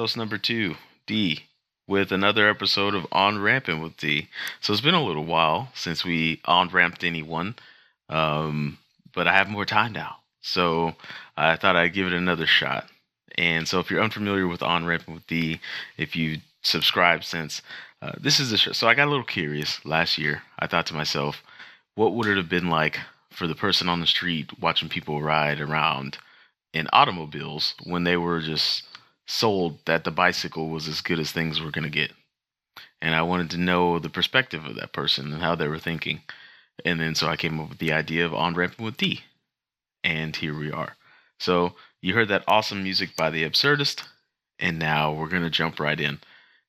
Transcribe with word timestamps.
Host 0.00 0.16
number 0.16 0.38
two, 0.38 0.76
Dee, 1.04 1.40
with 1.86 2.10
another 2.10 2.48
episode 2.48 2.94
of 2.94 3.06
On 3.12 3.38
Ramping 3.38 3.82
with 3.82 3.98
Dee. 3.98 4.30
So 4.62 4.72
it's 4.72 4.80
been 4.80 4.94
a 4.94 5.04
little 5.04 5.26
while 5.26 5.68
since 5.74 6.06
we 6.06 6.40
on 6.46 6.68
ramped 6.70 7.04
anyone. 7.04 7.54
Um, 8.08 8.78
but 9.12 9.28
I 9.28 9.34
have 9.34 9.50
more 9.50 9.66
time 9.66 9.92
now. 9.92 10.16
So 10.40 10.94
I 11.36 11.56
thought 11.56 11.76
I'd 11.76 11.92
give 11.92 12.06
it 12.06 12.14
another 12.14 12.46
shot. 12.46 12.88
And 13.36 13.68
so 13.68 13.78
if 13.78 13.90
you're 13.90 14.02
unfamiliar 14.02 14.48
with 14.48 14.62
On 14.62 14.86
Ramping 14.86 15.12
with 15.12 15.26
Dee, 15.26 15.60
if 15.98 16.16
you 16.16 16.38
subscribe 16.62 17.22
since 17.22 17.60
uh, 18.00 18.12
this 18.18 18.40
is 18.40 18.50
the 18.50 18.56
show. 18.56 18.72
So 18.72 18.88
I 18.88 18.94
got 18.94 19.06
a 19.06 19.10
little 19.10 19.22
curious 19.22 19.84
last 19.84 20.16
year. 20.16 20.40
I 20.58 20.66
thought 20.66 20.86
to 20.86 20.94
myself, 20.94 21.42
what 21.94 22.14
would 22.14 22.26
it 22.26 22.38
have 22.38 22.48
been 22.48 22.70
like 22.70 23.00
for 23.28 23.46
the 23.46 23.54
person 23.54 23.90
on 23.90 24.00
the 24.00 24.06
street 24.06 24.58
watching 24.58 24.88
people 24.88 25.20
ride 25.20 25.60
around 25.60 26.16
in 26.72 26.88
automobiles 26.90 27.74
when 27.84 28.04
they 28.04 28.16
were 28.16 28.40
just 28.40 28.84
sold 29.30 29.78
that 29.86 30.04
the 30.04 30.10
bicycle 30.10 30.68
was 30.68 30.88
as 30.88 31.00
good 31.00 31.20
as 31.20 31.30
things 31.30 31.60
were 31.60 31.70
going 31.70 31.84
to 31.84 31.90
get. 31.90 32.12
And 33.00 33.14
I 33.14 33.22
wanted 33.22 33.50
to 33.50 33.58
know 33.58 33.98
the 33.98 34.10
perspective 34.10 34.64
of 34.64 34.74
that 34.76 34.92
person 34.92 35.32
and 35.32 35.40
how 35.40 35.54
they 35.54 35.68
were 35.68 35.78
thinking. 35.78 36.22
And 36.84 37.00
then 37.00 37.14
so 37.14 37.28
I 37.28 37.36
came 37.36 37.60
up 37.60 37.70
with 37.70 37.78
the 37.78 37.92
idea 37.92 38.26
of 38.26 38.34
on 38.34 38.54
ramping 38.54 38.84
with 38.84 38.96
Dee. 38.96 39.22
And 40.02 40.34
here 40.34 40.56
we 40.56 40.72
are. 40.72 40.96
So 41.38 41.74
you 42.02 42.14
heard 42.14 42.28
that 42.28 42.44
awesome 42.48 42.82
music 42.82 43.16
by 43.16 43.30
the 43.30 43.48
absurdist. 43.48 44.02
And 44.58 44.78
now 44.78 45.12
we're 45.12 45.28
going 45.28 45.42
to 45.42 45.50
jump 45.50 45.78
right 45.78 45.98
in. 45.98 46.18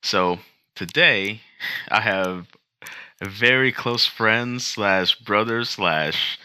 So 0.04 0.40
today 0.76 1.42
I 1.90 2.02
have 2.02 2.48
a 3.22 3.28
very 3.28 3.72
close 3.72 4.06
friend 4.06 4.62
slash 4.62 5.16
brother 5.16 5.64
slash 5.64 6.40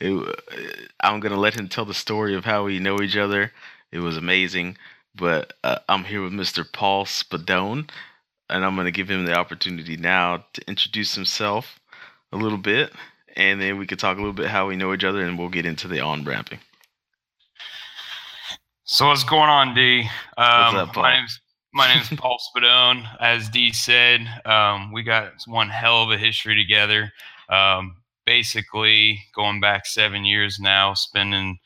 I'm 0.00 1.20
gonna 1.20 1.36
let 1.36 1.54
him 1.54 1.68
tell 1.68 1.84
the 1.84 1.94
story 1.94 2.34
of 2.34 2.44
how 2.44 2.64
we 2.64 2.80
know 2.80 3.00
each 3.00 3.16
other. 3.16 3.52
It 3.92 4.00
was 4.00 4.16
amazing, 4.16 4.76
but 5.14 5.54
uh, 5.64 5.78
I'm 5.88 6.04
here 6.04 6.22
with 6.22 6.32
Mr. 6.32 6.64
Paul 6.70 7.04
Spadone, 7.04 7.88
and 8.48 8.64
I'm 8.64 8.76
gonna 8.76 8.90
give 8.90 9.10
him 9.10 9.24
the 9.24 9.34
opportunity 9.34 9.96
now 9.96 10.44
to 10.54 10.68
introduce 10.68 11.14
himself 11.14 11.78
a 12.32 12.36
little 12.36 12.58
bit, 12.58 12.92
and 13.36 13.60
then 13.60 13.78
we 13.78 13.86
could 13.86 13.98
talk 13.98 14.16
a 14.16 14.20
little 14.20 14.32
bit 14.32 14.48
how 14.48 14.68
we 14.68 14.76
know 14.76 14.92
each 14.92 15.04
other, 15.04 15.20
and 15.20 15.38
we'll 15.38 15.48
get 15.48 15.66
into 15.66 15.88
the 15.88 16.00
on 16.00 16.24
ramping. 16.24 16.60
So 18.84 19.08
what's 19.08 19.24
going 19.24 19.48
on, 19.48 19.74
Dee? 19.74 20.02
Um, 20.36 20.76
up, 20.76 20.92
Paul? 20.92 21.04
my 21.04 21.14
name's 21.16 21.40
my 21.72 21.94
name's 21.94 22.08
Paul 22.16 22.38
Spadone. 22.38 23.06
As 23.20 23.48
Dee 23.48 23.72
said, 23.72 24.26
um, 24.44 24.92
we 24.92 25.02
got 25.02 25.32
one 25.46 25.70
hell 25.70 26.02
of 26.02 26.10
a 26.10 26.18
history 26.18 26.56
together. 26.56 27.12
Um, 27.48 27.96
basically, 28.26 29.20
going 29.34 29.60
back 29.60 29.86
seven 29.86 30.24
years 30.24 30.58
now, 30.60 30.94
spending 30.94 31.58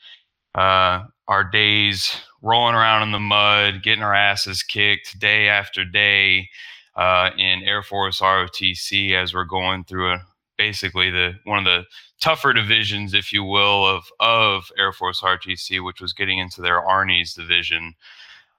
uh, 0.55 1.03
our 1.27 1.43
days 1.43 2.15
rolling 2.41 2.75
around 2.75 3.03
in 3.03 3.11
the 3.11 3.19
mud, 3.19 3.83
getting 3.83 4.03
our 4.03 4.13
asses 4.13 4.63
kicked 4.63 5.19
day 5.19 5.47
after 5.47 5.83
day 5.83 6.49
uh, 6.95 7.31
in 7.37 7.63
Air 7.63 7.83
Force 7.83 8.21
ROTC 8.21 9.13
as 9.13 9.33
we're 9.33 9.45
going 9.45 9.83
through 9.83 10.13
a 10.13 10.19
basically 10.57 11.11
the 11.11 11.35
one 11.45 11.59
of 11.59 11.65
the 11.65 11.85
tougher 12.19 12.51
divisions, 12.51 13.13
if 13.13 13.31
you 13.31 13.43
will, 13.43 13.85
of 13.85 14.05
of 14.19 14.71
Air 14.77 14.91
Force 14.91 15.21
ROTC, 15.21 15.83
which 15.83 16.01
was 16.01 16.13
getting 16.13 16.39
into 16.39 16.61
their 16.61 16.81
Arnie's 16.81 17.33
division. 17.33 17.93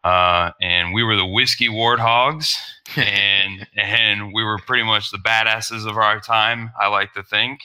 Uh, 0.05 0.53
and 0.63 0.95
we 0.95 1.03
were 1.03 1.17
the 1.17 1.27
whiskey 1.27 1.69
warthogs, 1.69 2.55
and 2.97 3.67
and 3.77 4.33
we 4.33 4.45
were 4.45 4.59
pretty 4.59 4.85
much 4.85 5.11
the 5.11 5.19
badasses 5.19 5.87
of 5.87 5.97
our 5.97 6.21
time. 6.21 6.71
I 6.81 6.87
like 6.87 7.13
to 7.15 7.23
think. 7.23 7.61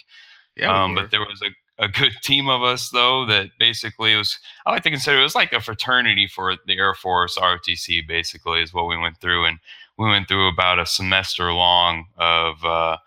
Yeah, 0.55 0.83
um, 0.83 0.95
but 0.95 1.11
there 1.11 1.21
was 1.21 1.41
a, 1.43 1.49
a 1.79 1.87
good 1.87 2.13
team 2.21 2.49
of 2.49 2.63
us 2.63 2.89
though 2.89 3.25
that 3.25 3.49
basically 3.59 4.15
was. 4.15 4.37
I 4.65 4.71
like 4.71 4.83
to 4.83 4.89
consider 4.89 5.19
it 5.19 5.23
was 5.23 5.35
like 5.35 5.53
a 5.53 5.61
fraternity 5.61 6.27
for 6.27 6.55
the 6.65 6.77
Air 6.77 6.93
Force 6.93 7.37
ROTC. 7.37 8.07
Basically, 8.07 8.61
is 8.61 8.73
what 8.73 8.87
we 8.87 8.97
went 8.97 9.19
through, 9.19 9.45
and 9.45 9.59
we 9.97 10.07
went 10.07 10.27
through 10.27 10.47
about 10.47 10.79
a 10.79 10.85
semester 10.85 11.51
long 11.51 12.05
of 12.17 12.63
uh, 12.63 12.97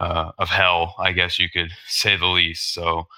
uh, 0.00 0.32
of 0.38 0.48
hell, 0.48 0.94
I 0.98 1.12
guess 1.12 1.38
you 1.38 1.48
could 1.50 1.70
say 1.86 2.16
the 2.16 2.26
least. 2.26 2.72
So, 2.72 3.08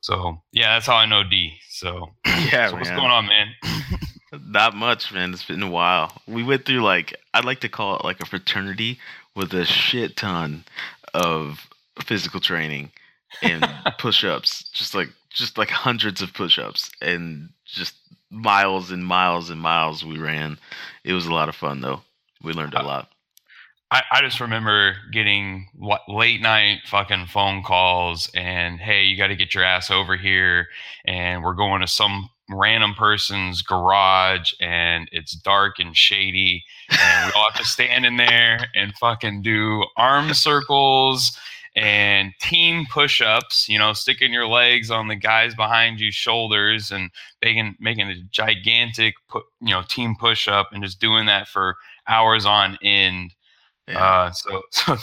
so 0.00 0.42
yeah, 0.52 0.74
that's 0.74 0.86
how 0.86 0.96
I 0.96 1.06
know 1.06 1.24
Dee. 1.24 1.58
So, 1.68 2.10
yeah, 2.26 2.68
so 2.68 2.76
what's 2.76 2.90
going 2.90 3.02
on, 3.02 3.26
man? 3.26 3.48
Not 4.46 4.74
much, 4.74 5.12
man. 5.12 5.32
It's 5.32 5.44
been 5.44 5.62
a 5.62 5.70
while. 5.70 6.20
We 6.26 6.42
went 6.42 6.66
through 6.66 6.82
like 6.82 7.14
I'd 7.32 7.44
like 7.44 7.60
to 7.60 7.68
call 7.68 7.96
it 7.96 8.04
like 8.04 8.20
a 8.20 8.26
fraternity 8.26 8.98
with 9.34 9.52
a 9.52 9.64
shit 9.64 10.16
ton 10.16 10.64
of 11.12 11.68
physical 12.00 12.40
training 12.40 12.90
and 13.42 13.68
push-ups, 13.98 14.70
just 14.72 14.94
like 14.94 15.08
just 15.30 15.58
like 15.58 15.68
hundreds 15.68 16.22
of 16.22 16.32
push-ups 16.32 16.90
and 17.02 17.50
just 17.64 17.94
miles 18.30 18.90
and 18.90 19.04
miles 19.04 19.50
and 19.50 19.60
miles 19.60 20.04
we 20.04 20.18
ran. 20.18 20.58
It 21.04 21.12
was 21.12 21.26
a 21.26 21.32
lot 21.32 21.48
of 21.48 21.56
fun 21.56 21.80
though. 21.80 22.02
We 22.42 22.52
learned 22.52 22.74
a 22.74 22.80
uh, 22.80 22.84
lot. 22.84 23.08
I, 23.90 24.02
I 24.10 24.20
just 24.22 24.40
remember 24.40 24.96
getting 25.12 25.68
wa- 25.78 26.00
late 26.08 26.40
night 26.40 26.80
fucking 26.86 27.26
phone 27.26 27.62
calls 27.62 28.30
and 28.34 28.80
hey, 28.80 29.04
you 29.04 29.16
got 29.16 29.28
to 29.28 29.36
get 29.36 29.54
your 29.54 29.64
ass 29.64 29.90
over 29.90 30.16
here, 30.16 30.68
and 31.04 31.42
we're 31.42 31.54
going 31.54 31.80
to 31.80 31.86
some 31.86 32.30
random 32.50 32.94
person's 32.94 33.62
garage 33.62 34.52
and 34.60 35.08
it's 35.12 35.32
dark 35.32 35.78
and 35.78 35.96
shady 35.96 36.62
and 36.90 37.26
we 37.26 37.32
all 37.40 37.48
have 37.48 37.58
to 37.58 37.64
stand 37.64 38.04
in 38.04 38.18
there 38.18 38.58
and 38.74 38.94
fucking 38.96 39.40
do 39.40 39.82
arm 39.96 40.34
circles 40.34 41.38
and 41.76 42.32
team 42.40 42.86
push-ups 42.90 43.68
you 43.68 43.78
know 43.78 43.92
sticking 43.92 44.32
your 44.32 44.46
legs 44.46 44.90
on 44.90 45.08
the 45.08 45.16
guys 45.16 45.54
behind 45.54 45.98
you 45.98 46.10
shoulders 46.12 46.90
and 46.92 47.10
making 47.42 47.74
making 47.80 48.08
a 48.08 48.14
gigantic 48.30 49.14
pu- 49.28 49.42
you 49.60 49.70
know 49.74 49.82
team 49.88 50.14
push-up 50.18 50.68
and 50.72 50.84
just 50.84 51.00
doing 51.00 51.26
that 51.26 51.48
for 51.48 51.76
hours 52.08 52.46
on 52.46 52.78
end 52.82 53.32
Yeah. 53.88 53.98
uh, 54.02 54.30
so, 54.30 54.62
so 54.70 54.96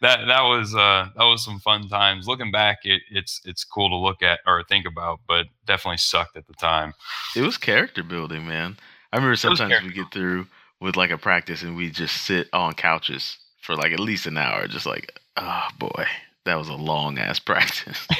that 0.00 0.26
that 0.26 0.42
was 0.42 0.74
uh, 0.74 1.08
that 1.16 1.24
was 1.24 1.44
some 1.44 1.58
fun 1.60 1.88
times. 1.88 2.28
Looking 2.28 2.50
back, 2.52 2.78
it, 2.84 3.02
it's 3.10 3.40
it's 3.44 3.64
cool 3.64 3.88
to 3.88 3.96
look 3.96 4.22
at 4.22 4.40
or 4.46 4.62
think 4.64 4.86
about, 4.86 5.20
but 5.26 5.46
definitely 5.66 5.96
sucked 5.98 6.36
at 6.36 6.46
the 6.46 6.54
time. 6.54 6.92
it 7.34 7.40
was 7.42 7.56
character 7.58 8.02
building, 8.04 8.46
man. 8.46 8.76
I 9.12 9.16
remember 9.16 9.36
sometimes 9.36 9.82
we 9.82 9.92
get 9.92 10.12
through 10.12 10.46
with 10.80 10.96
like 10.96 11.10
a 11.10 11.18
practice 11.18 11.62
and 11.62 11.76
we 11.76 11.90
just 11.90 12.16
sit 12.22 12.48
on 12.52 12.74
couches 12.74 13.38
for 13.60 13.74
like 13.76 13.92
at 13.92 14.00
least 14.00 14.26
an 14.26 14.36
hour, 14.36 14.66
just 14.68 14.86
like 14.86 15.18
Oh 15.36 15.68
boy, 15.78 16.06
that 16.44 16.56
was 16.56 16.68
a 16.68 16.74
long 16.74 17.18
ass 17.18 17.38
practice. 17.40 18.06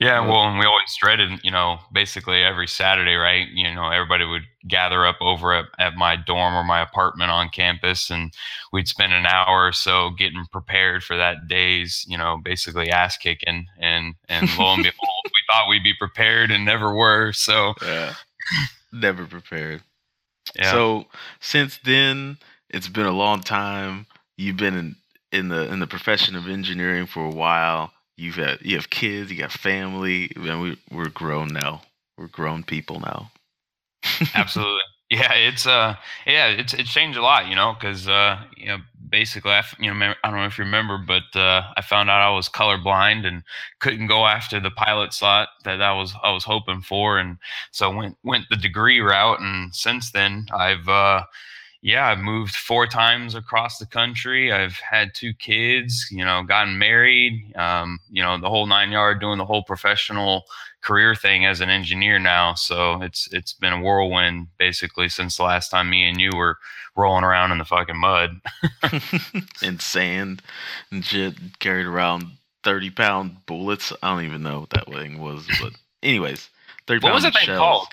yeah, 0.00 0.20
well, 0.20 0.48
and 0.48 0.58
we 0.58 0.64
always 0.64 0.94
dreaded, 1.00 1.40
you 1.42 1.50
know, 1.50 1.78
basically 1.92 2.42
every 2.42 2.68
Saturday, 2.68 3.14
right? 3.14 3.48
You 3.48 3.74
know, 3.74 3.90
everybody 3.90 4.24
would 4.24 4.44
gather 4.66 5.06
up 5.06 5.16
over 5.20 5.54
at, 5.54 5.66
at 5.78 5.94
my 5.96 6.16
dorm 6.16 6.54
or 6.54 6.64
my 6.64 6.80
apartment 6.80 7.30
on 7.30 7.48
campus, 7.48 8.10
and 8.10 8.32
we'd 8.72 8.88
spend 8.88 9.12
an 9.12 9.26
hour 9.26 9.66
or 9.66 9.72
so 9.72 10.10
getting 10.10 10.44
prepared 10.52 11.02
for 11.02 11.16
that 11.16 11.48
day's, 11.48 12.04
you 12.08 12.16
know, 12.18 12.38
basically 12.42 12.90
ass 12.90 13.16
kicking. 13.16 13.66
And 13.78 14.14
and 14.28 14.48
lo 14.58 14.74
and 14.74 14.82
behold, 14.84 15.24
we 15.24 15.42
thought 15.50 15.68
we'd 15.68 15.82
be 15.82 15.94
prepared 15.98 16.50
and 16.50 16.64
never 16.64 16.94
were. 16.94 17.32
So, 17.32 17.74
yeah, 17.82 18.14
never 18.92 19.26
prepared. 19.26 19.82
yeah. 20.56 20.70
So 20.70 21.06
since 21.40 21.78
then, 21.84 22.38
it's 22.68 22.88
been 22.88 23.06
a 23.06 23.12
long 23.12 23.40
time. 23.40 24.06
You've 24.38 24.56
been 24.58 24.76
in, 24.76 24.96
in 25.32 25.48
the 25.50 25.70
in 25.72 25.80
the 25.80 25.88
profession 25.88 26.36
of 26.36 26.48
engineering 26.48 27.06
for 27.06 27.26
a 27.26 27.30
while. 27.34 27.92
You've 28.16 28.36
had 28.36 28.60
you 28.62 28.76
have 28.76 28.90
kids, 28.90 29.30
you 29.32 29.38
got 29.38 29.52
family, 29.52 30.32
and 30.36 30.62
we 30.62 30.78
we're 30.92 31.10
grown 31.10 31.48
now. 31.48 31.82
We're 32.18 32.28
grown 32.28 32.64
people 32.64 33.00
now. 33.00 33.32
Absolutely. 34.34 34.80
Yeah, 35.10 35.32
it's 35.34 35.66
uh, 35.66 35.96
yeah, 36.26 36.48
it's 36.48 36.74
it's 36.74 36.92
changed 36.92 37.18
a 37.18 37.22
lot, 37.22 37.48
you 37.48 37.56
know, 37.56 37.74
because 37.74 38.06
uh, 38.08 38.42
you 38.56 38.66
know, 38.66 38.78
basically, 39.08 39.52
I 39.52 39.64
you 39.80 39.92
know, 39.92 40.14
I 40.22 40.30
don't 40.30 40.40
know 40.40 40.46
if 40.46 40.58
you 40.58 40.64
remember, 40.64 40.98
but 40.98 41.24
uh, 41.34 41.62
I 41.76 41.80
found 41.82 42.10
out 42.10 42.20
I 42.20 42.34
was 42.34 42.50
colorblind 42.50 43.26
and 43.26 43.42
couldn't 43.80 44.08
go 44.08 44.26
after 44.26 44.60
the 44.60 44.70
pilot 44.70 45.14
slot 45.14 45.48
that 45.64 45.80
I 45.80 45.94
was 45.94 46.14
I 46.22 46.32
was 46.32 46.44
hoping 46.44 46.82
for, 46.82 47.18
and 47.18 47.38
so 47.72 47.90
went 47.90 48.18
went 48.22 48.46
the 48.50 48.56
degree 48.56 49.00
route, 49.00 49.40
and 49.40 49.74
since 49.74 50.10
then, 50.12 50.46
I've 50.54 50.88
uh, 50.88 51.22
yeah, 51.80 52.08
I've 52.08 52.18
moved 52.18 52.56
four 52.56 52.86
times 52.86 53.34
across 53.34 53.78
the 53.78 53.86
country. 53.86 54.52
I've 54.52 54.76
had 54.78 55.14
two 55.14 55.32
kids, 55.32 56.08
you 56.10 56.24
know, 56.24 56.42
gotten 56.42 56.76
married, 56.76 57.54
um, 57.56 58.00
you 58.10 58.22
know, 58.22 58.36
the 58.38 58.48
whole 58.48 58.66
nine 58.66 58.90
yard, 58.90 59.20
doing 59.20 59.38
the 59.38 59.44
whole 59.44 59.62
professional 59.62 60.44
career 60.80 61.14
thing 61.14 61.46
as 61.46 61.60
an 61.60 61.68
engineer 61.68 62.18
now. 62.18 62.54
So 62.54 63.00
it's 63.02 63.28
it's 63.32 63.52
been 63.52 63.72
a 63.72 63.80
whirlwind 63.80 64.48
basically 64.58 65.08
since 65.08 65.36
the 65.36 65.44
last 65.44 65.68
time 65.68 65.90
me 65.90 66.08
and 66.08 66.20
you 66.20 66.30
were 66.34 66.58
rolling 66.96 67.24
around 67.24 67.52
in 67.52 67.58
the 67.58 67.64
fucking 67.64 67.96
mud. 67.96 68.40
and 69.62 69.80
sand 69.80 70.42
and 70.90 71.04
shit 71.04 71.60
carried 71.60 71.86
around 71.86 72.24
30 72.64 72.90
pound 72.90 73.36
bullets. 73.46 73.92
I 74.02 74.14
don't 74.14 74.24
even 74.24 74.42
know 74.42 74.60
what 74.60 74.70
that 74.70 74.88
thing 74.88 75.20
was, 75.20 75.46
but 75.60 75.74
anyways, 76.02 76.48
30 76.88 77.04
What 77.04 77.14
was 77.14 77.22
pound 77.22 77.34
that 77.34 77.46
thing 77.46 77.56
called? 77.56 77.86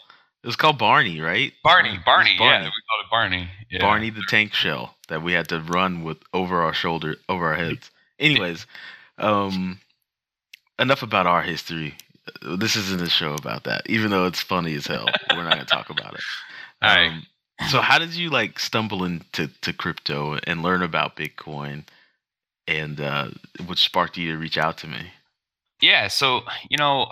It 0.46 0.48
was 0.50 0.56
called 0.56 0.78
Barney, 0.78 1.20
right? 1.22 1.52
Barney, 1.64 1.90
It 1.90 1.94
was 1.94 2.02
Barney, 2.06 2.34
yeah, 2.34 2.38
Barney. 2.38 2.66
we 2.66 2.72
called 2.88 3.04
it 3.04 3.10
Barney. 3.10 3.50
Yeah. 3.72 3.80
Barney 3.80 4.10
the 4.12 4.22
tank 4.30 4.54
shell 4.54 4.94
that 5.08 5.24
we 5.24 5.34
had 5.34 5.50
to 5.50 5.60
run 5.60 6.04
with 6.04 6.20
over 6.36 6.62
our 6.62 6.72
shoulder, 6.72 7.16
over 7.28 7.48
our 7.48 7.56
heads. 7.56 7.90
Anyways, 8.20 8.68
um, 9.18 9.80
enough 10.78 11.02
about 11.02 11.26
our 11.26 11.42
history. 11.42 11.96
Uh, 12.44 12.58
This 12.58 12.76
isn't 12.76 13.02
a 13.02 13.10
show 13.10 13.34
about 13.34 13.64
that, 13.64 13.90
even 13.90 14.12
though 14.12 14.28
it's 14.28 14.40
funny 14.40 14.76
as 14.76 14.86
hell. 14.86 15.08
We're 15.32 15.46
not 15.46 15.54
gonna 15.54 15.66
talk 15.66 15.90
about 15.90 16.14
it. 16.14 16.22
All 16.84 16.96
right. 16.96 17.10
Um, 17.10 17.26
so, 17.70 17.82
how 17.82 17.98
did 17.98 18.14
you 18.14 18.30
like 18.30 18.60
stumble 18.60 19.04
into 19.04 19.48
to 19.62 19.74
crypto 19.74 20.38
and 20.44 20.62
learn 20.62 20.84
about 20.84 21.16
Bitcoin, 21.16 21.86
and 22.68 23.02
uh, 23.02 23.30
what 23.66 23.80
sparked 23.80 24.16
you 24.16 24.32
to 24.34 24.38
reach 24.38 24.60
out 24.60 24.78
to 24.80 24.88
me? 24.88 25.08
Yeah, 25.82 26.08
so 26.08 26.42
you 26.70 26.78
know, 26.78 27.08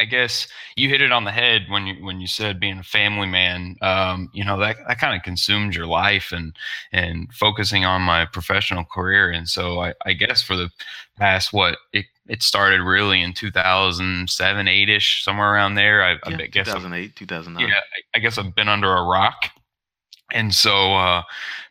I, 0.00 0.04
I 0.04 0.06
guess 0.06 0.48
you 0.76 0.88
hit 0.88 1.00
it 1.02 1.12
on 1.12 1.24
the 1.24 1.32
head 1.32 1.66
when 1.68 1.86
you 1.86 2.04
when 2.04 2.20
you 2.20 2.26
said 2.26 2.60
being 2.60 2.78
a 2.78 2.82
family 2.84 3.26
man. 3.26 3.76
Um, 3.82 4.30
you 4.32 4.44
know 4.44 4.58
that 4.60 4.76
that 4.86 4.98
kind 4.98 5.16
of 5.16 5.22
consumed 5.22 5.74
your 5.74 5.86
life 5.86 6.32
and 6.32 6.56
and 6.92 7.32
focusing 7.32 7.84
on 7.84 8.02
my 8.02 8.26
professional 8.26 8.84
career. 8.84 9.30
And 9.30 9.48
so 9.48 9.80
I, 9.80 9.94
I 10.06 10.12
guess 10.14 10.42
for 10.42 10.56
the 10.56 10.70
past 11.18 11.52
what 11.52 11.78
it 11.92 12.06
it 12.28 12.42
started 12.42 12.80
really 12.82 13.22
in 13.22 13.32
2007, 13.34 14.68
eight 14.68 14.88
ish, 14.90 15.24
somewhere 15.24 15.52
around 15.52 15.74
there. 15.74 16.04
I, 16.04 16.12
I 16.12 16.16
Yeah, 16.24 16.46
guess 16.50 16.74
I'm 16.74 16.84
2008, 16.84 17.16
2009. 17.16 17.74
yeah, 17.74 17.80
I, 18.14 18.18
I 18.18 18.20
guess 18.20 18.38
I've 18.38 18.54
been 18.54 18.68
under 18.68 18.92
a 18.92 19.02
rock. 19.04 19.50
And 20.32 20.54
so 20.54 20.94
uh, 20.94 21.22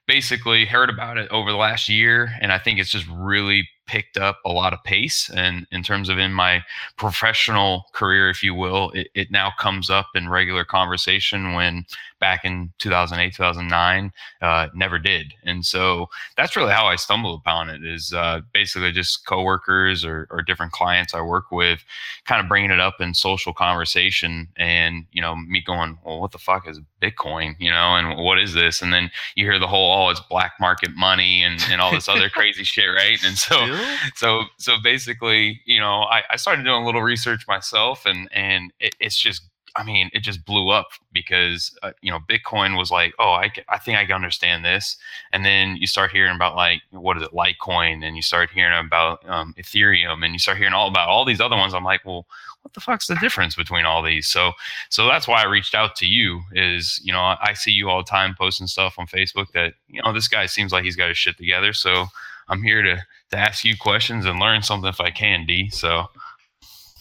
basically 0.07 0.65
heard 0.65 0.89
about 0.89 1.17
it 1.17 1.29
over 1.31 1.51
the 1.51 1.57
last 1.57 1.89
year. 1.89 2.31
And 2.41 2.51
I 2.51 2.59
think 2.59 2.79
it's 2.79 2.89
just 2.91 3.07
really 3.09 3.69
picked 3.87 4.17
up 4.17 4.39
a 4.45 4.49
lot 4.51 4.73
of 4.73 4.83
pace. 4.83 5.29
And 5.33 5.65
in 5.71 5.81
terms 5.81 6.09
of 6.09 6.19
in 6.19 6.33
my 6.33 6.63
professional 6.97 7.85
career, 7.93 8.29
if 8.29 8.43
you 8.43 8.53
will, 8.53 8.91
it, 8.91 9.07
it 9.15 9.31
now 9.31 9.51
comes 9.57 9.89
up 9.89 10.07
in 10.13 10.29
regular 10.29 10.65
conversation 10.65 11.53
when 11.53 11.85
back 12.19 12.43
in 12.43 12.71
2008, 12.79 13.35
2009, 13.35 14.11
uh, 14.41 14.67
never 14.73 14.99
did. 14.99 15.33
And 15.43 15.65
so 15.65 16.07
that's 16.35 16.55
really 16.55 16.71
how 16.71 16.87
I 16.87 16.95
stumbled 16.95 17.39
upon 17.39 17.69
it 17.69 17.83
is 17.83 18.13
uh, 18.13 18.41
basically 18.53 18.91
just 18.91 19.25
coworkers 19.25 20.05
or, 20.05 20.27
or 20.29 20.41
different 20.41 20.71
clients 20.71 21.13
I 21.13 21.21
work 21.21 21.51
with 21.51 21.83
kind 22.25 22.41
of 22.41 22.47
bringing 22.47 22.71
it 22.71 22.79
up 22.79 22.95
in 22.99 23.13
social 23.13 23.53
conversation 23.53 24.47
and 24.57 25.05
you 25.11 25.21
know 25.21 25.35
me 25.35 25.61
going 25.61 25.97
well 26.03 26.19
what 26.19 26.31
the 26.31 26.37
fuck 26.37 26.67
is 26.67 26.79
bitcoin 27.01 27.55
you 27.59 27.69
know 27.69 27.95
and 27.95 28.17
what 28.23 28.39
is 28.39 28.53
this 28.53 28.81
and 28.81 28.93
then 28.93 29.09
you 29.35 29.45
hear 29.45 29.59
the 29.59 29.67
whole 29.67 29.93
oh 29.93 30.09
it's 30.09 30.19
black 30.19 30.53
market 30.59 30.91
money 30.95 31.43
and, 31.43 31.63
and 31.69 31.81
all 31.81 31.91
this 31.91 32.09
other 32.09 32.29
crazy 32.37 32.63
shit 32.63 32.89
right 32.89 33.23
and 33.23 33.37
so 33.37 33.55
Still? 33.55 33.85
so 34.15 34.43
so 34.57 34.75
basically 34.83 35.61
you 35.65 35.79
know 35.79 36.01
I, 36.03 36.23
I 36.31 36.35
started 36.35 36.63
doing 36.63 36.83
a 36.83 36.85
little 36.85 37.01
research 37.01 37.47
myself 37.47 38.05
and 38.05 38.27
and 38.31 38.71
it, 38.79 38.95
it's 38.99 39.17
just 39.17 39.43
I 39.75 39.83
mean, 39.83 40.09
it 40.13 40.21
just 40.21 40.45
blew 40.45 40.69
up 40.69 40.87
because 41.11 41.77
uh, 41.83 41.91
you 42.01 42.11
know 42.11 42.19
Bitcoin 42.29 42.77
was 42.77 42.91
like, 42.91 43.13
oh, 43.19 43.31
I, 43.31 43.51
I 43.69 43.77
think 43.77 43.97
I 43.97 44.05
can 44.05 44.15
understand 44.15 44.63
this, 44.63 44.97
and 45.33 45.45
then 45.45 45.75
you 45.77 45.87
start 45.87 46.11
hearing 46.11 46.35
about 46.35 46.55
like 46.55 46.81
what 46.91 47.17
is 47.17 47.23
it, 47.23 47.31
Litecoin, 47.31 48.03
and 48.03 48.15
you 48.15 48.21
start 48.21 48.49
hearing 48.49 48.77
about 48.77 49.27
um, 49.29 49.53
Ethereum, 49.57 50.23
and 50.23 50.33
you 50.33 50.39
start 50.39 50.57
hearing 50.57 50.73
all 50.73 50.87
about 50.87 51.09
all 51.09 51.25
these 51.25 51.41
other 51.41 51.55
ones. 51.55 51.73
I'm 51.73 51.83
like, 51.83 52.05
well, 52.05 52.25
what 52.61 52.73
the 52.73 52.79
fuck's 52.79 53.07
the 53.07 53.15
difference 53.15 53.55
between 53.55 53.85
all 53.85 54.01
these? 54.01 54.27
So, 54.27 54.53
so 54.89 55.07
that's 55.07 55.27
why 55.27 55.41
I 55.41 55.45
reached 55.45 55.75
out 55.75 55.95
to 55.97 56.05
you. 56.05 56.41
Is 56.53 56.99
you 57.03 57.13
know 57.13 57.21
I 57.21 57.37
I 57.41 57.53
see 57.53 57.71
you 57.71 57.89
all 57.89 57.99
the 57.99 58.09
time 58.09 58.35
posting 58.37 58.67
stuff 58.67 58.97
on 58.97 59.07
Facebook 59.07 59.51
that 59.53 59.73
you 59.87 60.01
know 60.01 60.13
this 60.13 60.27
guy 60.27 60.45
seems 60.45 60.71
like 60.71 60.83
he's 60.83 60.95
got 60.95 61.09
his 61.09 61.17
shit 61.17 61.37
together. 61.37 61.73
So 61.73 62.07
I'm 62.47 62.63
here 62.63 62.81
to 62.81 62.97
to 63.31 63.37
ask 63.37 63.63
you 63.63 63.75
questions 63.77 64.25
and 64.25 64.39
learn 64.39 64.61
something 64.63 64.89
if 64.89 65.01
I 65.01 65.11
can, 65.11 65.45
Dee. 65.45 65.69
So 65.69 66.07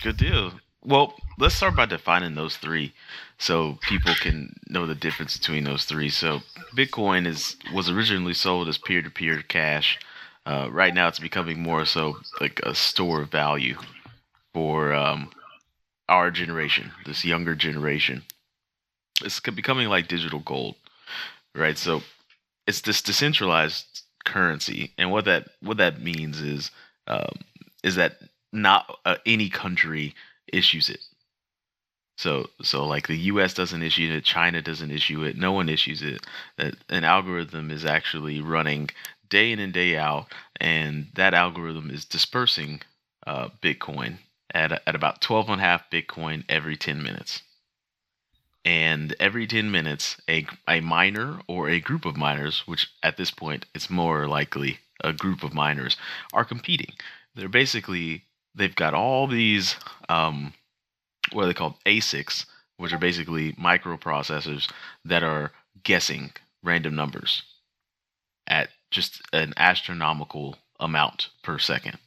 Good 0.02 0.18
deal. 0.18 0.52
Well, 0.86 1.14
let's 1.36 1.56
start 1.56 1.74
by 1.74 1.86
defining 1.86 2.36
those 2.36 2.56
three, 2.56 2.94
so 3.38 3.76
people 3.82 4.14
can 4.14 4.54
know 4.68 4.86
the 4.86 4.94
difference 4.94 5.36
between 5.36 5.64
those 5.64 5.84
three. 5.84 6.08
So, 6.10 6.42
Bitcoin 6.76 7.26
is 7.26 7.56
was 7.74 7.90
originally 7.90 8.34
sold 8.34 8.68
as 8.68 8.78
peer-to-peer 8.78 9.42
cash. 9.42 9.98
Uh, 10.46 10.68
right 10.70 10.94
now, 10.94 11.08
it's 11.08 11.18
becoming 11.18 11.60
more 11.60 11.84
so 11.84 12.18
like 12.40 12.60
a 12.62 12.72
store 12.72 13.22
of 13.22 13.32
value 13.32 13.76
for 14.54 14.94
um, 14.94 15.30
our 16.08 16.30
generation, 16.30 16.92
this 17.04 17.24
younger 17.24 17.56
generation. 17.56 18.22
It's 19.24 19.40
becoming 19.40 19.88
like 19.88 20.06
digital 20.06 20.38
gold, 20.38 20.76
right? 21.52 21.76
So, 21.76 22.02
it's 22.68 22.80
this 22.82 23.02
decentralized 23.02 24.02
currency, 24.24 24.92
and 24.96 25.10
what 25.10 25.24
that 25.24 25.48
what 25.60 25.78
that 25.78 26.00
means 26.00 26.40
is 26.40 26.70
um, 27.08 27.40
is 27.82 27.96
that 27.96 28.18
not 28.52 29.00
uh, 29.04 29.16
any 29.26 29.48
country 29.48 30.14
issues 30.52 30.88
it. 30.88 31.00
So 32.18 32.48
so 32.62 32.86
like 32.86 33.08
the 33.08 33.18
US 33.32 33.54
doesn't 33.54 33.82
issue 33.82 34.12
it, 34.12 34.24
China 34.24 34.62
doesn't 34.62 34.90
issue 34.90 35.22
it, 35.24 35.36
no 35.36 35.52
one 35.52 35.68
issues 35.68 36.02
it. 36.02 36.26
That 36.56 36.74
an 36.88 37.04
algorithm 37.04 37.70
is 37.70 37.84
actually 37.84 38.40
running 38.40 38.90
day 39.28 39.52
in 39.52 39.58
and 39.58 39.72
day 39.72 39.96
out 39.96 40.32
and 40.60 41.08
that 41.14 41.34
algorithm 41.34 41.90
is 41.90 42.04
dispersing 42.04 42.80
uh, 43.26 43.48
Bitcoin 43.62 44.18
at 44.54 44.72
at 44.86 44.94
about 44.94 45.20
12 45.20 45.50
and 45.50 45.60
a 45.60 45.64
half 45.64 45.90
Bitcoin 45.90 46.44
every 46.48 46.76
10 46.76 47.02
minutes. 47.02 47.42
And 48.64 49.14
every 49.20 49.46
10 49.46 49.70
minutes, 49.70 50.20
a, 50.28 50.44
a 50.66 50.80
miner 50.80 51.40
or 51.46 51.68
a 51.68 51.78
group 51.78 52.04
of 52.04 52.16
miners, 52.16 52.66
which 52.66 52.90
at 53.00 53.16
this 53.16 53.30
point 53.30 53.64
it's 53.74 53.88
more 53.88 54.26
likely 54.26 54.80
a 55.04 55.12
group 55.12 55.44
of 55.44 55.54
miners, 55.54 55.96
are 56.32 56.44
competing. 56.44 56.92
They're 57.36 57.48
basically 57.48 58.24
they've 58.56 58.74
got 58.74 58.94
all 58.94 59.26
these 59.26 59.76
um, 60.08 60.52
what 61.32 61.44
are 61.44 61.46
they 61.46 61.54
called 61.54 61.74
ASICs, 61.84 62.46
which 62.76 62.92
are 62.92 62.98
basically 62.98 63.52
microprocessors 63.52 64.70
that 65.04 65.22
are 65.22 65.52
guessing 65.82 66.32
random 66.62 66.94
numbers 66.94 67.42
at 68.46 68.70
just 68.90 69.22
an 69.32 69.52
astronomical 69.56 70.56
amount 70.80 71.28
per 71.42 71.58
second. 71.58 71.98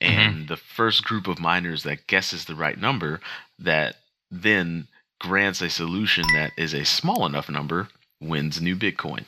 And 0.00 0.46
the 0.48 0.56
first 0.56 1.04
group 1.04 1.26
of 1.26 1.40
miners 1.40 1.82
that 1.82 2.06
guesses 2.06 2.44
the 2.44 2.54
right 2.54 2.78
number 2.78 3.20
that 3.58 3.96
then 4.30 4.86
grants 5.20 5.60
a 5.60 5.70
solution 5.70 6.24
that 6.34 6.52
is 6.56 6.74
a 6.74 6.84
small 6.84 7.26
enough 7.26 7.48
number 7.48 7.88
wins 8.20 8.60
new 8.60 8.76
Bitcoin. 8.76 9.24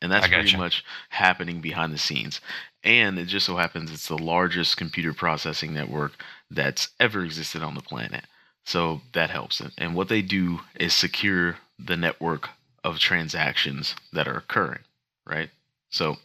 And 0.00 0.10
that's 0.10 0.28
pretty 0.28 0.44
gotcha. 0.44 0.58
much 0.58 0.84
happening 1.10 1.60
behind 1.60 1.92
the 1.92 1.98
scenes. 1.98 2.40
And 2.82 3.18
it 3.18 3.26
just 3.26 3.46
so 3.46 3.56
happens 3.56 3.90
it's 3.90 4.08
the 4.08 4.16
largest 4.18 4.76
computer 4.76 5.12
processing 5.12 5.74
network 5.74 6.12
that's 6.50 6.88
ever 6.98 7.24
existed 7.24 7.62
on 7.62 7.74
the 7.74 7.82
planet. 7.82 8.24
So 8.64 9.02
that 9.12 9.30
helps. 9.30 9.60
And- 9.76 9.94
what 9.94 10.08
they 10.08 10.22
do 10.22 10.60
is 10.78 10.94
secure 10.94 11.56
the 11.78 11.96
network 11.96 12.50
of 12.84 12.98
transactions 12.98 13.94
that 14.12 14.28
are 14.28 14.36
occurring, 14.36 14.84
right? 15.26 15.50
So 15.90 16.16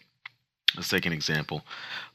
let's 0.75 0.89
take 0.89 1.05
an 1.05 1.13
example. 1.13 1.65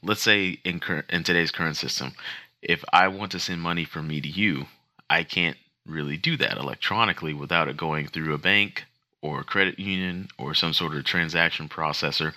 Let's 0.01 0.21
say 0.21 0.59
in 0.63 0.79
current 0.79 1.05
in 1.09 1.23
today's 1.23 1.51
current 1.51 1.77
system, 1.77 2.13
if 2.61 2.83
I 2.93 3.07
want 3.07 3.31
to 3.33 3.39
send 3.39 3.61
money 3.61 3.85
from 3.85 4.07
me 4.07 4.21
to 4.21 4.27
you, 4.27 4.67
I 5.09 5.23
can't 5.23 5.57
really 5.85 6.17
do 6.17 6.37
that 6.37 6.57
electronically 6.57 7.33
without 7.33 7.67
it 7.67 7.77
going 7.77 8.07
through 8.07 8.33
a 8.33 8.37
bank 8.37 8.85
or 9.21 9.41
a 9.41 9.43
credit 9.43 9.79
union 9.79 10.27
or 10.37 10.53
some 10.53 10.73
sort 10.73 10.95
of 10.95 11.03
transaction 11.03 11.69
processor. 11.69 12.33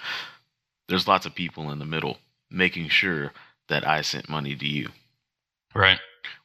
There's 0.89 1.09
lots 1.09 1.27
of 1.27 1.35
people 1.35 1.71
in 1.71 1.79
the 1.79 1.85
middle 1.85 2.19
making 2.51 2.89
sure 2.89 3.33
that 3.69 3.87
I 3.87 4.03
sent 4.03 4.29
money 4.29 4.55
to 4.55 4.67
you. 4.67 4.91
Right. 5.75 5.99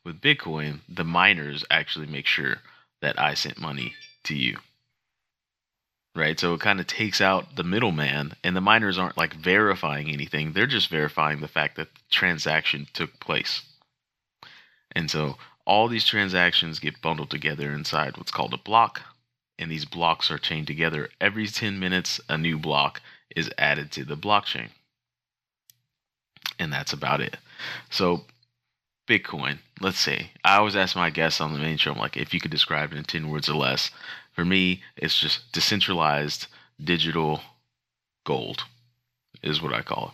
With 0.04 0.22
Bitcoin, 0.22 0.80
the 0.90 1.04
miners 1.04 1.66
actually 1.70 2.08
make 2.08 2.26
sure 2.26 2.58
that 3.02 3.20
I 3.20 3.34
sent 3.34 3.60
money 3.60 3.94
to 4.24 4.36
you. 4.36 4.58
Right? 6.16 6.40
So 6.40 6.54
it 6.54 6.62
kind 6.62 6.80
of 6.80 6.88
takes 6.88 7.22
out 7.22 7.56
the 7.56 7.64
middleman, 7.64 8.34
and 8.44 8.56
the 8.56 8.62
miners 8.62 8.98
aren't 8.98 9.18
like 9.18 9.34
verifying 9.34 10.10
anything. 10.10 10.54
They're 10.54 10.68
just 10.68 10.90
verifying 10.90 11.40
the 11.40 11.48
fact 11.48 11.76
that 11.78 11.94
the 11.94 12.02
transaction 12.10 12.88
took 12.94 13.20
place. 13.20 13.62
And 14.94 15.12
so 15.12 15.38
all 15.66 15.88
these 15.88 16.06
transactions 16.06 16.80
get 16.80 17.02
bundled 17.02 17.30
together 17.30 17.72
inside 17.72 18.18
what's 18.18 18.32
called 18.32 18.54
a 18.54 18.58
block, 18.58 19.02
and 19.60 19.70
these 19.70 19.86
blocks 19.86 20.32
are 20.32 20.40
chained 20.40 20.68
together. 20.68 21.10
Every 21.22 21.46
10 21.46 21.80
minutes, 21.80 22.20
a 22.28 22.38
new 22.38 22.58
block 22.58 23.02
is 23.36 23.50
added 23.58 23.92
to 23.92 24.04
the 24.04 24.18
blockchain. 24.18 24.70
And 26.58 26.74
that's 26.74 26.94
about 26.94 27.22
it. 27.22 27.38
So 27.90 28.26
Bitcoin, 29.08 29.60
let's 29.82 30.00
say, 30.00 30.32
I 30.44 30.58
always 30.58 30.76
ask 30.76 30.96
my 30.96 31.10
guests 31.10 31.42
on 31.42 31.54
the 31.54 31.60
main 31.60 31.78
show, 31.78 31.92
I'm 31.92 31.98
like, 31.98 32.18
if 32.18 32.34
you 32.34 32.40
could 32.40 32.52
describe 32.52 32.92
it 32.92 32.98
in 32.98 33.04
10 33.04 33.30
words 33.30 33.50
or 33.50 33.56
less. 33.56 33.92
For 34.34 34.46
me, 34.46 34.82
it's 34.96 35.20
just 35.20 35.52
decentralized 35.52 36.48
digital 36.82 37.42
gold, 38.26 38.64
is 39.42 39.62
what 39.62 39.74
I 39.74 39.82
call 39.82 40.14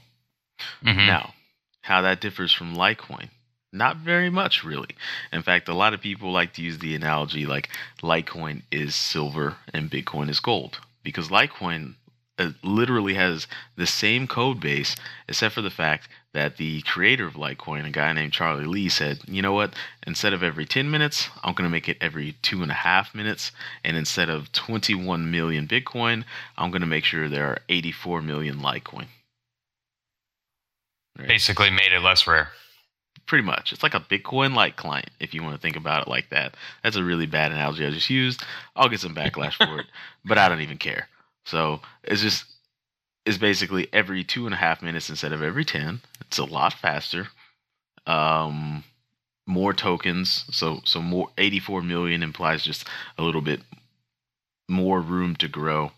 it. 0.81 0.88
Mhm. 0.88 1.07
Now, 1.07 1.34
how 1.81 2.01
that 2.01 2.22
differs 2.22 2.53
from 2.53 2.75
Litecoin, 2.75 3.29
not 3.74 3.98
very 3.98 4.29
much, 4.29 4.63
really. 4.63 4.95
In 5.31 5.43
fact, 5.43 5.67
a 5.67 5.74
lot 5.74 5.93
of 5.93 6.01
people 6.01 6.31
like 6.31 6.53
to 6.53 6.62
use 6.62 6.79
the 6.79 6.95
analogy 6.95 7.45
like 7.45 7.69
Litecoin 8.01 8.63
is 8.72 8.95
silver 8.95 9.57
and 9.74 9.91
Bitcoin 9.91 10.29
is 10.29 10.39
gold 10.39 10.79
because 11.03 11.27
Litecoin 11.27 11.95
uh, 12.37 12.51
literally 12.63 13.13
has 13.13 13.47
the 13.77 13.85
same 13.85 14.27
code 14.27 14.59
base, 14.59 14.95
except 15.27 15.55
for 15.55 15.61
the 15.61 15.69
fact 15.69 16.09
that 16.33 16.57
the 16.57 16.81
creator 16.81 17.25
of 17.25 17.35
Litecoin, 17.35 17.85
a 17.85 17.89
guy 17.89 18.11
named 18.11 18.33
Charlie 18.33 18.65
Lee, 18.65 18.89
said, 18.89 19.19
you 19.25 19.41
know 19.41 19.53
what? 19.53 19.73
Instead 20.05 20.33
of 20.33 20.43
every 20.43 20.65
10 20.65 20.91
minutes, 20.91 21.29
I'm 21.43 21.53
going 21.53 21.63
to 21.63 21.71
make 21.71 21.87
it 21.87 21.97
every 22.01 22.33
two 22.41 22.61
and 22.61 22.71
a 22.71 22.75
half 22.75 23.15
minutes. 23.15 23.53
And 23.85 23.95
instead 23.95 24.29
of 24.29 24.51
21 24.51 25.31
million 25.31 25.65
Bitcoin, 25.65 26.25
I'm 26.57 26.71
going 26.71 26.81
to 26.81 26.87
make 26.87 27.05
sure 27.05 27.29
there 27.29 27.47
are 27.47 27.59
84 27.69 28.21
million 28.21 28.59
Litecoin. 28.59 29.07
Right? 31.17 31.29
Basically 31.29 31.69
made 31.69 31.93
it 31.93 32.01
less 32.01 32.27
rare. 32.27 32.49
Pretty 33.27 33.45
much. 33.45 33.71
It's 33.71 33.81
like 33.81 33.93
a 33.93 34.01
Bitcoin 34.01 34.53
like 34.53 34.75
client, 34.75 35.09
if 35.21 35.33
you 35.33 35.41
want 35.41 35.55
to 35.55 35.61
think 35.61 35.77
about 35.77 36.05
it 36.05 36.09
like 36.09 36.29
that. 36.31 36.55
That's 36.83 36.97
a 36.97 37.03
really 37.03 37.25
bad 37.25 37.53
analogy 37.53 37.85
I 37.85 37.91
just 37.91 38.09
used. 38.09 38.43
I'll 38.75 38.89
get 38.89 38.99
some 38.99 39.15
backlash 39.15 39.53
for 39.53 39.79
it, 39.79 39.85
but 40.25 40.37
I 40.37 40.49
don't 40.49 40.61
even 40.61 40.77
care. 40.77 41.07
So 41.45 41.81
it's 42.03 42.21
just 42.21 42.45
it's 43.25 43.37
basically 43.37 43.87
every 43.93 44.23
two 44.23 44.45
and 44.45 44.53
a 44.53 44.57
half 44.57 44.81
minutes 44.81 45.09
instead 45.09 45.31
of 45.31 45.41
every 45.41 45.65
ten. 45.65 46.01
It's 46.21 46.37
a 46.37 46.45
lot 46.45 46.73
faster. 46.73 47.27
Um 48.05 48.83
more 49.47 49.73
tokens. 49.73 50.45
So 50.51 50.81
so 50.83 51.01
more 51.01 51.29
84 51.37 51.81
million 51.81 52.23
implies 52.23 52.63
just 52.63 52.87
a 53.17 53.23
little 53.23 53.41
bit 53.41 53.61
more 54.67 54.99
room 54.99 55.35
to 55.37 55.47
grow. 55.47 55.91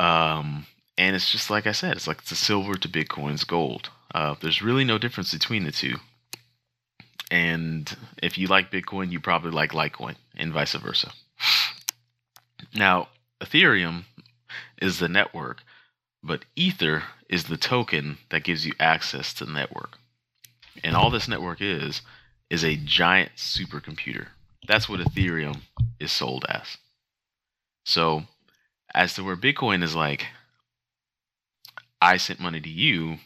Um 0.00 0.66
and 0.98 1.16
it's 1.16 1.30
just 1.30 1.50
like 1.50 1.66
I 1.66 1.72
said, 1.72 1.96
it's 1.96 2.06
like 2.06 2.18
it's 2.18 2.32
a 2.32 2.36
silver 2.36 2.74
to 2.74 2.88
Bitcoin's 2.88 3.44
gold. 3.44 3.90
Uh, 4.14 4.34
there's 4.40 4.62
really 4.62 4.84
no 4.84 4.98
difference 4.98 5.32
between 5.32 5.64
the 5.64 5.72
two. 5.72 5.96
And 7.30 7.96
if 8.22 8.36
you 8.36 8.46
like 8.46 8.70
Bitcoin, 8.70 9.10
you 9.10 9.18
probably 9.18 9.52
like 9.52 9.72
Litecoin, 9.72 10.16
and 10.36 10.52
vice 10.52 10.74
versa. 10.74 11.12
Now, 12.74 13.08
Ethereum 13.42 14.04
is 14.80 14.98
the 14.98 15.08
network, 15.08 15.62
but 16.22 16.44
Ether 16.54 17.04
is 17.28 17.44
the 17.44 17.56
token 17.56 18.18
that 18.30 18.44
gives 18.44 18.64
you 18.64 18.72
access 18.78 19.34
to 19.34 19.44
the 19.44 19.52
network. 19.52 19.98
And 20.84 20.94
all 20.94 21.10
this 21.10 21.28
network 21.28 21.60
is, 21.60 22.02
is 22.48 22.62
a 22.62 22.76
giant 22.76 23.32
supercomputer. 23.36 24.28
That's 24.68 24.88
what 24.88 25.00
Ethereum 25.00 25.62
is 25.98 26.12
sold 26.12 26.44
as. 26.48 26.78
So, 27.84 28.24
as 28.94 29.14
to 29.14 29.24
where 29.24 29.36
Bitcoin 29.36 29.82
is 29.82 29.96
like, 29.96 30.26
I 32.00 32.16
sent 32.16 32.40
money 32.40 32.60
to 32.60 32.68
you, 32.68 33.18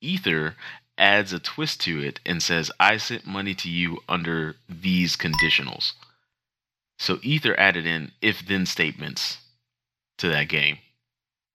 Ether 0.00 0.56
adds 0.98 1.32
a 1.32 1.38
twist 1.38 1.80
to 1.82 2.00
it 2.00 2.20
and 2.26 2.42
says, 2.42 2.70
I 2.78 2.96
sent 2.96 3.26
money 3.26 3.54
to 3.54 3.70
you 3.70 3.98
under 4.08 4.56
these 4.68 5.16
conditionals. 5.16 5.92
So 6.98 7.18
Ether 7.22 7.58
added 7.58 7.86
in 7.86 8.12
if 8.20 8.44
then 8.44 8.66
statements 8.66 9.38
to 10.18 10.28
that 10.28 10.48
game. 10.48 10.78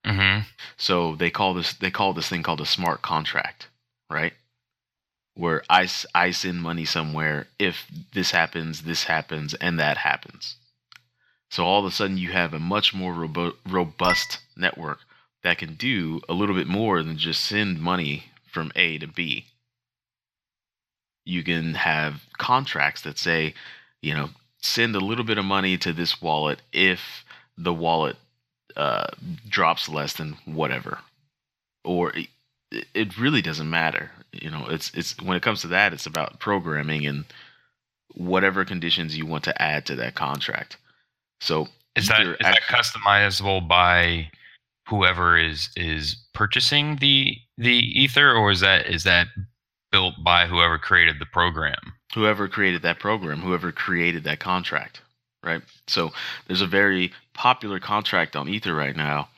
hmm 0.06 0.40
So 0.78 1.16
they 1.16 1.30
call 1.30 1.54
this 1.54 1.74
they 1.74 1.92
call 1.92 2.14
this 2.14 2.30
thing 2.30 2.44
called 2.44 2.62
a 2.62 2.66
smart 2.66 3.02
contract, 3.02 3.68
right? 4.10 4.34
Where 5.36 5.64
I, 5.70 5.88
I 6.14 6.32
send 6.32 6.62
money 6.62 6.86
somewhere 6.86 7.48
if 7.58 7.88
this 8.14 8.32
happens, 8.32 8.84
this 8.84 9.06
happens, 9.06 9.54
and 9.56 9.80
that 9.80 9.98
happens. 9.98 10.58
So 11.50 11.66
all 11.66 11.80
of 11.80 11.86
a 11.86 11.92
sudden 11.92 12.18
you 12.18 12.32
have 12.32 12.54
a 12.54 12.60
much 12.60 12.94
more 12.94 13.14
robo- 13.14 13.58
robust 13.68 14.40
network 14.56 15.00
that 15.44 15.58
can 15.58 15.76
do 15.76 16.22
a 16.30 16.34
little 16.34 16.56
bit 16.56 16.68
more 16.68 17.04
than 17.04 17.18
just 17.18 17.44
send 17.44 17.82
money 17.82 18.26
from 18.46 18.72
A 18.76 18.98
to 19.00 19.08
B. 19.08 19.48
You 21.26 21.44
can 21.44 21.76
have 21.76 22.24
contracts 22.38 23.02
that 23.02 23.18
say, 23.18 23.54
you 24.02 24.14
know, 24.14 24.30
send 24.64 24.96
a 24.96 25.00
little 25.00 25.26
bit 25.26 25.38
of 25.38 25.46
money 25.46 25.78
to 25.78 25.94
this 25.94 26.22
wallet 26.22 26.62
if 26.72 27.24
the 27.58 27.74
wallet 27.74 28.16
uh, 28.76 29.08
drops 29.48 29.88
less 29.88 30.14
than 30.14 30.38
whatever, 30.46 31.00
or 31.84 32.16
it, 32.16 32.28
it 32.94 33.18
really 33.18 33.42
doesn't 33.42 33.70
matter. 33.70 34.10
You 34.32 34.50
know, 34.50 34.66
it's 34.70 34.92
it's 34.96 35.20
when 35.22 35.38
it 35.38 35.44
comes 35.44 35.62
to 35.62 35.68
that, 35.68 35.94
it's 35.94 36.08
about 36.08 36.40
programming 36.40 37.06
and 37.06 37.26
whatever 38.16 38.66
conditions 38.66 39.18
you 39.18 39.26
want 39.26 39.44
to 39.44 39.62
add 39.62 39.86
to 39.88 39.96
that 39.96 40.16
contract. 40.16 40.78
So 41.42 41.68
Is 41.96 42.08
that 42.08 42.22
is 42.22 42.38
that 42.40 42.62
customizable 42.70 43.68
by 43.68 44.32
whoever 44.88 45.38
is 45.38 45.70
is 45.76 46.18
purchasing 46.34 46.98
the 46.98 47.38
the 47.58 47.78
ether, 48.02 48.34
or 48.34 48.50
is 48.50 48.62
that 48.62 48.88
is 48.88 49.04
that 49.04 49.28
built 49.92 50.16
by 50.24 50.48
whoever 50.48 50.80
created 50.80 51.20
the 51.20 51.26
program? 51.26 51.94
Whoever 52.14 52.48
created 52.48 52.82
that 52.84 53.00
program, 53.00 53.40
whoever 53.40 53.72
created 53.72 54.24
that 54.24 54.40
contract, 54.40 55.02
right? 55.44 55.62
So 55.88 56.12
there's 56.48 56.62
a 56.62 56.68
very 56.68 57.12
popular 57.34 57.80
contract 57.80 58.36
on 58.36 58.48
Ether 58.48 58.74
right 58.74 58.96
now, 58.96 59.30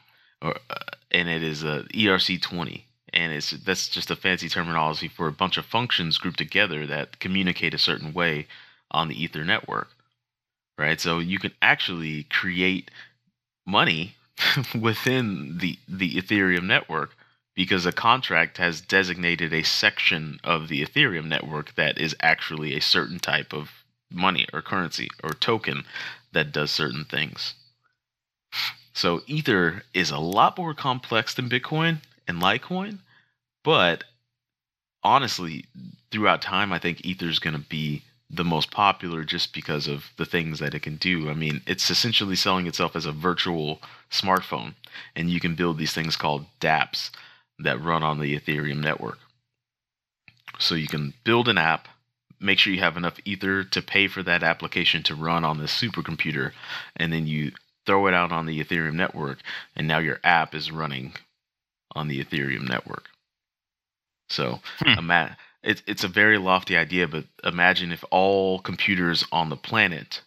or 0.41 0.55
uh, 0.69 0.75
and 1.11 1.29
it 1.29 1.43
is 1.43 1.63
a 1.63 1.83
ERC20, 1.93 2.83
and 3.13 3.31
it's 3.31 3.51
that's 3.51 3.87
just 3.87 4.11
a 4.11 4.15
fancy 4.15 4.49
terminology 4.49 5.07
for 5.07 5.27
a 5.27 5.31
bunch 5.31 5.57
of 5.57 5.65
functions 5.65 6.17
grouped 6.17 6.37
together 6.37 6.85
that 6.87 7.19
communicate 7.19 7.73
a 7.73 7.79
certain 7.79 8.13
way 8.13 8.47
on 8.91 9.07
the 9.07 9.21
Ether 9.21 9.43
network, 9.43 9.89
right? 10.77 10.99
So 10.99 11.19
you 11.19 11.39
can 11.39 11.53
actually 11.61 12.23
create 12.23 12.91
money 13.65 14.15
within 14.79 15.57
the 15.59 15.77
the 15.87 16.15
Ethereum 16.15 16.63
network 16.63 17.15
because 17.55 17.85
a 17.85 17.91
contract 17.91 18.57
has 18.57 18.81
designated 18.81 19.53
a 19.53 19.63
section 19.63 20.39
of 20.43 20.67
the 20.67 20.85
Ethereum 20.85 21.25
network 21.25 21.73
that 21.75 21.97
is 21.97 22.15
actually 22.21 22.75
a 22.75 22.81
certain 22.81 23.17
type 23.17 23.53
of 23.53 23.71
money 24.11 24.45
or 24.53 24.61
currency 24.61 25.09
or 25.23 25.29
token 25.29 25.85
that 26.33 26.51
does 26.51 26.69
certain 26.69 27.05
things. 27.05 27.55
So 28.93 29.21
Ether 29.25 29.83
is 29.93 30.11
a 30.11 30.19
lot 30.19 30.57
more 30.57 30.73
complex 30.73 31.33
than 31.33 31.49
Bitcoin 31.49 32.01
and 32.27 32.41
Litecoin, 32.41 32.99
but 33.63 34.03
honestly, 35.03 35.65
throughout 36.11 36.41
time, 36.41 36.71
I 36.71 36.79
think 36.79 37.05
Ether 37.05 37.27
is 37.27 37.39
going 37.39 37.55
to 37.55 37.67
be 37.67 38.03
the 38.29 38.43
most 38.43 38.71
popular 38.71 39.23
just 39.23 39.53
because 39.53 39.87
of 39.87 40.09
the 40.17 40.25
things 40.25 40.59
that 40.59 40.73
it 40.73 40.81
can 40.81 40.95
do. 40.95 41.29
I 41.29 41.33
mean, 41.33 41.61
it's 41.67 41.89
essentially 41.89 42.35
selling 42.35 42.67
itself 42.67 42.95
as 42.95 43.05
a 43.05 43.11
virtual 43.11 43.81
smartphone, 44.11 44.73
and 45.15 45.29
you 45.29 45.39
can 45.39 45.55
build 45.55 45.77
these 45.77 45.93
things 45.93 46.15
called 46.15 46.45
dApps 46.59 47.11
that 47.59 47.81
run 47.81 48.03
on 48.03 48.19
the 48.19 48.37
Ethereum 48.37 48.81
network. 48.81 49.19
So 50.59 50.75
you 50.75 50.87
can 50.87 51.13
build 51.23 51.47
an 51.47 51.57
app, 51.57 51.87
make 52.39 52.59
sure 52.59 52.73
you 52.73 52.79
have 52.79 52.97
enough 52.97 53.19
Ether 53.25 53.63
to 53.63 53.81
pay 53.81 54.07
for 54.07 54.23
that 54.23 54.43
application 54.43 55.03
to 55.03 55.15
run 55.15 55.43
on 55.43 55.57
this 55.57 55.79
supercomputer, 55.79 56.51
and 56.95 57.11
then 57.11 57.27
you 57.27 57.51
throw 57.85 58.07
it 58.07 58.13
out 58.13 58.31
on 58.31 58.45
the 58.45 58.63
Ethereum 58.63 58.93
network, 58.95 59.39
and 59.75 59.87
now 59.87 59.99
your 59.99 60.19
app 60.23 60.55
is 60.55 60.71
running 60.71 61.13
on 61.93 62.07
the 62.07 62.23
Ethereum 62.23 62.67
network. 62.67 63.09
So 64.29 64.61
Hmm. 64.79 64.99
ima- 64.99 65.37
it, 65.63 65.81
it's 65.87 66.03
a 66.03 66.09
very 66.09 66.37
lofty 66.37 66.77
idea, 66.77 67.07
but 67.07 67.25
imagine 67.43 67.91
if 67.91 68.03
all 68.11 68.59
computers 68.59 69.25
on 69.31 69.49
the 69.49 69.57
planet 69.57 70.21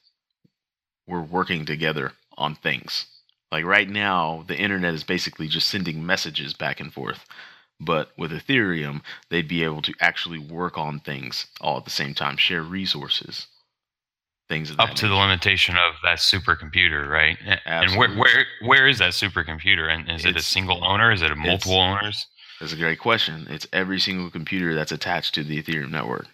were 1.06 1.22
working 1.22 1.64
together 1.64 2.12
on 2.36 2.54
things, 2.54 3.06
Like 3.50 3.64
right 3.64 3.88
now, 3.88 4.44
the 4.46 4.56
internet 4.58 4.94
is 4.94 5.04
basically 5.04 5.48
just 5.48 5.68
sending 5.68 6.04
messages 6.04 6.52
back 6.54 6.80
and 6.80 6.92
forth. 6.92 7.24
But 7.80 8.10
with 8.18 8.32
Ethereum, 8.32 9.02
they'd 9.30 9.48
be 9.48 9.62
able 9.62 9.82
to 9.82 9.94
actually 10.00 10.38
work 10.38 10.76
on 10.76 10.98
things 11.00 11.46
all 11.60 11.78
at 11.78 11.84
the 11.84 11.90
same 11.90 12.12
time, 12.12 12.36
share 12.36 12.62
resources, 12.62 13.46
things 14.48 14.70
of 14.70 14.80
Up 14.80 14.88
that 14.90 14.96
to 14.96 15.08
the 15.08 15.14
limitation 15.14 15.76
of 15.76 15.94
that 16.02 16.18
supercomputer, 16.18 17.08
right? 17.08 17.38
A- 17.46 17.68
And 17.68 17.96
where, 17.96 18.10
where 18.10 18.46
where 18.62 18.88
is 18.88 18.98
that 18.98 19.12
supercomputer? 19.12 19.88
And 19.88 20.10
is 20.10 20.24
it 20.24 20.36
a 20.36 20.42
single 20.42 20.84
owner? 20.84 21.12
Is 21.12 21.22
it 21.22 21.30
a 21.30 21.36
multiple 21.36 21.78
owners? 21.78 22.26
That's 22.60 22.72
a 22.72 22.76
great 22.76 22.98
question. 22.98 23.46
It's 23.48 23.68
every 23.72 24.00
single 24.00 24.30
computer 24.30 24.74
that's 24.74 24.90
attached 24.90 25.34
to 25.34 25.44
the 25.44 25.62
Ethereum 25.62 25.90
network. 25.90 26.26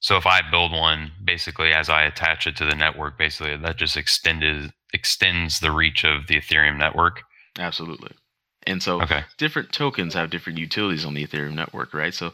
So 0.00 0.16
if 0.16 0.26
I 0.26 0.40
build 0.50 0.72
one, 0.72 1.12
basically 1.24 1.72
as 1.72 1.88
I 1.88 2.02
attach 2.02 2.46
it 2.46 2.56
to 2.56 2.64
the 2.66 2.74
network, 2.74 3.16
basically 3.16 3.56
that 3.56 3.76
just 3.76 3.96
extended 3.96 4.72
extends 4.92 5.60
the 5.60 5.70
reach 5.70 6.04
of 6.04 6.26
the 6.26 6.36
Ethereum 6.36 6.76
network. 6.76 7.22
Absolutely. 7.58 8.12
And 8.64 8.82
so 8.82 9.02
Okay. 9.02 9.24
different 9.38 9.72
tokens 9.72 10.14
have 10.14 10.30
different 10.30 10.58
utilities 10.58 11.04
on 11.04 11.14
the 11.14 11.26
Ethereum 11.26 11.54
network, 11.54 11.92
right? 11.92 12.14
So 12.14 12.32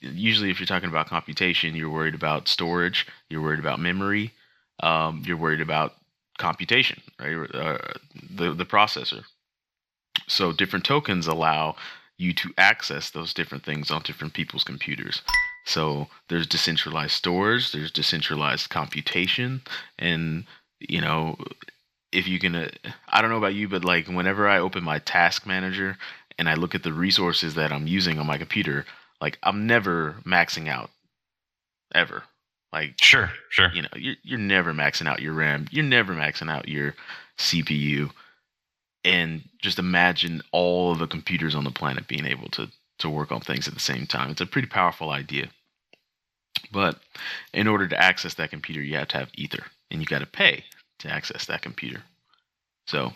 usually, 0.00 0.50
if 0.50 0.60
you're 0.60 0.66
talking 0.66 0.90
about 0.90 1.08
computation, 1.08 1.74
you're 1.74 1.90
worried 1.90 2.14
about 2.14 2.48
storage, 2.48 3.06
you're 3.30 3.40
worried 3.40 3.60
about 3.60 3.80
memory, 3.80 4.32
um, 4.82 5.22
you're 5.26 5.38
worried 5.38 5.60
about 5.62 5.94
computation, 6.38 7.00
right? 7.18 7.54
Uh, 7.54 7.78
the 8.30 8.52
the 8.52 8.66
processor. 8.66 9.24
So 10.28 10.52
different 10.52 10.84
tokens 10.84 11.26
allow 11.26 11.76
you 12.18 12.34
to 12.34 12.52
access 12.58 13.10
those 13.10 13.32
different 13.32 13.64
things 13.64 13.90
on 13.90 14.02
different 14.02 14.34
people's 14.34 14.64
computers. 14.64 15.22
So 15.64 16.08
there's 16.28 16.46
decentralized 16.46 17.12
storage, 17.12 17.72
there's 17.72 17.90
decentralized 17.90 18.68
computation, 18.68 19.62
and 19.98 20.44
you 20.78 21.00
know 21.00 21.36
if 22.12 22.26
you 22.28 22.38
can 22.38 22.54
uh, 22.54 22.70
i 23.08 23.20
don't 23.20 23.30
know 23.30 23.38
about 23.38 23.54
you 23.54 23.68
but 23.68 23.84
like 23.84 24.06
whenever 24.08 24.48
i 24.48 24.58
open 24.58 24.82
my 24.82 24.98
task 25.00 25.46
manager 25.46 25.96
and 26.38 26.48
i 26.48 26.54
look 26.54 26.74
at 26.74 26.82
the 26.82 26.92
resources 26.92 27.54
that 27.54 27.72
i'm 27.72 27.86
using 27.86 28.18
on 28.18 28.26
my 28.26 28.38
computer 28.38 28.84
like 29.20 29.38
i'm 29.42 29.66
never 29.66 30.16
maxing 30.24 30.68
out 30.68 30.90
ever. 31.94 32.22
Like 32.72 32.94
Sure, 33.00 33.30
sure. 33.48 33.70
you 33.72 33.82
know 33.82 33.88
you're, 33.96 34.16
you're 34.22 34.38
never 34.38 34.72
maxing 34.72 35.08
out 35.08 35.20
your 35.20 35.32
ram. 35.32 35.66
You're 35.70 35.84
never 35.84 36.14
maxing 36.14 36.50
out 36.50 36.68
your 36.68 36.94
cpu 37.38 38.10
and 39.02 39.42
just 39.62 39.78
imagine 39.78 40.42
all 40.52 40.92
of 40.92 40.98
the 40.98 41.06
computers 41.06 41.54
on 41.54 41.64
the 41.64 41.70
planet 41.70 42.06
being 42.06 42.26
able 42.26 42.48
to 42.50 42.68
to 42.98 43.08
work 43.08 43.32
on 43.32 43.40
things 43.40 43.66
at 43.66 43.74
the 43.74 43.80
same 43.80 44.06
time. 44.06 44.30
It's 44.30 44.42
a 44.42 44.46
pretty 44.46 44.68
powerful 44.68 45.10
idea. 45.10 45.48
But 46.70 47.00
in 47.54 47.66
order 47.66 47.88
to 47.88 48.00
access 48.00 48.34
that 48.34 48.50
computer 48.50 48.82
you 48.82 48.96
have 48.96 49.08
to 49.08 49.18
have 49.18 49.30
ether 49.34 49.64
and 49.90 50.00
you 50.00 50.06
got 50.06 50.18
to 50.20 50.26
pay 50.26 50.64
to 51.00 51.08
access 51.10 51.46
that 51.46 51.62
computer 51.62 52.02
so 52.86 53.12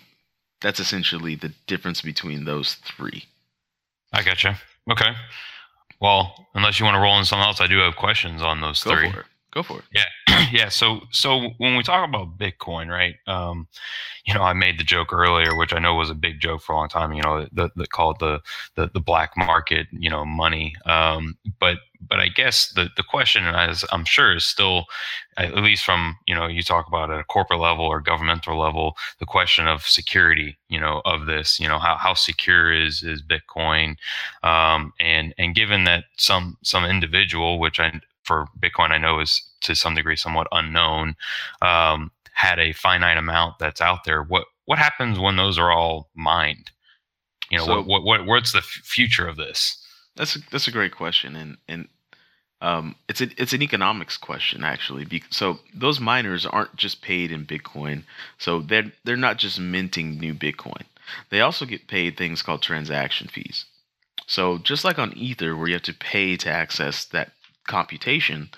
that's 0.61 0.81
essentially 0.81 1.37
the 1.37 1.53
difference 1.67 2.03
between 2.03 2.45
those 2.45 2.75
three 2.75 3.25
I 4.15 4.23
gotcha. 4.23 4.59
Okay. 4.91 5.11
Well, 6.01 6.47
unless 6.55 6.79
you 6.79 6.85
want 6.85 6.95
to 6.95 7.01
roll 7.01 7.19
in 7.19 7.25
something 7.25 7.45
else, 7.45 7.61
I 7.61 7.67
do 7.67 7.79
have 7.79 7.97
questions 7.97 8.43
on 8.43 8.61
those 8.61 8.83
go 8.83 8.95
three. 8.95 9.11
for 9.11 9.21
it 9.21 9.27
go 9.51 9.63
for 9.63 9.79
it 9.79 9.85
Yeah, 9.93 10.47
yeah. 10.53 10.69
So, 10.69 11.01
so 11.11 11.51
when 11.59 11.77
we 11.77 11.83
talk 11.83 12.09
about 12.09 12.39
Bitcoin, 12.39 12.89
right? 12.89 13.17
Um, 13.27 13.67
you 14.25 14.35
know, 14.35 14.43
I 14.43 14.53
made 14.53 14.79
the 14.79 14.85
joke 14.85 15.13
earlier, 15.13 15.57
which 15.57 15.73
I 15.73 15.79
know 15.81 15.95
was 15.95 16.11
a 16.11 16.15
big 16.15 16.41
joke 16.41 16.63
for 16.63 16.73
a 16.73 16.77
long 16.77 16.89
time. 16.89 17.13
You 17.13 17.23
know, 17.23 17.47
that 17.53 17.91
called 17.91 18.21
the, 18.21 18.41
the 18.77 18.91
the 18.95 19.01
black 19.01 19.33
market, 19.37 19.89
you 19.91 20.11
know, 20.11 20.25
money. 20.25 20.75
Um, 20.87 21.37
but 21.59 21.79
but 22.09 22.21
I 22.21 22.29
guess 22.29 22.69
the 22.73 22.89
the 22.97 23.03
question, 23.03 23.45
as 23.45 23.85
I'm 23.93 24.05
sure, 24.05 24.35
is 24.37 24.45
still, 24.45 24.87
at 25.37 25.55
least 25.57 25.85
from 25.85 26.17
you 26.27 26.35
know, 26.35 26.47
you 26.47 26.63
talk 26.63 26.87
about 26.89 27.11
at 27.11 27.21
a 27.21 27.25
corporate 27.25 27.61
level 27.61 27.85
or 27.85 28.01
governmental 28.01 28.59
level, 28.59 28.97
the 29.19 29.27
question 29.27 29.67
of 29.67 29.83
security. 29.83 30.57
You 30.69 30.81
know, 30.81 31.03
of 31.05 31.27
this. 31.27 31.59
You 31.61 31.69
know, 31.69 31.79
how 31.79 31.97
how 31.97 32.15
secure 32.15 32.73
is 32.73 33.03
is 33.03 33.23
Bitcoin? 33.23 33.97
Um, 34.43 34.93
and 35.01 35.35
and 35.39 35.55
given 35.55 35.85
that 35.85 36.05
some 36.17 36.57
some 36.63 36.85
individual, 36.85 37.59
which 37.59 37.81
I 37.81 38.01
for 38.25 38.47
Bitcoin, 38.59 38.91
I 38.91 38.99
know 38.99 39.21
is 39.21 39.43
to 39.63 39.75
some 39.75 39.95
degree 39.95 40.17
somewhat 40.17 40.47
unknown, 40.53 41.15
um, 41.63 42.11
had 42.33 42.59
a 42.59 42.73
finite 42.73 43.19
amount 43.19 43.59
that's 43.59 43.81
out 43.81 44.05
there. 44.05 44.23
What 44.23 44.45
what 44.67 44.79
happens 44.79 45.19
when 45.19 45.37
those 45.37 45.59
are 45.59 45.71
all 45.71 46.09
mined? 46.15 46.71
You 47.51 47.59
know, 47.59 47.67
So- 47.67 47.77
what, 47.77 47.87
what 47.87 48.05
what 48.05 48.27
what's 48.27 48.53
the 48.53 48.59
f- 48.59 48.65
future 48.83 49.27
of 49.29 49.37
this? 49.37 49.81
That's 50.17 50.37
a, 50.37 50.39
that's 50.51 50.69
a 50.69 50.73
great 50.73 50.95
question, 50.95 51.35
and 51.37 51.57
and 51.69 51.89
um, 52.65 52.95
it's 53.11 53.21
a, 53.21 53.29
it's 53.37 53.53
an 53.53 53.63
economics 53.63 54.17
question 54.17 54.65
actually. 54.65 55.23
So 55.29 55.59
those 55.75 56.01
miners 56.01 56.47
aren't 56.47 56.75
just 56.77 57.03
paid 57.03 57.31
in 57.31 57.45
Bitcoin, 57.45 58.05
so 58.39 58.63
they're 58.63 58.91
they're 59.05 59.19
not 59.19 59.37
just 59.37 59.61
minting 59.61 60.19
new 60.19 60.33
Bitcoin. 60.33 60.85
They 61.29 61.43
also 61.43 61.67
get 61.67 61.89
paid 61.89 62.17
things 62.17 62.41
called 62.41 62.63
transaction 62.63 63.29
fees. 63.29 63.67
So 64.27 64.57
just 64.57 64.83
like 64.83 64.99
on 64.99 65.13
Ether, 65.13 65.55
where 65.55 65.69
you 65.69 65.75
have 65.75 65.83
to 65.83 65.93
pay 65.93 66.39
to 66.39 66.51
access 66.51 67.05
that 67.05 67.33
computation, 67.67 68.49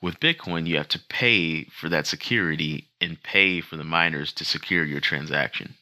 with 0.00 0.20
Bitcoin 0.20 0.68
you 0.68 0.76
have 0.76 0.88
to 0.88 1.00
pay 1.00 1.64
for 1.64 1.88
that 1.88 2.06
security 2.06 2.86
and 3.00 3.20
pay 3.24 3.60
for 3.60 3.76
the 3.76 3.84
miners 3.84 4.32
to 4.34 4.44
secure 4.44 4.84
your 4.84 5.00
transaction. 5.00 5.74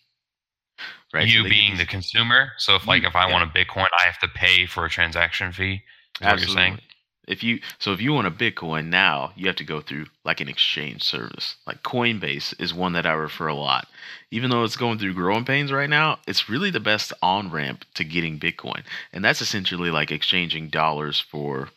Right? 1.12 1.28
You 1.28 1.42
get 1.42 1.50
being 1.50 1.70
these- 1.72 1.80
the 1.80 1.86
consumer. 1.86 2.52
So 2.56 2.76
if 2.76 2.86
like 2.86 3.04
if 3.04 3.14
I 3.14 3.26
yeah. 3.26 3.32
want 3.34 3.44
a 3.44 3.52
Bitcoin, 3.52 3.88
I 4.00 4.06
have 4.06 4.18
to 4.20 4.28
pay 4.28 4.64
for 4.64 4.86
a 4.86 4.88
transaction 4.88 5.52
fee. 5.52 5.82
Is 6.20 6.26
what 6.26 6.40
you're 6.40 6.48
saying? 6.48 6.78
If 7.26 7.42
you 7.42 7.60
so 7.78 7.92
if 7.92 8.00
you 8.00 8.12
want 8.12 8.26
a 8.26 8.30
Bitcoin 8.30 8.88
now, 8.88 9.32
you 9.36 9.46
have 9.46 9.56
to 9.56 9.64
go 9.64 9.80
through 9.80 10.06
like 10.24 10.40
an 10.40 10.48
exchange 10.48 11.02
service. 11.02 11.56
Like 11.66 11.82
Coinbase 11.82 12.60
is 12.60 12.74
one 12.74 12.92
that 12.92 13.06
I 13.06 13.12
refer 13.12 13.48
a 13.48 13.54
lot. 13.54 13.88
Even 14.30 14.50
though 14.50 14.64
it's 14.64 14.76
going 14.76 14.98
through 14.98 15.14
growing 15.14 15.44
pains 15.44 15.72
right 15.72 15.88
now, 15.90 16.18
it's 16.26 16.48
really 16.48 16.70
the 16.70 16.80
best 16.80 17.12
on 17.22 17.50
ramp 17.50 17.84
to 17.94 18.04
getting 18.04 18.38
Bitcoin. 18.38 18.82
And 19.12 19.24
that's 19.24 19.40
essentially 19.40 19.90
like 19.90 20.10
exchanging 20.10 20.68
dollars 20.68 21.20
for 21.20 21.68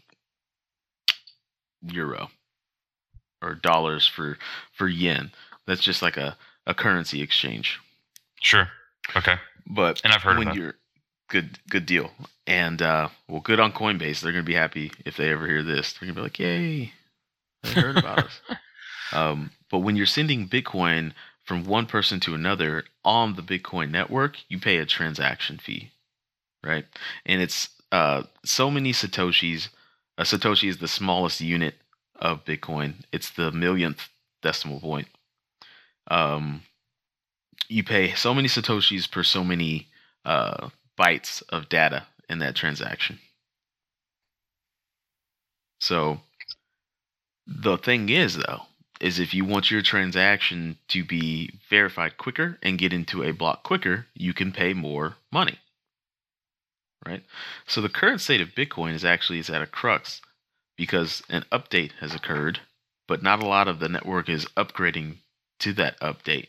euro 1.81 2.29
or 3.41 3.55
dollars 3.55 4.07
for 4.07 4.37
for 4.73 4.87
yen. 4.87 5.31
That's 5.65 5.81
just 5.81 6.01
like 6.01 6.17
a, 6.17 6.37
a 6.65 6.73
currency 6.73 7.21
exchange. 7.21 7.79
Sure. 8.41 8.69
Okay. 9.15 9.35
But 9.69 10.01
And 10.03 10.13
I've 10.13 10.21
heard 10.23 10.37
when 10.37 10.47
that. 10.47 10.55
you're 10.55 10.75
good 11.27 11.59
good 11.69 11.85
deal. 11.85 12.11
And 12.45 12.81
uh 12.81 13.09
well 13.27 13.41
good 13.41 13.59
on 13.59 13.71
coinbase. 13.73 14.21
They're 14.21 14.31
gonna 14.31 14.43
be 14.43 14.53
happy 14.53 14.91
if 15.05 15.17
they 15.17 15.31
ever 15.31 15.47
hear 15.47 15.63
this. 15.63 15.93
They're 15.93 16.07
gonna 16.07 16.15
be 16.15 16.21
like 16.21 16.39
yay 16.39 16.93
they 17.63 17.69
heard 17.71 17.97
about 17.97 18.19
us. 18.19 18.41
Um 19.13 19.51
but 19.71 19.79
when 19.79 19.95
you're 19.95 20.05
sending 20.05 20.49
bitcoin 20.49 21.13
from 21.45 21.63
one 21.63 21.85
person 21.85 22.19
to 22.19 22.35
another 22.35 22.83
on 23.05 23.35
the 23.35 23.41
bitcoin 23.41 23.89
network 23.89 24.35
you 24.49 24.59
pay 24.59 24.79
a 24.79 24.85
transaction 24.85 25.57
fee 25.57 25.91
right? 26.61 26.85
And 27.25 27.41
it's 27.41 27.69
uh 27.93 28.23
so 28.43 28.69
many 28.69 28.91
satoshis 28.91 29.69
a 30.17 30.23
satoshi 30.23 30.67
is 30.67 30.79
the 30.79 30.89
smallest 30.89 31.39
unit 31.39 31.75
of 32.17 32.43
bitcoin. 32.43 32.95
It's 33.13 33.29
the 33.29 33.49
millionth 33.53 34.09
decimal 34.41 34.81
point. 34.81 35.07
Um 36.11 36.63
you 37.69 37.83
pay 37.83 38.13
so 38.13 38.33
many 38.33 38.47
satoshis 38.47 39.09
per 39.09 39.23
so 39.23 39.43
many 39.43 39.87
uh, 40.25 40.69
bytes 40.97 41.43
of 41.49 41.69
data 41.69 42.07
in 42.29 42.39
that 42.39 42.55
transaction. 42.55 43.19
So 45.79 46.21
the 47.45 47.77
thing 47.77 48.09
is 48.09 48.35
though 48.35 48.63
is 48.99 49.19
if 49.19 49.33
you 49.33 49.45
want 49.45 49.69
your 49.69 49.81
transaction 49.81 50.77
to 50.87 51.03
be 51.03 51.51
verified 51.69 52.17
quicker 52.17 52.57
and 52.63 52.79
get 52.79 52.93
into 52.93 53.23
a 53.23 53.31
block 53.31 53.63
quicker, 53.63 54.07
you 54.15 54.33
can 54.33 54.51
pay 54.51 54.73
more 54.73 55.15
money. 55.31 55.59
Right? 57.05 57.23
So 57.67 57.79
the 57.79 57.89
current 57.89 58.21
state 58.21 58.41
of 58.41 58.55
Bitcoin 58.55 58.93
is 58.93 59.05
actually 59.05 59.39
is 59.39 59.49
at 59.49 59.61
a 59.61 59.67
crux 59.67 60.21
because 60.77 61.21
an 61.29 61.45
update 61.51 61.91
has 61.99 62.13
occurred, 62.13 62.59
but 63.07 63.23
not 63.23 63.41
a 63.41 63.47
lot 63.47 63.67
of 63.67 63.79
the 63.79 63.87
network 63.87 64.29
is 64.29 64.45
upgrading 64.57 65.17
to 65.59 65.73
that 65.73 65.99
update. 65.99 66.47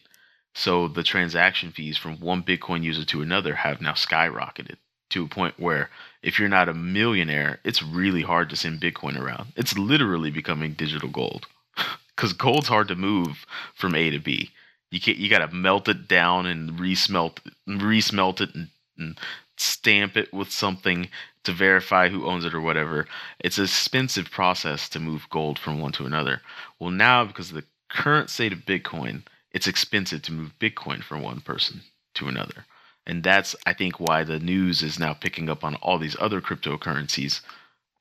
So 0.58 0.88
the 0.88 1.04
transaction 1.04 1.70
fees 1.70 1.96
from 1.96 2.18
one 2.18 2.42
Bitcoin 2.42 2.82
user 2.82 3.04
to 3.04 3.22
another 3.22 3.54
have 3.54 3.80
now 3.80 3.92
skyrocketed 3.92 4.74
to 5.10 5.22
a 5.22 5.28
point 5.28 5.54
where 5.56 5.88
if 6.20 6.36
you're 6.36 6.48
not 6.48 6.68
a 6.68 6.74
millionaire, 6.74 7.60
it's 7.62 7.80
really 7.80 8.22
hard 8.22 8.50
to 8.50 8.56
send 8.56 8.80
Bitcoin 8.80 9.16
around. 9.16 9.52
It's 9.54 9.78
literally 9.78 10.32
becoming 10.32 10.72
digital 10.72 11.10
gold 11.10 11.46
because 12.08 12.32
gold's 12.32 12.66
hard 12.66 12.88
to 12.88 12.96
move 12.96 13.46
from 13.72 13.94
A 13.94 14.10
to 14.10 14.18
B. 14.18 14.50
You 14.90 15.00
can't, 15.00 15.16
you 15.16 15.30
got 15.30 15.48
to 15.48 15.54
melt 15.54 15.86
it 15.86 16.08
down 16.08 16.44
and 16.46 16.72
resmelt, 16.72 17.36
resmelt 17.68 18.40
it 18.40 18.52
and, 18.56 18.68
and 18.98 19.16
stamp 19.56 20.16
it 20.16 20.34
with 20.34 20.50
something 20.50 21.08
to 21.44 21.52
verify 21.52 22.08
who 22.08 22.26
owns 22.26 22.44
it 22.44 22.52
or 22.52 22.60
whatever. 22.60 23.06
It's 23.38 23.58
an 23.58 23.64
expensive 23.64 24.28
process 24.32 24.88
to 24.88 24.98
move 24.98 25.30
gold 25.30 25.56
from 25.56 25.80
one 25.80 25.92
to 25.92 26.04
another. 26.04 26.40
Well, 26.80 26.90
now 26.90 27.24
because 27.24 27.50
of 27.50 27.54
the 27.54 27.64
current 27.88 28.28
state 28.28 28.52
of 28.52 28.66
Bitcoin, 28.66 29.22
it's 29.58 29.66
expensive 29.66 30.22
to 30.22 30.32
move 30.32 30.52
Bitcoin 30.60 31.02
from 31.02 31.20
one 31.22 31.40
person 31.40 31.82
to 32.14 32.28
another. 32.28 32.64
And 33.06 33.24
that's, 33.24 33.56
I 33.66 33.74
think, 33.74 33.98
why 33.98 34.24
the 34.24 34.38
news 34.38 34.82
is 34.82 35.00
now 35.00 35.14
picking 35.14 35.50
up 35.50 35.64
on 35.64 35.74
all 35.76 35.98
these 35.98 36.16
other 36.20 36.40
cryptocurrencies 36.40 37.40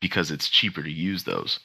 because 0.02 0.32
it's 0.32 0.50
cheaper 0.50 0.84
to 0.84 0.92
use 0.92 1.24
those. 1.24 1.60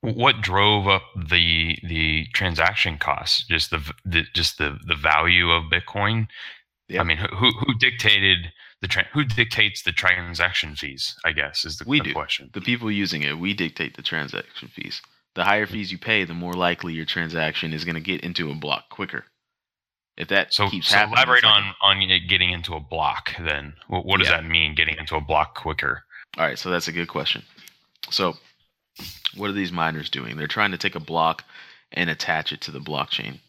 what 0.00 0.40
drove 0.40 0.86
up 0.88 1.02
the 1.16 1.78
the 1.82 2.26
transaction 2.34 2.98
costs? 2.98 3.44
Just 3.46 3.70
the, 3.70 3.80
the 4.04 4.24
just 4.34 4.58
the 4.58 4.78
the 4.86 4.94
value 4.94 5.50
of 5.50 5.64
Bitcoin. 5.72 6.28
Yep. 6.88 7.00
I 7.00 7.04
mean, 7.04 7.18
who 7.18 7.50
who 7.52 7.74
dictated 7.78 8.52
the 8.80 8.88
tra- 8.88 9.08
who 9.12 9.24
dictates 9.24 9.82
the 9.82 9.92
transaction 9.92 10.76
fees? 10.76 11.16
I 11.24 11.32
guess 11.32 11.64
is 11.64 11.78
the, 11.78 11.84
we 11.86 12.00
the 12.00 12.04
do. 12.04 12.14
question. 12.14 12.50
The 12.54 12.62
people 12.62 12.90
using 12.90 13.22
it, 13.22 13.38
we 13.38 13.54
dictate 13.54 13.96
the 13.96 14.02
transaction 14.02 14.68
fees. 14.68 15.02
The 15.36 15.44
higher 15.44 15.66
fees 15.66 15.92
you 15.92 15.98
pay, 15.98 16.24
the 16.24 16.34
more 16.34 16.54
likely 16.54 16.94
your 16.94 17.04
transaction 17.04 17.74
is 17.74 17.84
going 17.84 17.94
to 17.94 18.00
get 18.00 18.22
into 18.22 18.50
a 18.50 18.54
block 18.54 18.88
quicker. 18.88 19.24
If 20.16 20.28
that 20.28 20.54
so, 20.54 20.68
keeps 20.70 20.88
so 20.88 20.96
happening, 20.96 21.18
elaborate 21.18 21.44
on 21.44 21.74
on 21.82 22.00
getting 22.26 22.50
into 22.50 22.74
a 22.74 22.80
block. 22.80 23.32
Then 23.38 23.74
what, 23.86 24.06
what 24.06 24.18
does 24.18 24.28
Yeah. 24.30 24.40
that 24.40 24.48
mean? 24.48 24.74
Getting 24.74 24.96
into 24.96 25.14
a 25.14 25.20
block 25.20 25.54
quicker? 25.54 26.04
All 26.38 26.44
right, 26.44 26.58
so 26.58 26.70
that's 26.70 26.88
a 26.88 26.92
good 26.92 27.08
question. 27.08 27.42
So, 28.10 28.38
what 29.36 29.50
are 29.50 29.52
these 29.52 29.70
miners 29.70 30.08
doing? 30.08 30.38
They're 30.38 30.46
trying 30.46 30.70
to 30.70 30.78
take 30.78 30.94
a 30.94 31.00
block 31.00 31.44
and 31.92 32.08
attach 32.08 32.50
it 32.50 32.62
to 32.62 32.70
the 32.70 32.80
blockchain. 32.80 33.40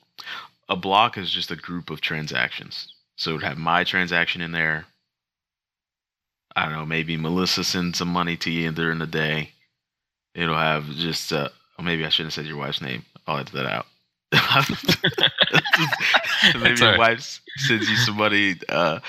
A 0.68 0.76
block 0.76 1.18
is 1.18 1.32
just 1.32 1.52
a 1.52 1.56
group 1.56 1.90
of 1.90 2.02
transactions. 2.02 2.94
So 3.16 3.32
it 3.32 3.34
would 3.36 3.44
have 3.44 3.58
my 3.58 3.86
transaction 3.86 4.42
in 4.42 4.52
there. 4.52 4.86
I 6.54 6.66
don't 6.66 6.74
know, 6.74 6.86
maybe 6.86 7.16
Melissa 7.16 7.64
sends 7.64 7.98
some 8.00 8.10
money 8.10 8.36
to 8.38 8.52
you 8.52 8.72
during 8.72 9.00
the 9.00 9.08
day. 9.08 9.52
It'll 10.36 10.58
have 10.58 10.86
just, 10.90 11.32
uh, 11.32 11.50
or 11.78 11.84
maybe 11.84 12.06
I 12.06 12.10
shouldn't 12.10 12.34
have 12.34 12.44
said 12.44 12.50
your 12.50 12.58
wife's 12.58 12.82
name. 12.82 13.04
I'll 13.28 13.38
edit 13.38 13.54
that 13.54 13.66
out. 13.66 13.86
maybe 16.62 16.80
your 16.80 16.98
wife 16.98 17.42
sends 17.58 17.90
you 17.90 17.96
some 17.96 18.18
money 18.18 18.56
uh, 18.70 19.00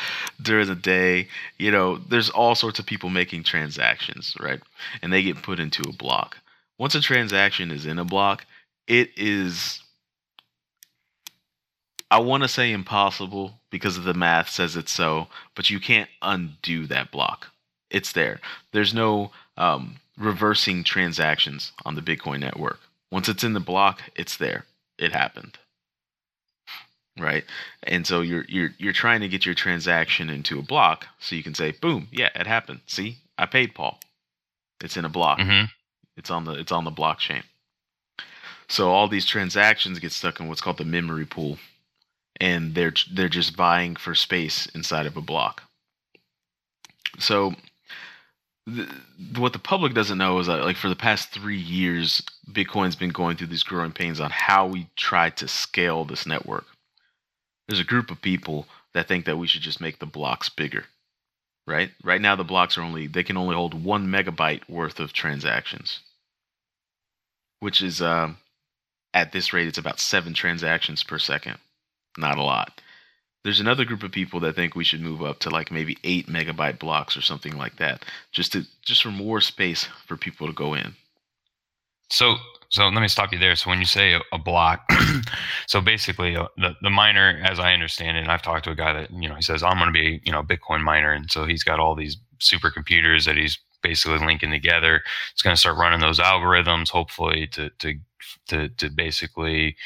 during 0.40 0.68
the 0.68 0.74
day. 0.74 1.28
You 1.58 1.70
know, 1.70 1.96
there's 1.96 2.30
all 2.30 2.54
sorts 2.54 2.78
of 2.78 2.86
people 2.86 3.10
making 3.10 3.42
transactions, 3.42 4.34
right? 4.38 4.60
And 5.02 5.12
they 5.12 5.22
get 5.22 5.42
put 5.42 5.60
into 5.60 5.82
a 5.88 5.92
block. 5.92 6.38
Once 6.78 6.94
a 6.94 7.00
transaction 7.00 7.70
is 7.70 7.86
in 7.86 7.98
a 7.98 8.04
block, 8.04 8.46
it 8.86 9.10
is 9.16 9.82
I 12.10 12.20
want 12.20 12.42
to 12.42 12.48
say 12.48 12.72
impossible 12.72 13.54
because 13.70 13.98
of 13.98 14.04
the 14.04 14.14
math 14.14 14.48
says 14.48 14.76
it's 14.76 14.92
so, 14.92 15.28
but 15.54 15.68
you 15.68 15.78
can't 15.78 16.08
undo 16.22 16.86
that 16.86 17.10
block. 17.10 17.48
It's 17.90 18.12
there. 18.12 18.40
There's 18.72 18.94
no 18.94 19.30
um, 19.56 19.96
reversing 20.18 20.84
transactions 20.84 21.72
on 21.84 21.94
the 21.94 22.02
Bitcoin 22.02 22.40
network. 22.40 22.80
Once 23.12 23.28
it's 23.28 23.44
in 23.44 23.54
the 23.54 23.60
block, 23.60 24.02
it's 24.16 24.36
there. 24.36 24.66
It 24.98 25.12
happened. 25.12 25.58
Right? 27.18 27.44
And 27.84 28.06
so 28.06 28.20
you're 28.20 28.44
you're 28.48 28.70
you're 28.78 28.92
trying 28.92 29.20
to 29.22 29.28
get 29.28 29.46
your 29.46 29.54
transaction 29.54 30.30
into 30.30 30.58
a 30.58 30.62
block 30.62 31.06
so 31.20 31.36
you 31.36 31.42
can 31.42 31.54
say, 31.54 31.72
boom, 31.72 32.08
yeah, 32.12 32.30
it 32.34 32.46
happened. 32.46 32.80
See, 32.86 33.18
I 33.38 33.46
paid 33.46 33.74
Paul. 33.74 33.98
It's 34.82 34.96
in 34.96 35.04
a 35.04 35.08
block. 35.10 35.40
hmm 35.40 35.64
It's 36.16 36.30
on 36.30 36.44
the 36.44 36.52
it's 36.52 36.72
on 36.72 36.84
the 36.84 36.92
blockchain. 36.92 37.42
So 38.68 38.90
all 38.90 39.08
these 39.08 39.26
transactions 39.26 39.98
get 39.98 40.12
stuck 40.12 40.40
in 40.40 40.48
what's 40.48 40.60
called 40.60 40.78
the 40.78 40.84
memory 40.84 41.26
pool, 41.26 41.58
and 42.40 42.74
they're 42.74 42.94
they're 43.12 43.28
just 43.28 43.56
vying 43.56 43.96
for 43.96 44.14
space 44.14 44.66
inside 44.74 45.06
of 45.06 45.16
a 45.16 45.22
block. 45.22 45.62
So 47.18 47.54
th- 48.74 48.88
what 49.36 49.52
the 49.52 49.58
public 49.58 49.94
doesn't 49.94 50.18
know 50.18 50.38
is 50.38 50.46
that 50.46 50.64
like 50.64 50.76
for 50.76 50.88
the 50.88 50.96
past 50.96 51.30
three 51.30 51.58
years, 51.58 52.22
Bitcoin's 52.50 52.96
been 52.96 53.10
going 53.10 53.36
through 53.36 53.48
these 53.48 53.62
growing 53.62 53.92
pains 53.92 54.20
on 54.20 54.30
how 54.30 54.66
we 54.66 54.88
try 54.96 55.30
to 55.30 55.48
scale 55.48 56.04
this 56.04 56.26
network. 56.26 56.66
There's 57.68 57.80
a 57.80 57.84
group 57.84 58.10
of 58.10 58.22
people 58.22 58.66
that 58.94 59.08
think 59.08 59.26
that 59.26 59.36
we 59.36 59.46
should 59.46 59.62
just 59.62 59.80
make 59.80 59.98
the 59.98 60.06
blocks 60.06 60.48
bigger 60.48 60.84
right? 61.68 61.90
Right 62.02 62.20
now, 62.20 62.34
the 62.34 62.44
blocks 62.44 62.78
are 62.78 62.82
only 62.82 63.06
they 63.06 63.22
can 63.22 63.36
only 63.36 63.54
hold 63.54 63.84
one 63.84 64.08
megabyte 64.08 64.68
worth 64.68 64.98
of 64.98 65.12
transactions, 65.12 66.00
which 67.60 67.82
is 67.82 68.00
um, 68.02 68.38
at 69.14 69.32
this 69.32 69.52
rate, 69.52 69.68
it's 69.68 69.78
about 69.78 70.00
seven 70.00 70.34
transactions 70.34 71.02
per 71.04 71.18
second. 71.18 71.58
Not 72.16 72.38
a 72.38 72.42
lot. 72.42 72.80
There's 73.48 73.60
another 73.60 73.86
group 73.86 74.02
of 74.02 74.12
people 74.12 74.40
that 74.40 74.56
think 74.56 74.74
we 74.74 74.84
should 74.84 75.00
move 75.00 75.22
up 75.22 75.38
to 75.38 75.48
like 75.48 75.70
maybe 75.70 75.96
eight 76.04 76.26
megabyte 76.26 76.78
blocks 76.78 77.16
or 77.16 77.22
something 77.22 77.56
like 77.56 77.76
that, 77.76 78.04
just 78.30 78.52
to 78.52 78.66
just 78.82 79.02
for 79.02 79.10
more 79.10 79.40
space 79.40 79.88
for 80.06 80.18
people 80.18 80.46
to 80.46 80.52
go 80.52 80.74
in. 80.74 80.94
So, 82.10 82.36
so 82.68 82.86
let 82.86 83.00
me 83.00 83.08
stop 83.08 83.32
you 83.32 83.38
there. 83.38 83.56
So, 83.56 83.70
when 83.70 83.78
you 83.78 83.86
say 83.86 84.20
a, 84.32 84.38
block, 84.38 84.86
so 85.66 85.80
basically, 85.80 86.36
uh, 86.36 86.48
the 86.58 86.76
the 86.82 86.90
miner, 86.90 87.40
as 87.42 87.58
I 87.58 87.72
understand 87.72 88.18
it, 88.18 88.20
and 88.20 88.30
I've 88.30 88.42
talked 88.42 88.64
to 88.64 88.70
a 88.70 88.74
guy 88.74 88.92
that 88.92 89.10
you 89.10 89.30
know 89.30 89.34
he 89.34 89.40
says 89.40 89.62
I'm 89.62 89.78
going 89.78 89.86
to 89.86 89.98
be 89.98 90.20
you 90.26 90.32
know 90.32 90.42
Bitcoin 90.42 90.82
miner, 90.82 91.12
and 91.12 91.32
so 91.32 91.46
he's 91.46 91.64
got 91.64 91.80
all 91.80 91.94
these 91.94 92.18
supercomputers 92.40 93.24
that 93.24 93.38
he's 93.38 93.58
basically 93.82 94.18
linking 94.18 94.50
together. 94.50 95.00
It's 95.32 95.40
going 95.40 95.56
to 95.56 95.60
start 95.60 95.78
running 95.78 96.00
those 96.00 96.18
algorithms, 96.18 96.90
hopefully 96.90 97.46
to 97.52 97.70
to 97.78 97.94
to, 98.48 98.68
to 98.68 98.90
basically 98.90 99.76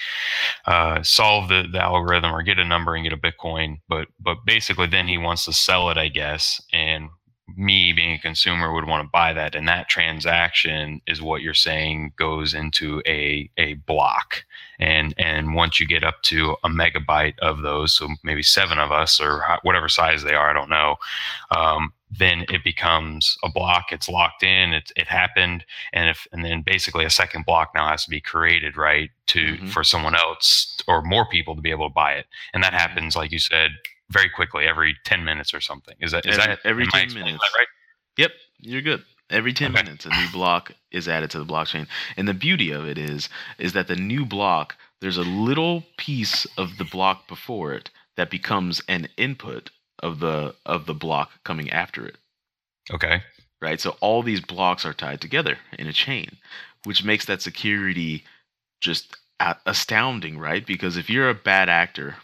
uh, 0.67 1.03
solve 1.03 1.49
the, 1.49 1.67
the 1.71 1.81
algorithm 1.81 2.33
or 2.33 2.43
get 2.43 2.59
a 2.59 2.65
number 2.65 2.95
and 2.95 3.05
get 3.05 3.13
a 3.13 3.17
Bitcoin. 3.17 3.81
But 3.89 4.09
but 4.21 4.45
basically, 4.45 4.87
then 4.87 5.09
he 5.09 5.19
wants 5.19 5.45
to 5.47 5.53
sell 5.53 5.91
it, 5.91 5.99
I 5.99 6.09
guess, 6.09 6.61
and 6.73 7.09
me 7.57 7.93
being 7.93 8.13
a 8.13 8.19
consumer 8.19 8.73
would 8.73 8.87
want 8.87 9.05
to 9.05 9.11
buy 9.11 9.33
that 9.33 9.55
and 9.55 9.69
that 9.69 9.89
transaction 9.89 11.01
is 11.07 11.21
what 11.21 11.43
you're 11.43 11.55
saying 11.55 12.13
goes 12.17 12.55
into 12.55 13.03
a 13.07 13.51
a 13.59 13.75
block 13.75 14.45
and 14.79 15.13
and 15.19 15.55
once 15.55 15.79
you 15.79 15.87
get 15.87 16.05
up 16.05 16.23
to 16.23 16.57
a 16.65 16.69
megabyte 16.69 17.39
of 17.41 17.63
those 17.63 17.93
so 17.93 18.09
maybe 18.23 18.43
seven 18.43 18.79
of 18.79 18.93
us 18.93 19.21
or 19.21 19.43
whatever 19.63 19.89
size 19.89 20.23
they 20.23 20.35
are 20.35 20.51
i 20.51 20.53
don't 20.53 20.71
know 20.71 20.97
um, 21.51 21.93
then 22.19 22.45
it 22.51 22.63
becomes 22.63 23.37
a 23.43 23.49
block 23.51 23.87
it's 23.91 24.09
locked 24.09 24.43
in 24.43 24.73
it, 24.73 24.93
it 24.97 25.09
happened 25.09 25.65
and 25.93 26.09
if 26.11 26.27
and 26.33 26.45
then 26.45 26.63
basically 26.63 27.05
a 27.05 27.11
second 27.11 27.45
block 27.47 27.71
now 27.75 27.89
has 27.89 28.05
to 28.05 28.11
be 28.11 28.21
created 28.21 28.77
right 28.77 29.11
to 29.29 29.57
Mhm. 29.57 29.69
for 29.71 29.83
someone 29.83 30.15
else 30.15 30.79
or 30.87 31.03
more 31.03 31.27
people 31.29 31.55
to 31.57 31.63
be 31.63 31.71
able 31.71 31.89
to 31.89 31.95
buy 31.95 32.13
it 32.13 32.27
and 32.53 32.63
that 32.63 32.75
happens 32.75 33.17
like 33.17 33.33
you 33.33 33.39
said 33.39 33.71
very 34.11 34.29
quickly 34.29 34.67
every 34.67 34.95
10 35.05 35.25
minutes 35.25 35.55
or 35.55 35.61
something 35.61 35.95
is 36.01 36.13
that 36.13 36.27
is 36.27 36.37
Every- 36.39 36.47
that 36.55 36.59
every 36.67 36.87
10 36.87 37.15
minutes. 37.15 37.39
that 37.43 37.59
right 37.59 37.67
Yep, 38.19 38.33
you're 38.61 38.83
good. 38.83 39.03
Every 39.31 39.55
10 39.55 39.73
Okay. 39.75 39.83
minutes 39.85 40.05
a 40.05 40.11
new 40.11 40.29
block 40.31 40.73
is 40.91 41.09
added 41.09 41.31
to 41.31 41.39
the 41.39 41.47
blockchain. 41.47 41.87
And 42.19 42.29
the 42.29 42.35
beauty 42.35 42.71
of 42.71 42.87
it 42.87 42.99
is 42.99 43.31
is 43.57 43.73
that 43.73 43.87
the 43.89 43.97
new 43.97 44.27
block 44.27 44.77
there's 45.01 45.17
a 45.17 45.23
little 45.23 45.87
piece 45.97 46.45
of 46.59 46.77
the 46.77 46.85
block 46.85 47.27
before 47.27 47.73
it 47.73 47.89
that 48.17 48.29
becomes 48.29 48.83
an 48.87 49.09
input 49.17 49.71
of 50.03 50.21
the 50.21 50.55
of 50.67 50.87
the 50.87 50.95
block 50.95 51.31
coming 51.45 51.71
after 51.71 52.07
it, 52.07 52.17
okay 52.93 53.23
right? 53.63 53.81
So 53.81 53.97
all 54.01 54.23
these 54.23 54.41
blocks 54.41 54.85
are 54.85 54.93
tied 54.93 55.23
together 55.23 55.57
in 55.79 55.87
a 55.87 55.93
chain, 55.93 56.37
which 56.85 57.05
makes 57.05 57.25
that 57.27 57.41
security 57.41 58.25
just 58.81 59.17
astounding, 59.65 60.39
right? 60.39 60.67
Because 60.67 60.97
if 60.97 61.09
you're 61.09 61.31
a 61.31 61.35
bad 61.35 61.69
actor 61.69 62.17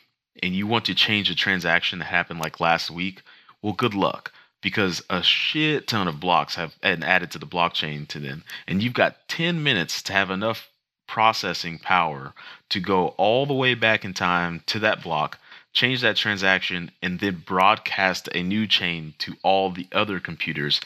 and 0.43 0.55
you 0.55 0.67
want 0.67 0.85
to 0.87 0.95
change 0.95 1.31
a 1.31 1.35
transaction 1.35 2.01
that 2.01 2.07
happened 2.07 2.41
like 2.41 2.61
last 2.61 2.91
week, 2.91 3.23
well, 3.63 3.73
good 3.73 3.95
luck 3.95 4.33
because 4.61 5.01
a 5.09 5.23
shit 5.23 5.87
ton 5.87 6.09
of 6.09 6.19
blocks 6.19 6.57
have 6.57 6.79
been 6.81 7.05
added 7.05 7.31
to 7.31 7.39
the 7.39 7.47
blockchain 7.47 8.07
to 8.09 8.19
them, 8.19 8.43
and 8.67 8.83
you've 8.83 8.93
got 8.93 9.29
10 9.29 9.63
minutes 9.63 10.03
to 10.03 10.13
have 10.13 10.31
enough 10.31 10.69
processing 11.07 11.79
power 11.79 12.35
to 12.69 12.81
go 12.81 13.09
all 13.17 13.47
the 13.47 13.55
way 13.55 13.75
back 13.75 14.05
in 14.05 14.13
time 14.13 14.61
to 14.67 14.81
that 14.81 15.03
block, 15.03 15.39
change 15.73 16.01
that 16.01 16.17
transaction, 16.17 16.91
and 17.03 17.21
then 17.21 17.43
broadcast 17.47 18.29
a 18.35 18.43
new 18.43 18.67
chain 18.67 19.15
to 19.19 19.35
all 19.43 19.71
the 19.71 19.87
other 19.93 20.21
computers. 20.21 20.81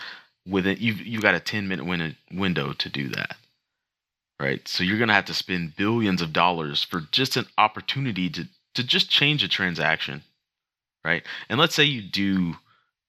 Within 0.47 0.77
you've 0.81 1.01
you've 1.01 1.23
got 1.23 1.35
a 1.35 1.41
10 1.41 1.69
minute 1.69 1.85
win- 1.87 2.17
window 2.33 2.73
to 2.73 2.89
do 2.89 3.09
that 3.11 3.37
right? 4.43 4.67
So 4.67 4.83
you're 4.83 4.99
gonna 4.99 5.15
have 5.15 5.27
to 5.27 5.35
spend 5.35 5.77
billions 5.77 6.21
of 6.21 6.33
dollars 6.33 6.83
for 6.83 7.03
just 7.13 7.37
an 7.37 7.47
opportunity 7.57 8.29
to 8.31 8.49
to 8.75 8.83
just 8.83 9.09
change 9.09 9.45
a 9.45 9.49
transaction, 9.49 10.23
right? 11.05 11.23
And 11.49 11.61
let's 11.61 11.75
say 11.75 11.85
you 11.85 12.03
do 12.03 12.57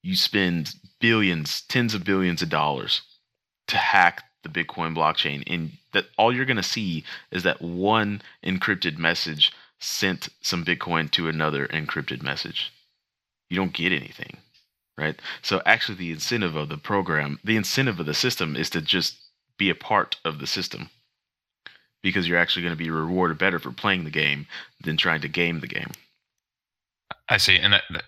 you 0.03 0.15
spend 0.15 0.75
billions, 0.99 1.61
tens 1.61 1.95
of 1.95 2.03
billions 2.03 2.41
of 2.43 2.49
dollars 2.49 3.01
to 3.67 3.77
hack 3.77 4.23
the 4.43 4.49
Bitcoin 4.49 4.95
blockchain, 4.95 5.43
and 5.47 5.71
that 5.93 6.05
all 6.17 6.33
you're 6.33 6.45
gonna 6.45 6.61
see 6.61 7.03
is 7.31 7.43
that 7.43 7.61
one 7.61 8.21
encrypted 8.45 8.97
message 8.97 9.51
sent 9.83 10.29
some 10.41 10.63
Bitcoin 10.63 11.11
to 11.11 11.27
another 11.27 11.67
encrypted 11.67 12.23
message. 12.23 12.71
You 13.49 13.57
don't 13.57 13.73
get 13.73 13.91
anything, 13.91 14.37
right? 14.97 15.19
So 15.41 15.61
actually, 15.65 15.97
the 15.97 16.11
incentive 16.11 16.55
of 16.55 16.69
the 16.69 16.77
program, 16.77 17.39
the 17.43 17.57
incentive 17.57 17.99
of 17.99 18.05
the 18.05 18.13
system, 18.13 18.55
is 18.55 18.69
to 18.71 18.81
just 18.81 19.17
be 19.57 19.69
a 19.69 19.75
part 19.75 20.17
of 20.23 20.39
the 20.39 20.47
system 20.47 20.89
because 22.01 22.27
you're 22.27 22.37
actually 22.37 22.63
going 22.63 22.75
to 22.75 22.83
be 22.83 22.89
rewarded 22.89 23.37
better 23.37 23.59
for 23.59 23.71
playing 23.71 24.03
the 24.03 24.09
game 24.09 24.47
than 24.81 24.97
trying 24.97 25.21
to 25.21 25.27
game 25.27 25.59
the 25.59 25.67
game. 25.67 25.91
I 27.29 27.37
see, 27.37 27.57
and 27.57 27.71
that, 27.71 27.83
that 27.91 28.03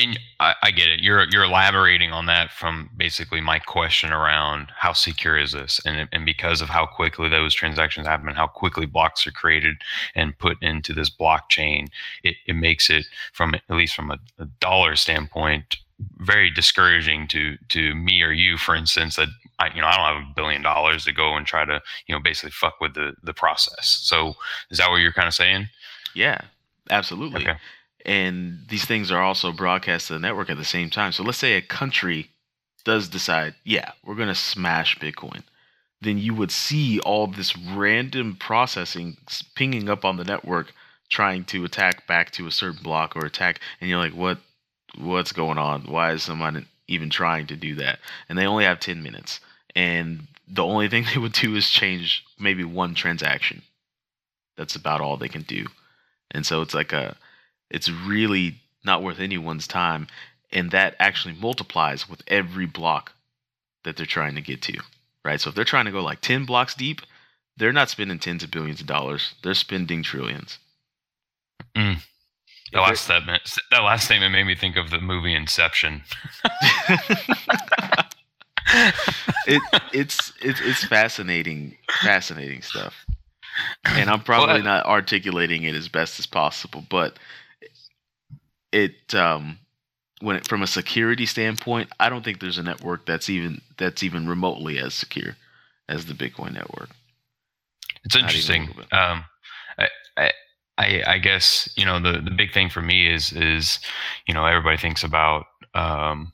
and 0.00 0.18
I, 0.40 0.54
I 0.62 0.70
get 0.72 0.88
it. 0.88 1.00
You're 1.00 1.24
you're 1.30 1.44
elaborating 1.44 2.10
on 2.10 2.26
that 2.26 2.50
from 2.50 2.90
basically 2.96 3.40
my 3.40 3.60
question 3.60 4.12
around 4.12 4.72
how 4.76 4.92
secure 4.92 5.38
is 5.38 5.52
this, 5.52 5.80
and 5.84 6.08
and 6.10 6.26
because 6.26 6.60
of 6.60 6.68
how 6.68 6.86
quickly 6.86 7.28
those 7.28 7.54
transactions 7.54 8.06
happen, 8.08 8.28
and 8.28 8.36
how 8.36 8.48
quickly 8.48 8.86
blocks 8.86 9.26
are 9.26 9.32
created 9.32 9.76
and 10.16 10.38
put 10.38 10.60
into 10.62 10.92
this 10.92 11.10
blockchain, 11.10 11.88
it, 12.24 12.36
it 12.46 12.54
makes 12.54 12.90
it 12.90 13.06
from 13.32 13.54
at 13.54 13.62
least 13.68 13.94
from 13.94 14.10
a, 14.10 14.18
a 14.38 14.46
dollar 14.58 14.96
standpoint 14.96 15.76
very 16.18 16.50
discouraging 16.50 17.28
to 17.28 17.56
to 17.68 17.94
me 17.94 18.22
or 18.22 18.32
you, 18.32 18.56
for 18.56 18.74
instance, 18.74 19.16
that 19.16 19.28
I 19.58 19.72
you 19.74 19.80
know 19.80 19.86
I 19.86 19.96
don't 19.96 20.22
have 20.22 20.30
a 20.30 20.34
billion 20.34 20.62
dollars 20.62 21.04
to 21.04 21.12
go 21.12 21.36
and 21.36 21.46
try 21.46 21.64
to 21.64 21.80
you 22.06 22.14
know 22.14 22.20
basically 22.20 22.50
fuck 22.50 22.80
with 22.80 22.94
the 22.94 23.14
the 23.22 23.34
process. 23.34 24.00
So 24.02 24.34
is 24.70 24.78
that 24.78 24.90
what 24.90 24.96
you're 24.96 25.12
kind 25.12 25.28
of 25.28 25.34
saying? 25.34 25.68
Yeah, 26.14 26.40
absolutely. 26.90 27.42
Okay. 27.42 27.58
And 28.04 28.64
these 28.68 28.84
things 28.84 29.10
are 29.10 29.20
also 29.20 29.52
broadcast 29.52 30.06
to 30.06 30.14
the 30.14 30.18
network 30.18 30.50
at 30.50 30.56
the 30.56 30.64
same 30.64 30.90
time. 30.90 31.12
So 31.12 31.22
let's 31.22 31.38
say 31.38 31.54
a 31.54 31.62
country 31.62 32.30
does 32.84 33.08
decide, 33.08 33.54
yeah, 33.64 33.92
we're 34.04 34.14
going 34.14 34.28
to 34.28 34.34
smash 34.34 34.98
Bitcoin. 34.98 35.42
Then 36.00 36.16
you 36.16 36.34
would 36.34 36.50
see 36.50 36.98
all 37.00 37.26
this 37.26 37.56
random 37.56 38.36
processing 38.36 39.18
pinging 39.54 39.88
up 39.90 40.04
on 40.04 40.16
the 40.16 40.24
network 40.24 40.72
trying 41.10 41.44
to 41.44 41.64
attack 41.64 42.06
back 42.06 42.30
to 42.30 42.46
a 42.46 42.50
certain 42.50 42.82
block 42.82 43.16
or 43.16 43.26
attack 43.26 43.60
and 43.80 43.90
you're 43.90 43.98
like 43.98 44.14
what 44.14 44.38
what's 44.96 45.32
going 45.32 45.58
on 45.58 45.82
why 45.82 46.12
is 46.12 46.22
someone 46.22 46.66
even 46.88 47.10
trying 47.10 47.46
to 47.46 47.56
do 47.56 47.74
that 47.74 47.98
and 48.28 48.38
they 48.38 48.46
only 48.46 48.64
have 48.64 48.80
10 48.80 49.02
minutes 49.02 49.40
and 49.74 50.26
the 50.48 50.64
only 50.64 50.88
thing 50.88 51.04
they 51.12 51.20
would 51.20 51.32
do 51.32 51.54
is 51.56 51.68
change 51.68 52.24
maybe 52.38 52.64
one 52.64 52.94
transaction 52.94 53.62
that's 54.56 54.76
about 54.76 55.00
all 55.00 55.16
they 55.16 55.28
can 55.28 55.42
do 55.42 55.66
and 56.30 56.46
so 56.46 56.62
it's 56.62 56.74
like 56.74 56.92
a 56.92 57.16
it's 57.70 57.90
really 57.90 58.56
not 58.84 59.02
worth 59.02 59.20
anyone's 59.20 59.66
time 59.66 60.06
and 60.52 60.70
that 60.70 60.96
actually 60.98 61.34
multiplies 61.34 62.08
with 62.08 62.22
every 62.26 62.66
block 62.66 63.12
that 63.84 63.96
they're 63.96 64.06
trying 64.06 64.34
to 64.34 64.40
get 64.40 64.62
to 64.62 64.78
right 65.24 65.40
so 65.40 65.50
if 65.50 65.54
they're 65.54 65.64
trying 65.64 65.84
to 65.84 65.92
go 65.92 66.02
like 66.02 66.20
10 66.20 66.44
blocks 66.44 66.74
deep 66.74 67.00
they're 67.56 67.72
not 67.72 67.90
spending 67.90 68.18
tens 68.18 68.42
of 68.42 68.50
billions 68.50 68.80
of 68.80 68.86
dollars 68.86 69.34
they're 69.42 69.54
spending 69.54 70.02
trillions 70.02 70.58
Mm. 71.76 71.96
If 71.96 72.72
The 72.72 72.80
last 72.80 73.04
statement, 73.04 73.42
that 73.70 73.78
last 73.80 74.04
statement 74.06 74.32
made 74.32 74.44
me 74.44 74.54
think 74.54 74.76
of 74.76 74.90
the 74.90 75.00
movie 75.00 75.34
Inception. 75.34 76.02
it 79.46 79.62
it's 79.92 80.32
it's 80.40 80.60
it's 80.60 80.84
fascinating 80.84 81.76
fascinating 82.02 82.62
stuff 82.62 82.94
and 83.84 84.08
i'm 84.08 84.22
probably 84.22 84.54
Well, 84.56 84.62
not 84.62 84.86
articulating 84.86 85.64
it 85.64 85.74
as 85.74 85.88
best 85.88 86.20
as 86.20 86.26
possible 86.26 86.84
but 86.88 87.18
it 88.72 89.14
um 89.14 89.58
when 90.20 90.36
it, 90.36 90.46
from 90.46 90.62
a 90.62 90.66
security 90.66 91.26
standpoint 91.26 91.88
i 91.98 92.08
don't 92.08 92.24
think 92.24 92.40
there's 92.40 92.58
a 92.58 92.62
network 92.62 93.06
that's 93.06 93.28
even 93.28 93.60
that's 93.78 94.02
even 94.02 94.28
remotely 94.28 94.78
as 94.78 94.94
secure 94.94 95.36
as 95.90 96.06
the 96.06 96.14
bitcoin 96.14 96.54
network. 96.54 96.88
It's 98.04 98.14
Not 98.14 98.32
even 98.32 98.52
a 98.52 98.54
interesting. 98.54 98.68
Um, 98.92 99.24
I, 99.76 99.88
I, 100.16 100.32
I, 100.78 101.02
I 101.06 101.18
guess 101.18 101.68
you 101.76 101.84
know 101.84 102.00
the 102.00 102.20
the 102.20 102.30
big 102.30 102.54
thing 102.54 102.70
for 102.70 102.80
me 102.80 103.12
is 103.12 103.32
is 103.32 103.80
you 104.26 104.32
know 104.32 104.46
everybody 104.46 104.78
thinks 104.78 105.02
about 105.02 105.44
um, 105.74 106.32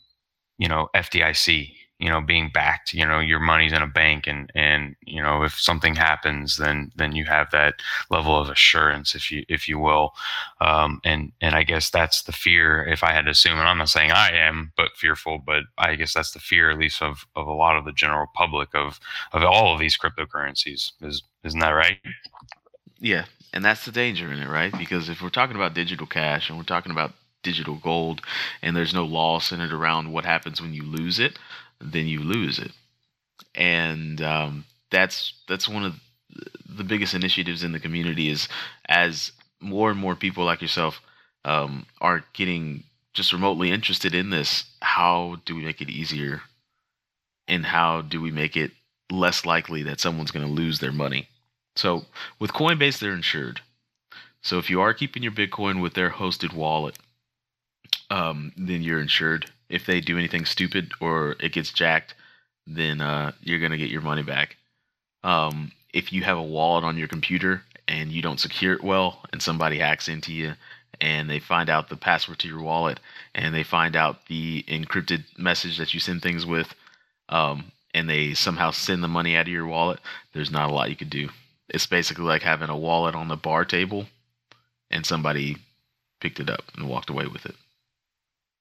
you 0.58 0.68
know 0.68 0.88
FDIC, 0.94 1.72
you 1.98 2.08
know 2.10 2.20
being 2.20 2.50
backed. 2.52 2.92
You 2.92 3.06
know 3.06 3.20
your 3.20 3.40
money's 3.40 3.72
in 3.72 3.82
a 3.82 3.86
bank, 3.86 4.26
and 4.26 4.50
and 4.54 4.96
you 5.00 5.22
know 5.22 5.42
if 5.42 5.58
something 5.58 5.94
happens, 5.94 6.56
then 6.56 6.92
then 6.96 7.12
you 7.12 7.24
have 7.24 7.50
that 7.52 7.74
level 8.10 8.38
of 8.38 8.50
assurance, 8.50 9.14
if 9.14 9.30
you 9.30 9.44
if 9.48 9.68
you 9.68 9.78
will. 9.78 10.12
Um, 10.60 11.00
and 11.04 11.32
and 11.40 11.54
I 11.54 11.62
guess 11.62 11.90
that's 11.90 12.22
the 12.22 12.32
fear. 12.32 12.84
If 12.84 13.02
I 13.02 13.12
had 13.12 13.24
to 13.24 13.30
assume, 13.30 13.58
and 13.58 13.68
I'm 13.68 13.78
not 13.78 13.88
saying 13.88 14.10
I 14.12 14.30
am, 14.30 14.72
but 14.76 14.96
fearful, 14.96 15.38
but 15.38 15.64
I 15.78 15.94
guess 15.94 16.14
that's 16.14 16.32
the 16.32 16.40
fear, 16.40 16.70
at 16.70 16.78
least 16.78 17.02
of 17.02 17.26
of 17.34 17.46
a 17.46 17.52
lot 17.52 17.76
of 17.76 17.84
the 17.84 17.92
general 17.92 18.26
public 18.34 18.74
of 18.74 19.00
of 19.32 19.42
all 19.42 19.72
of 19.72 19.80
these 19.80 19.98
cryptocurrencies. 19.98 20.92
Is 21.02 21.22
isn't 21.44 21.60
that 21.60 21.70
right? 21.70 21.98
Yeah, 22.98 23.26
and 23.52 23.64
that's 23.64 23.84
the 23.84 23.92
danger 23.92 24.32
in 24.32 24.38
it, 24.38 24.48
right? 24.48 24.76
Because 24.76 25.08
if 25.08 25.22
we're 25.22 25.30
talking 25.30 25.56
about 25.56 25.74
digital 25.74 26.06
cash 26.06 26.48
and 26.48 26.58
we're 26.58 26.64
talking 26.64 26.92
about 26.92 27.12
digital 27.42 27.76
gold, 27.76 28.20
and 28.62 28.76
there's 28.76 28.94
no 28.94 29.04
law 29.04 29.38
centered 29.38 29.72
around 29.72 30.12
what 30.12 30.24
happens 30.24 30.60
when 30.60 30.74
you 30.74 30.82
lose 30.82 31.18
it, 31.18 31.38
then 31.80 32.06
you 32.06 32.20
lose 32.20 32.58
it, 32.58 32.72
and 33.54 34.20
um, 34.22 34.64
that's 34.90 35.34
that's 35.48 35.68
one 35.68 35.84
of 35.84 35.94
the 36.68 36.84
biggest 36.84 37.14
initiatives 37.14 37.62
in 37.62 37.72
the 37.72 37.80
community 37.80 38.28
is 38.28 38.48
as 38.88 39.32
more 39.60 39.90
and 39.90 39.98
more 39.98 40.14
people 40.14 40.44
like 40.44 40.60
yourself 40.60 41.00
um, 41.44 41.86
are 42.00 42.24
getting 42.34 42.84
just 43.14 43.32
remotely 43.32 43.70
interested 43.70 44.14
in 44.14 44.30
this. 44.30 44.64
How 44.82 45.36
do 45.44 45.54
we 45.54 45.64
make 45.64 45.80
it 45.80 45.90
easier, 45.90 46.42
and 47.48 47.64
how 47.66 48.02
do 48.02 48.20
we 48.20 48.30
make 48.30 48.56
it 48.56 48.72
less 49.10 49.46
likely 49.46 49.82
that 49.84 50.00
someone's 50.00 50.30
going 50.30 50.46
to 50.46 50.52
lose 50.52 50.78
their 50.78 50.92
money? 50.92 51.28
So 51.76 52.06
with 52.38 52.52
Coinbase, 52.52 52.98
they're 52.98 53.12
insured. 53.12 53.60
So 54.42 54.58
if 54.58 54.70
you 54.70 54.80
are 54.80 54.94
keeping 54.94 55.22
your 55.22 55.32
Bitcoin 55.32 55.82
with 55.82 55.94
their 55.94 56.10
hosted 56.10 56.54
wallet, 56.54 56.96
um, 58.10 58.52
then 58.56 58.82
you're 58.82 59.00
insured. 59.00 59.50
If 59.68 59.86
they 59.86 60.00
do 60.00 60.18
anything 60.18 60.44
stupid 60.44 60.92
or 61.00 61.36
it 61.40 61.52
gets 61.52 61.72
jacked, 61.72 62.14
then 62.66 63.00
uh, 63.00 63.32
you're 63.42 63.60
gonna 63.60 63.78
get 63.78 63.90
your 63.90 64.02
money 64.02 64.22
back. 64.22 64.56
Um, 65.24 65.72
if 65.92 66.12
you 66.12 66.22
have 66.22 66.38
a 66.38 66.42
wallet 66.42 66.84
on 66.84 66.98
your 66.98 67.08
computer 67.08 67.62
and 67.88 68.10
you 68.12 68.22
don't 68.22 68.40
secure 68.40 68.74
it 68.74 68.84
well, 68.84 69.20
and 69.32 69.42
somebody 69.42 69.78
hacks 69.78 70.08
into 70.08 70.32
you 70.32 70.54
and 71.00 71.28
they 71.28 71.38
find 71.38 71.68
out 71.68 71.88
the 71.88 71.96
password 71.96 72.38
to 72.40 72.48
your 72.48 72.60
wallet 72.60 73.00
and 73.34 73.54
they 73.54 73.62
find 73.62 73.96
out 73.96 74.26
the 74.26 74.62
encrypted 74.68 75.24
message 75.38 75.78
that 75.78 75.92
you 75.92 76.00
send 76.00 76.22
things 76.22 76.46
with, 76.46 76.74
um, 77.28 77.72
and 77.94 78.08
they 78.08 78.34
somehow 78.34 78.70
send 78.70 79.02
the 79.02 79.08
money 79.08 79.36
out 79.36 79.46
of 79.46 79.52
your 79.52 79.66
wallet, 79.66 80.00
there's 80.32 80.50
not 80.50 80.70
a 80.70 80.72
lot 80.72 80.90
you 80.90 80.96
could 80.96 81.10
do. 81.10 81.28
It's 81.68 81.86
basically 81.86 82.24
like 82.24 82.42
having 82.42 82.68
a 82.68 82.76
wallet 82.76 83.14
on 83.14 83.28
the 83.28 83.36
bar 83.36 83.64
table 83.64 84.06
and 84.90 85.04
somebody 85.04 85.56
picked 86.20 86.40
it 86.40 86.50
up 86.50 86.64
and 86.76 86.88
walked 86.88 87.10
away 87.10 87.26
with 87.26 87.46
it. 87.46 87.56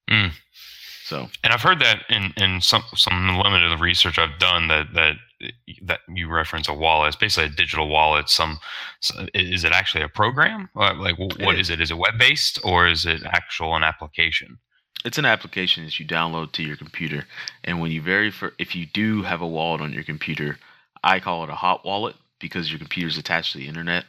Mm. 0.10 0.32
So 1.06 1.30
And 1.44 1.54
I've 1.54 1.62
heard 1.62 1.80
that 1.82 2.04
in, 2.10 2.34
in 2.36 2.62
some 2.62 2.84
some 2.96 3.38
limited 3.38 3.80
research 3.80 4.18
I've 4.18 4.40
done 4.40 4.68
that 4.70 4.88
that 4.96 5.16
that 5.84 6.00
you 6.10 6.28
reference 6.28 6.68
a 6.68 6.74
wallet. 6.74 7.10
It's 7.10 7.16
basically 7.16 7.46
a 7.54 7.56
digital 7.56 7.88
wallet. 7.88 8.28
Some 8.28 8.58
is 9.36 9.64
it 9.64 9.72
actually 9.72 10.04
a 10.04 10.10
program? 10.10 10.68
Like 10.74 11.16
wh- 11.18 11.40
It 11.40 11.46
what 11.46 11.56
is. 11.56 11.68
is 11.68 11.70
it? 11.70 11.82
Is 11.82 11.92
it 11.92 11.98
web 12.00 12.18
based 12.18 12.60
or 12.64 12.88
is 12.88 13.06
it 13.06 13.22
actual 13.24 13.76
an 13.76 13.84
application? 13.84 14.58
it's 15.04 15.20
an 15.20 15.26
application 15.26 15.86
that 15.86 16.00
you 16.00 16.06
download 16.08 16.52
to 16.54 16.64
your 16.64 16.76
computer, 16.76 17.28
and 17.64 17.80
when 17.80 17.92
you 17.92 18.02
very 18.02 18.32
fir- 18.32 18.54
if 18.58 18.76
you 18.76 18.88
do 18.88 19.22
have 19.22 19.40
a 19.42 19.48
wallet 19.48 19.80
on 19.82 19.94
your 19.94 20.02
computer, 20.04 20.58
I 21.04 21.20
call 21.20 21.44
it 21.44 21.52
a 21.52 21.56
hot 21.56 21.86
wallet 21.86 22.16
because 22.40 22.72
your 22.72 22.80
computer's 22.80 23.16
attached 23.20 23.52
to 23.52 23.60
the 23.60 23.68
internet, 23.68 24.06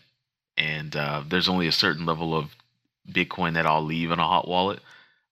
and 0.57 0.97
uh, 0.97 1.23
there's 1.29 1.51
only 1.51 1.67
a 1.67 1.73
certain 1.73 2.07
level 2.07 2.35
of 2.35 2.57
Bitcoin 3.13 3.53
that 3.55 3.67
I'll 3.67 3.85
leave 3.85 4.11
in 4.11 4.19
a 4.19 4.27
hot 4.27 4.49
wallet, 4.49 4.81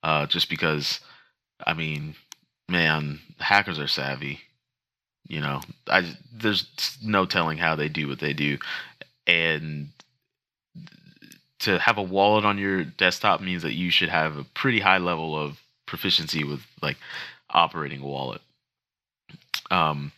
uh, 0.03 0.27
just 0.27 0.51
because, 0.51 1.01
I 1.65 1.75
mean, 1.75 2.15
man, 2.69 3.21
hackers 3.39 3.79
are 3.79 3.89
savvy. 3.89 4.41
You 5.27 5.41
know, 5.41 5.61
I 5.89 6.17
there's 6.33 6.69
no 7.03 7.25
telling 7.25 7.59
how 7.59 7.77
they 7.77 7.89
do 7.89 8.09
what 8.09 8.19
they 8.19 8.35
do, 8.35 8.59
and 9.27 9.89
to 11.61 11.79
have 11.79 11.97
a 11.97 12.03
wallet 12.03 12.45
on 12.45 12.59
your 12.59 12.85
desktop 12.85 13.41
means 13.41 13.63
that 13.63 13.73
you 13.73 13.91
should 13.91 14.11
have 14.11 14.37
a 14.37 14.45
pretty 14.45 14.81
high 14.81 14.99
level 14.99 15.39
of 15.39 15.61
proficiency 15.87 16.45
with 16.45 16.61
like 16.83 16.99
operating 17.49 18.03
a 18.03 18.07
wallet. 18.07 18.43
Um, 19.71 20.13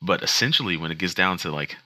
but 0.00 0.22
essentially, 0.22 0.76
when 0.76 0.92
it 0.92 0.98
gets 0.98 1.14
down 1.14 1.38
to 1.38 1.50
like, 1.50 1.76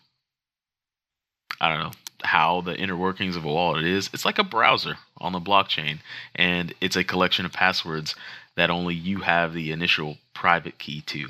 I 1.60 1.70
don't 1.70 1.80
know 1.80 1.92
how 2.24 2.60
the 2.60 2.76
inner 2.76 2.96
workings 2.96 3.36
of 3.36 3.44
a 3.44 3.48
wallet 3.48 3.84
is, 3.84 4.10
it's 4.12 4.24
like 4.26 4.38
a 4.38 4.44
browser 4.44 4.98
on 5.18 5.32
the 5.32 5.40
blockchain, 5.40 6.00
and 6.34 6.74
it's 6.82 6.96
a 6.96 7.04
collection 7.04 7.46
of 7.46 7.52
passwords 7.52 8.14
that 8.56 8.70
only 8.70 8.94
you 8.94 9.18
have 9.20 9.52
the 9.52 9.70
initial 9.72 10.18
private 10.34 10.78
key 10.78 11.02
to. 11.02 11.28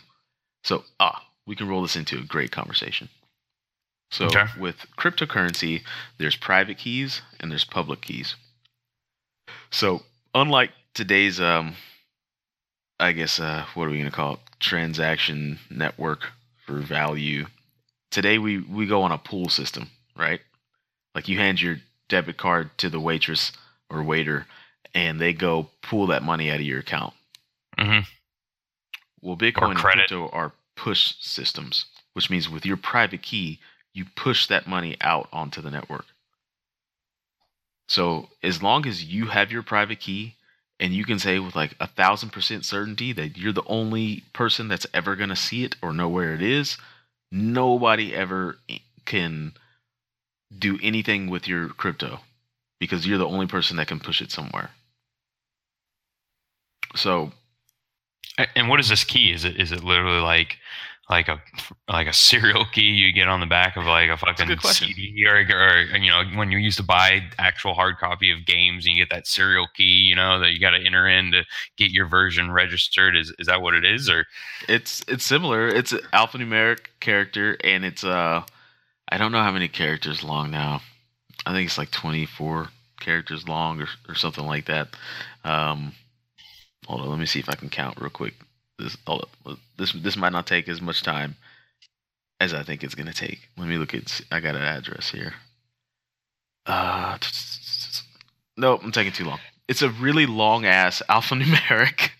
So, 0.64 0.84
ah, 1.00 1.24
we 1.46 1.56
can 1.56 1.68
roll 1.68 1.82
this 1.82 1.96
into 1.96 2.18
a 2.18 2.22
great 2.24 2.50
conversation. 2.50 3.08
So, 4.10 4.26
Okay. 4.26 4.46
with 4.58 4.86
cryptocurrency, 4.96 5.82
there's 6.18 6.36
private 6.36 6.78
keys 6.78 7.22
and 7.40 7.50
there's 7.50 7.64
public 7.64 8.00
keys. 8.02 8.36
So, 9.70 10.02
unlike 10.34 10.70
today's, 10.94 11.40
um, 11.40 11.76
I 12.98 13.12
guess, 13.12 13.38
uh, 13.40 13.66
what 13.74 13.86
are 13.86 13.90
we 13.90 13.98
going 13.98 14.10
to 14.10 14.16
call 14.16 14.34
it? 14.34 14.40
Transaction 14.60 15.58
network 15.70 16.32
for 16.64 16.78
value. 16.78 17.46
Today, 18.10 18.38
we, 18.38 18.58
we 18.58 18.86
go 18.86 19.02
on 19.02 19.12
a 19.12 19.18
pool 19.18 19.48
system, 19.48 19.90
right? 20.16 20.40
Like 21.14 21.28
you 21.28 21.38
hand 21.38 21.60
your 21.60 21.78
debit 22.08 22.36
card 22.36 22.70
to 22.78 22.88
the 22.88 23.00
waitress 23.00 23.52
or 23.90 24.02
waiter, 24.02 24.46
and 24.94 25.20
they 25.20 25.32
go 25.32 25.68
pull 25.82 26.06
that 26.08 26.22
money 26.22 26.50
out 26.50 26.56
of 26.60 26.66
your 26.66 26.80
account. 26.80 27.14
hmm 27.78 28.00
Well, 29.20 29.36
Bitcoin 29.36 29.72
and 29.72 29.78
crypto 29.78 30.28
are 30.30 30.52
push 30.76 31.14
systems, 31.20 31.86
which 32.14 32.30
means 32.30 32.48
with 32.48 32.66
your 32.66 32.76
private 32.76 33.22
key, 33.22 33.60
you 33.94 34.04
push 34.16 34.46
that 34.46 34.66
money 34.66 34.96
out 35.00 35.28
onto 35.32 35.60
the 35.60 35.70
network. 35.70 36.06
So 37.88 38.28
as 38.42 38.62
long 38.62 38.86
as 38.86 39.04
you 39.04 39.26
have 39.26 39.52
your 39.52 39.62
private 39.62 40.00
key 40.00 40.34
and 40.80 40.92
you 40.92 41.04
can 41.04 41.18
say 41.18 41.38
with 41.38 41.56
like 41.56 41.74
a 41.80 41.86
thousand 41.86 42.30
percent 42.30 42.64
certainty 42.64 43.12
that 43.12 43.36
you're 43.38 43.52
the 43.52 43.64
only 43.66 44.24
person 44.32 44.68
that's 44.68 44.86
ever 44.92 45.16
going 45.16 45.30
to 45.30 45.36
see 45.36 45.64
it 45.64 45.76
or 45.82 45.92
know 45.92 46.08
where 46.08 46.34
it 46.34 46.42
is, 46.42 46.76
nobody 47.30 48.14
ever 48.14 48.58
can 49.04 49.52
do 50.56 50.78
anything 50.82 51.28
with 51.28 51.48
your 51.48 51.68
crypto 51.68 52.20
because 52.80 53.06
you're 53.06 53.18
the 53.18 53.26
only 53.26 53.46
person 53.46 53.76
that 53.76 53.88
can 53.88 54.00
push 54.00 54.20
it 54.20 54.30
somewhere. 54.30 54.70
So 56.96 57.32
And 58.54 58.68
what 58.68 58.80
is 58.80 58.88
this 58.88 59.04
key? 59.04 59.32
Is 59.32 59.44
it 59.44 59.58
is 59.60 59.72
it 59.72 59.84
literally 59.84 60.20
like 60.20 60.58
like 61.08 61.28
a 61.28 61.40
like 61.88 62.08
a 62.08 62.12
serial 62.12 62.64
key 62.72 62.80
you 62.80 63.12
get 63.12 63.28
on 63.28 63.40
the 63.40 63.46
back 63.46 63.76
of 63.76 63.84
like 63.84 64.10
a 64.10 64.14
a 64.14 64.16
fucking 64.16 64.56
question. 64.56 64.88
CD 64.88 65.24
or, 65.28 65.36
or 65.36 65.96
you 65.96 66.10
know 66.10 66.24
when 66.34 66.50
you 66.50 66.58
used 66.58 66.76
to 66.78 66.82
buy 66.82 67.22
actual 67.38 67.74
hard 67.74 67.96
copy 67.98 68.30
of 68.32 68.44
games 68.44 68.84
and 68.84 68.96
you 68.96 69.04
get 69.04 69.14
that 69.14 69.26
serial 69.26 69.68
key 69.74 69.84
you 69.84 70.16
know 70.16 70.40
that 70.40 70.52
you 70.52 70.58
got 70.58 70.70
to 70.70 70.84
enter 70.84 71.06
in 71.06 71.30
to 71.30 71.44
get 71.76 71.90
your 71.92 72.06
version 72.06 72.50
registered 72.50 73.16
is 73.16 73.32
is 73.38 73.46
that 73.46 73.62
what 73.62 73.74
it 73.74 73.84
is 73.84 74.10
or 74.10 74.26
It's 74.68 75.04
it's 75.08 75.24
similar. 75.24 75.68
It's 75.68 75.92
an 75.92 76.00
alphanumeric 76.12 76.86
character, 77.00 77.56
and 77.62 77.84
it's 77.84 78.02
uh, 78.04 78.42
I 79.08 79.18
don't 79.18 79.32
know 79.32 79.42
how 79.42 79.52
many 79.52 79.68
characters 79.68 80.24
long 80.24 80.50
now. 80.50 80.82
I 81.44 81.52
think 81.52 81.66
it's 81.66 81.78
like 81.78 81.90
twenty 81.90 82.26
four 82.26 82.70
characters 83.00 83.46
long 83.48 83.80
or 83.80 83.88
or 84.08 84.14
something 84.14 84.44
like 84.44 84.66
that. 84.66 84.88
Um, 85.44 85.92
hold 86.86 87.00
on, 87.02 87.10
let 87.10 87.18
me 87.18 87.26
see 87.26 87.38
if 87.40 87.48
I 87.48 87.54
can 87.54 87.68
count 87.68 88.00
real 88.00 88.10
quick. 88.10 88.34
This 88.78 88.96
hold 89.06 89.22
up. 89.46 89.58
this 89.78 89.92
this 89.92 90.16
might 90.16 90.32
not 90.32 90.46
take 90.46 90.68
as 90.68 90.80
much 90.80 91.02
time 91.02 91.36
as 92.40 92.52
I 92.52 92.62
think 92.62 92.84
it's 92.84 92.94
gonna 92.94 93.12
take. 93.12 93.48
Let 93.56 93.68
me 93.68 93.78
look 93.78 93.94
at. 93.94 94.20
I 94.30 94.40
got 94.40 94.54
an 94.54 94.62
address 94.62 95.10
here. 95.10 95.34
Uh, 96.66 97.16
no, 98.56 98.76
I'm 98.78 98.92
taking 98.92 99.12
too 99.12 99.24
long. 99.24 99.38
It's 99.68 99.82
a 99.82 99.90
really 99.90 100.26
long 100.26 100.64
ass 100.66 101.02
alphanumeric 101.08 102.10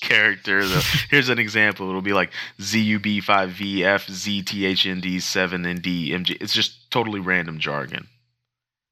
character. 0.00 0.64
The, 0.66 0.80
here's 1.10 1.28
an 1.28 1.38
example. 1.38 1.88
It'll 1.88 2.00
be 2.02 2.12
like 2.12 2.30
ZUB5VF, 2.60 4.06
ZTHND, 4.42 5.20
7, 5.22 5.66
and 5.66 5.82
D, 5.82 6.10
MG. 6.10 6.36
It's 6.40 6.54
just 6.54 6.90
totally 6.90 7.20
random 7.20 7.58
jargon. 7.58 8.08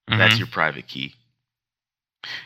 That's 0.09 0.35
Mhm. 0.35 0.39
your 0.39 0.47
private 0.49 0.87
key. 0.87 1.15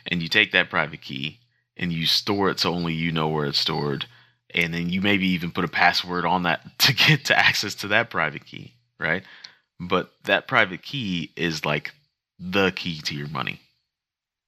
And 0.06 0.22
you 0.22 0.28
take 0.28 0.52
that 0.52 0.70
private 0.70 1.00
key 1.02 1.39
and 1.80 1.92
you 1.92 2.06
store 2.06 2.50
it 2.50 2.60
so 2.60 2.72
only 2.72 2.94
you 2.94 3.12
know 3.12 3.28
where 3.28 3.46
it's 3.46 3.58
stored. 3.58 4.06
And 4.54 4.74
then 4.74 4.90
you 4.90 5.02
maybe 5.02 5.26
even 5.28 5.50
put 5.52 5.64
a 5.64 5.68
password 5.68 6.26
on 6.26 6.44
that 6.44 6.78
to 6.80 6.94
get 6.94 7.24
to 7.26 7.38
access 7.38 7.74
to 7.76 7.88
that 7.88 8.10
private 8.10 8.46
key, 8.46 8.74
right? 9.00 9.24
But 9.80 10.12
that 10.24 10.48
private 10.48 10.82
key 10.82 11.32
is 11.36 11.64
like 11.64 11.92
the 12.38 12.70
key 12.72 13.00
to 13.02 13.16
your 13.16 13.28
money. 13.28 13.60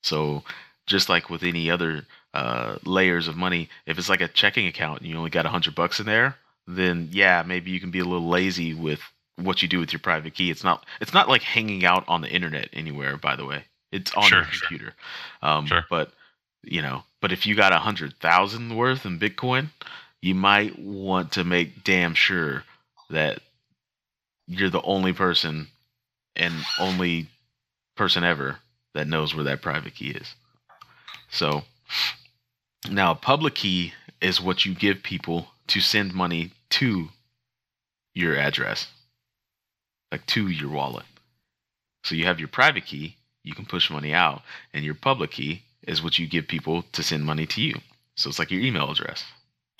So 0.02 0.44
just 0.86 1.08
like 1.08 1.30
with 1.30 1.42
any 1.42 1.70
other 1.70 2.06
uh, 2.34 2.78
layers 2.84 3.28
of 3.28 3.36
money, 3.36 3.68
if 3.86 3.98
it's 3.98 4.08
like 4.08 4.20
a 4.20 4.28
checking 4.28 4.66
account 4.66 5.00
and 5.00 5.08
you 5.10 5.16
only 5.16 5.30
got 5.30 5.46
a 5.46 5.50
hundred 5.50 5.74
bucks 5.74 6.00
in 6.00 6.06
there, 6.06 6.36
then 6.66 7.08
yeah, 7.12 7.42
maybe 7.46 7.70
you 7.70 7.80
can 7.80 7.90
be 7.90 8.00
a 8.00 8.04
little 8.04 8.28
lazy 8.28 8.74
with 8.74 9.00
what 9.36 9.62
you 9.62 9.68
do 9.68 9.80
with 9.80 9.92
your 9.92 10.00
private 10.00 10.34
key. 10.34 10.50
It's 10.50 10.64
not 10.64 10.86
it's 11.00 11.14
not 11.14 11.28
like 11.28 11.42
hanging 11.42 11.84
out 11.84 12.04
on 12.08 12.20
the 12.22 12.28
internet 12.30 12.68
anywhere. 12.72 13.16
By 13.16 13.36
the 13.36 13.46
way, 13.46 13.64
it's 13.92 14.12
on 14.14 14.34
your 14.34 14.44
Sure, 14.44 14.52
sure. 14.52 14.68
computer. 14.68 14.94
Um, 15.42 15.66
Sure. 15.66 15.84
But 15.88 16.12
you 16.64 16.82
know, 16.82 17.04
but 17.22 17.32
if 17.32 17.46
you 17.46 17.54
got 17.54 17.72
a 17.72 17.78
hundred 17.78 18.14
thousand 18.18 18.76
worth 18.76 19.06
in 19.06 19.18
Bitcoin, 19.18 19.68
you 20.20 20.34
might 20.34 20.78
want 20.78 21.32
to 21.32 21.44
make 21.44 21.84
damn 21.84 22.14
sure 22.14 22.64
that 23.08 23.38
you're 24.48 24.68
the 24.68 24.82
only 24.82 25.12
person 25.12 25.68
and 26.34 26.52
only 26.80 27.28
person 27.96 28.24
ever 28.24 28.58
that 28.94 29.06
knows 29.06 29.34
where 29.34 29.44
that 29.44 29.62
private 29.62 29.94
key 29.94 30.10
is. 30.10 30.34
So 31.30 31.62
now 32.90 33.12
a 33.12 33.14
public 33.14 33.54
key 33.54 33.94
is 34.20 34.40
what 34.40 34.66
you 34.66 34.74
give 34.74 35.02
people 35.02 35.46
to 35.68 35.80
send 35.80 36.12
money 36.12 36.50
to 36.70 37.08
your 38.14 38.36
address, 38.36 38.88
like 40.10 40.26
to 40.26 40.48
your 40.48 40.70
wallet. 40.70 41.06
So 42.02 42.16
you 42.16 42.24
have 42.24 42.40
your 42.40 42.48
private 42.48 42.84
key, 42.84 43.16
you 43.44 43.54
can 43.54 43.64
push 43.64 43.90
money 43.90 44.12
out, 44.12 44.42
and 44.74 44.84
your 44.84 44.94
public 44.94 45.30
key 45.30 45.62
is 45.86 46.02
what 46.02 46.18
you 46.18 46.26
give 46.26 46.48
people 46.48 46.82
to 46.92 47.02
send 47.02 47.24
money 47.24 47.46
to 47.46 47.60
you. 47.60 47.74
So 48.16 48.28
it's 48.28 48.38
like 48.38 48.50
your 48.50 48.60
email 48.60 48.90
address. 48.90 49.24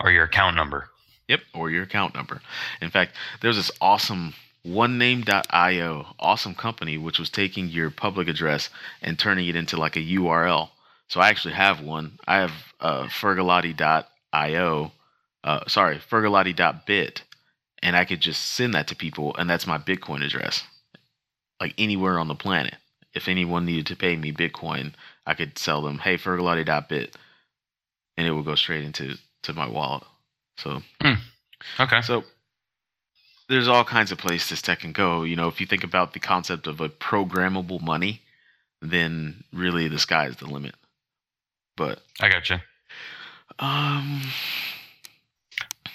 or 0.01 0.11
your 0.11 0.25
account 0.25 0.57
number 0.57 0.89
Yep, 1.29 1.41
or 1.55 1.71
your 1.71 1.85
account 1.85 2.15
number. 2.15 2.43
In 2.81 2.91
fact, 2.91 3.15
there's 3.41 3.57
this 3.57 3.71
awesome 3.81 4.35
onename.io, 4.67 6.07
awesome 6.19 6.55
company, 6.55 6.99
which 6.99 7.19
was 7.19 7.31
taking 7.31 7.69
your 7.69 7.91
public 7.91 8.29
address 8.29 8.69
and 9.01 9.19
turning 9.19 9.49
it 9.49 9.57
into 9.57 9.77
like 9.77 9.97
a 9.97 10.01
URL. 10.01 10.71
So 11.09 11.21
I 11.21 11.29
actually 11.29 11.55
have 11.55 11.81
one. 11.81 12.19
I 12.27 12.37
have 12.37 12.53
uh, 12.81 13.05
fergalati.io, 13.05 14.93
uh, 15.45 15.61
sorry, 15.69 15.99
fergalati.bit, 15.99 17.23
and 17.83 17.97
I 17.97 18.05
could 18.05 18.21
just 18.21 18.43
send 18.43 18.75
that 18.75 18.89
to 18.89 18.97
people, 18.97 19.35
and 19.37 19.49
that's 19.49 19.67
my 19.67 19.79
Bitcoin 19.79 20.25
address, 20.25 20.65
like 21.61 21.75
anywhere 21.79 22.19
on 22.19 22.29
the 22.29 22.35
planet. 22.35 22.75
If 23.15 23.29
anyone 23.29 23.67
needed 23.67 23.87
to 23.87 23.97
pay 23.97 24.17
me 24.17 24.33
Bitcoin, 24.33 24.95
I 25.27 25.35
could 25.35 25.59
sell 25.59 25.83
them, 25.83 25.99
hey, 25.99 26.17
fergalati.bit, 26.17 27.17
and 28.17 28.27
it 28.27 28.33
would 28.33 28.45
go 28.45 28.55
straight 28.55 28.85
into 28.85 29.17
to 29.43 29.53
my 29.53 29.69
wallet. 29.69 30.05
So 30.59 30.83
okay 31.81 32.03
so 32.03 32.25
there's 33.49 33.69
all 33.69 33.85
kinds 33.85 34.11
of 34.11 34.19
places 34.19 34.63
that 34.63 34.81
can 34.81 34.93
go. 34.93 35.25
You 35.25 35.37
know, 35.37 35.49
if 35.49 35.61
you 35.61 35.67
think 35.67 35.85
about 35.85 36.13
the 36.13 36.21
concept 36.21 36.67
of 36.67 36.81
a 36.81 36.89
programmable 36.89 37.81
money, 37.83 38.23
then 38.81 39.45
really 39.53 39.89
the 39.89 39.99
sky 39.99 40.27
is 40.27 40.37
the 40.37 40.47
limit. 40.47 40.75
But 41.77 42.01
i 42.21 42.29
got 42.29 42.49
you 42.51 42.57
um, 43.59 44.23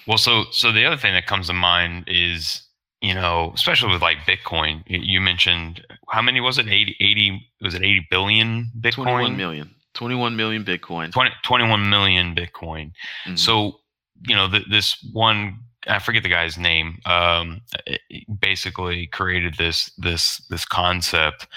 Well, 0.08 0.18
so 0.18 0.46
so 0.52 0.72
the 0.72 0.86
other 0.86 0.98
thing 0.98 1.14
that 1.14 1.26
comes 1.26 1.48
to 1.48 1.54
mind 1.54 2.06
is 2.08 2.62
you 3.02 3.14
know, 3.14 3.52
especially 3.56 3.92
with 3.92 4.02
like 4.02 4.18
Bitcoin. 4.20 4.84
You 4.88 5.22
mentioned 5.22 5.86
how 6.10 6.22
many 6.22 6.40
was 6.42 6.58
it? 6.58 6.68
80, 6.68 6.96
80 7.00 7.50
was 7.62 7.74
it 7.76 7.84
80 7.84 8.08
billion 8.10 8.72
Bitcoin? 8.80 9.04
21 9.04 9.38
million, 9.38 9.76
21 9.94 10.36
million 10.36 10.64
Bitcoin. 10.66 11.12
20, 11.12 11.32
21 11.44 11.90
million 11.90 12.36
Bitcoin. 12.36 12.92
Mhm. 13.26 13.38
So, 13.38 13.80
you 14.28 14.36
know, 14.36 14.50
th- 14.50 14.66
this 14.70 14.98
one 15.14 15.60
I 15.88 16.00
forget 16.00 16.24
the 16.24 16.30
guy's 16.30 16.58
name. 16.58 17.00
Um, 17.06 17.62
it- 17.86 18.02
it 18.10 18.40
basically 18.42 19.08
created 19.08 19.56
this 19.58 19.90
this 19.98 20.38
this 20.50 20.66
concept. 20.66 21.48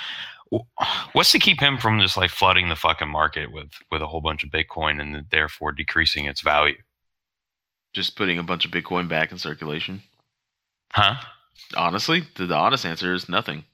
What's 1.13 1.33
to 1.33 1.39
keep 1.39 1.61
him 1.61 1.79
from 1.79 2.01
just 2.01 2.17
like 2.17 2.31
flooding 2.31 2.69
the 2.69 2.77
fucking 2.77 3.09
market 3.09 3.51
with 3.53 3.71
with 3.91 4.03
a 4.03 4.07
whole 4.07 4.21
bunch 4.21 4.45
of 4.45 4.51
Bitcoin 4.51 5.01
and 5.01 5.25
therefore 5.31 5.73
decreasing 5.73 6.27
its 6.27 6.41
value? 6.43 6.77
just 7.93 8.15
putting 8.17 8.39
a 8.39 8.43
bunch 8.45 8.65
of 8.65 8.71
Bitcoin 8.71 9.09
back 9.09 9.33
in 9.33 9.39
circulation. 9.39 10.01
Huh? 10.93 11.17
Honestly, 11.77 12.25
the, 12.37 12.47
the 12.47 12.55
honest 12.55 12.85
answer 12.85 13.15
is 13.15 13.29
nothing. 13.29 13.65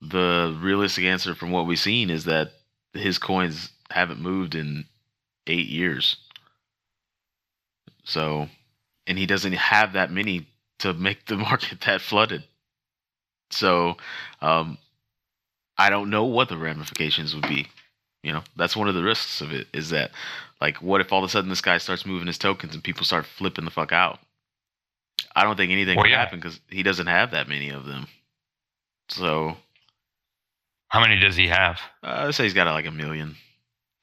The 0.00 0.56
realistic 0.60 1.04
answer 1.04 1.34
from 1.34 1.50
what 1.50 1.66
we've 1.66 1.78
seen 1.78 2.10
is 2.10 2.24
that 2.24 2.52
his 2.92 3.18
coins 3.18 3.70
haven't 3.90 4.20
moved 4.20 4.54
in 4.54 4.84
eight 5.46 5.68
years. 5.68 6.16
So, 8.04 8.48
and 9.06 9.18
he 9.18 9.26
doesn't 9.26 9.52
have 9.52 9.92
that 9.92 10.10
many 10.10 10.46
to 10.80 10.94
make 10.94 11.26
the 11.26 11.36
market 11.48 11.80
that 11.82 12.00
flooded. 12.00 12.44
So, 13.50 13.96
um, 14.40 14.78
I 15.78 15.90
don't 15.90 16.10
know 16.10 16.24
what 16.24 16.48
the 16.48 16.58
ramifications 16.58 17.34
would 17.34 17.48
be. 17.48 17.68
You 18.22 18.32
know, 18.32 18.42
that's 18.56 18.76
one 18.76 18.88
of 18.88 18.94
the 18.94 19.02
risks 19.02 19.40
of 19.40 19.52
it 19.52 19.68
is 19.72 19.90
that, 19.90 20.10
like, 20.60 20.82
what 20.82 21.00
if 21.00 21.12
all 21.12 21.20
of 21.20 21.24
a 21.24 21.28
sudden 21.28 21.48
this 21.50 21.60
guy 21.60 21.78
starts 21.78 22.04
moving 22.04 22.26
his 22.26 22.36
tokens 22.36 22.74
and 22.74 22.82
people 22.82 23.04
start 23.04 23.26
flipping 23.26 23.64
the 23.64 23.70
fuck 23.70 23.92
out? 23.92 24.18
I 25.38 25.44
don't 25.44 25.56
think 25.56 25.70
anything 25.72 25.96
Well, 25.96 26.04
would 26.04 26.10
yeah. 26.10 26.18
happen 26.20 26.38
because 26.40 26.60
he 26.68 26.82
doesn't 26.82 27.06
have 27.06 27.30
that 27.30 27.48
many 27.48 27.70
of 27.70 27.84
them. 27.84 28.06
So, 29.08 29.56
How 30.88 31.00
many 31.00 31.18
does 31.18 31.36
he 31.36 31.48
have? 31.48 31.80
uh, 32.02 32.24
I'd 32.28 32.34
say 32.34 32.44
he's 32.44 32.54
got 32.54 32.66
like 32.72 32.86
a 32.86 32.90
million. 32.90 33.36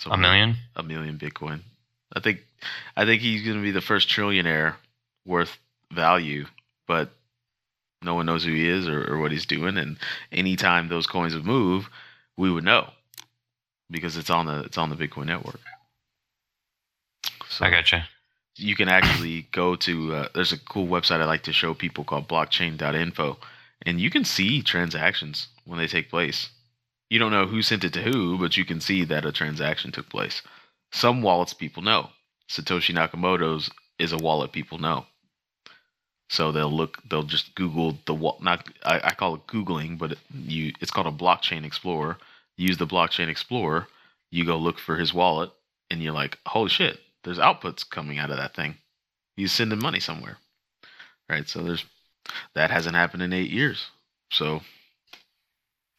A 0.09 0.17
million? 0.17 0.55
A 0.75 0.83
million 0.83 1.17
Bitcoin. 1.17 1.61
I 2.15 2.19
think, 2.19 2.39
I 2.95 3.05
think 3.05 3.21
he's 3.21 3.43
going 3.43 3.57
to 3.57 3.61
be 3.63 3.71
the 3.71 3.81
first 3.81 4.09
trillionaire 4.09 4.75
worth 5.25 5.57
value, 5.91 6.45
but 6.87 7.09
no 8.01 8.13
one 8.15 8.25
knows 8.25 8.43
who 8.43 8.51
he 8.53 8.67
is 8.67 8.87
or, 8.87 9.13
or 9.13 9.19
what 9.19 9.31
he's 9.31 9.45
doing. 9.45 9.77
And 9.77 9.97
anytime 10.31 10.87
those 10.89 11.07
coins 11.07 11.33
would 11.33 11.45
move, 11.45 11.89
we 12.37 12.51
would 12.51 12.63
know 12.63 12.89
because 13.89 14.17
it's 14.17 14.29
on 14.29 14.45
the 14.45 14.61
it's 14.61 14.77
on 14.77 14.89
the 14.89 14.95
Bitcoin 14.95 15.25
network. 15.27 15.59
So 17.49 17.65
I 17.65 17.69
got 17.69 17.85
you. 18.57 18.69
you 18.69 18.75
can 18.75 18.89
actually 18.89 19.47
go 19.51 19.75
to 19.77 20.13
uh, 20.15 20.27
there's 20.35 20.53
a 20.53 20.59
cool 20.59 20.87
website 20.87 21.21
I 21.21 21.25
like 21.25 21.43
to 21.43 21.53
show 21.53 21.73
people 21.73 22.03
called 22.03 22.27
blockchain.info 22.29 23.37
and 23.85 24.01
you 24.01 24.09
can 24.09 24.25
see 24.25 24.61
transactions 24.61 25.47
when 25.65 25.79
they 25.79 25.87
take 25.87 26.09
place. 26.09 26.49
You 27.09 27.19
don't 27.19 27.31
know 27.31 27.47
who 27.47 27.61
sent 27.61 27.83
it 27.83 27.93
to 27.93 28.01
who, 28.01 28.37
but 28.39 28.57
you 28.57 28.65
can 28.65 28.81
see 28.81 29.05
that 29.05 29.25
a 29.25 29.31
transaction 29.31 29.91
took 29.91 30.09
place. 30.09 30.41
Some 30.91 31.21
wallets 31.21 31.53
people 31.53 31.83
know. 31.83 32.09
Satoshi 32.49 32.95
Nakamoto's 32.95 33.69
is 33.99 34.11
a 34.13 34.17
wallet 34.17 34.51
people 34.51 34.77
know. 34.79 35.05
So 36.29 36.51
they'll 36.51 36.71
look 36.71 37.01
they'll 37.09 37.23
just 37.23 37.55
Google 37.55 37.97
the 38.05 38.13
wa- 38.13 38.37
not 38.41 38.67
I, 38.83 38.99
I 39.03 39.13
call 39.13 39.35
it 39.35 39.47
Googling, 39.47 39.97
but 39.97 40.17
you 40.33 40.73
it's 40.81 40.91
called 40.91 41.07
a 41.07 41.11
blockchain 41.11 41.65
explorer. 41.65 42.17
Use 42.57 42.77
the 42.77 42.87
blockchain 42.87 43.27
explorer, 43.29 43.87
you 44.31 44.45
go 44.45 44.57
look 44.57 44.79
for 44.79 44.95
his 44.97 45.13
wallet, 45.13 45.51
and 45.91 46.01
you're 46.01 46.13
like, 46.13 46.39
holy 46.45 46.69
shit, 46.69 46.99
there's 47.25 47.39
outputs 47.39 47.87
coming 47.89 48.17
out 48.19 48.31
of 48.31 48.37
that 48.37 48.55
thing. 48.55 48.77
He's 49.35 49.51
sending 49.51 49.79
money 49.79 49.99
somewhere. 49.99 50.37
Right? 51.29 51.47
So 51.49 51.61
there's 51.63 51.83
that 52.53 52.71
hasn't 52.71 52.95
happened 52.95 53.23
in 53.23 53.33
eight 53.33 53.49
years. 53.51 53.87
So 54.31 54.61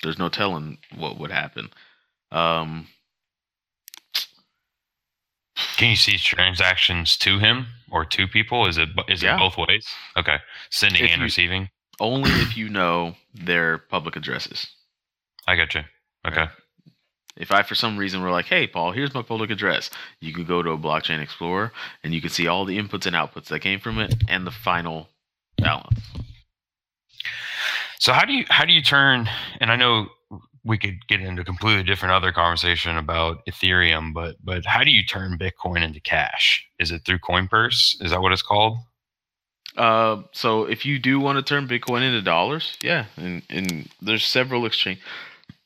there's 0.02 0.18
no 0.18 0.28
telling 0.28 0.78
what 0.96 1.18
would 1.18 1.30
happen. 1.30 1.68
Um 2.32 2.88
Can 5.76 5.90
you 5.90 5.96
see 5.96 6.16
transactions 6.16 7.16
to 7.18 7.38
him 7.38 7.66
or 7.90 8.04
to 8.06 8.26
people? 8.26 8.66
Is 8.66 8.78
it 8.78 8.88
is 9.08 9.22
Yeah. 9.22 9.36
it 9.36 9.38
both 9.38 9.56
ways? 9.58 9.86
Okay, 10.16 10.38
sending 10.70 11.04
If 11.04 11.10
and 11.10 11.18
you- 11.20 11.24
receiving. 11.24 11.70
Only 11.98 12.30
if 12.30 12.56
you 12.58 12.68
know 12.68 13.16
their 13.32 13.78
public 13.78 14.16
addresses. 14.16 14.66
I 15.46 15.56
got 15.56 15.74
you. 15.74 15.82
Okay. 16.26 16.46
If 17.36 17.50
I, 17.50 17.62
for 17.62 17.74
some 17.74 17.96
reason, 17.96 18.22
were 18.22 18.30
like, 18.30 18.46
"Hey, 18.46 18.66
Paul, 18.66 18.92
here's 18.92 19.14
my 19.14 19.22
public 19.22 19.50
address," 19.50 19.90
you 20.20 20.32
can 20.32 20.44
go 20.44 20.62
to 20.62 20.70
a 20.70 20.78
blockchain 20.78 21.20
explorer 21.20 21.72
and 22.02 22.14
you 22.14 22.20
can 22.20 22.30
see 22.30 22.46
all 22.46 22.64
the 22.64 22.78
inputs 22.78 23.06
and 23.06 23.16
outputs 23.16 23.46
that 23.46 23.60
came 23.60 23.80
from 23.80 23.98
it 23.98 24.14
and 24.28 24.46
the 24.46 24.50
final 24.50 25.08
balance. 25.58 26.00
So 27.98 28.12
how 28.12 28.24
do 28.24 28.32
you 28.32 28.44
how 28.48 28.64
do 28.64 28.72
you 28.72 28.82
turn? 28.82 29.28
And 29.60 29.70
I 29.70 29.76
know 29.76 30.08
we 30.64 30.78
could 30.78 31.06
get 31.06 31.20
into 31.20 31.42
a 31.42 31.44
completely 31.44 31.84
different 31.84 32.12
other 32.12 32.32
conversation 32.32 32.96
about 32.96 33.44
Ethereum, 33.46 34.12
but 34.12 34.36
but 34.44 34.64
how 34.66 34.82
do 34.84 34.90
you 34.90 35.04
turn 35.04 35.38
Bitcoin 35.38 35.82
into 35.82 36.00
cash? 36.00 36.66
Is 36.78 36.90
it 36.90 37.04
through 37.04 37.18
CoinPurse? 37.18 38.02
Is 38.02 38.10
that 38.10 38.20
what 38.20 38.32
it's 38.32 38.42
called? 38.42 38.78
Uh, 39.76 40.22
so 40.32 40.64
if 40.64 40.86
you 40.86 40.98
do 40.98 41.20
want 41.20 41.36
to 41.36 41.42
turn 41.42 41.68
Bitcoin 41.68 42.02
into 42.02 42.22
dollars, 42.22 42.76
yeah, 42.82 43.06
and 43.16 43.42
and 43.48 43.88
there's 44.02 44.24
several 44.24 44.66
exchange. 44.66 45.00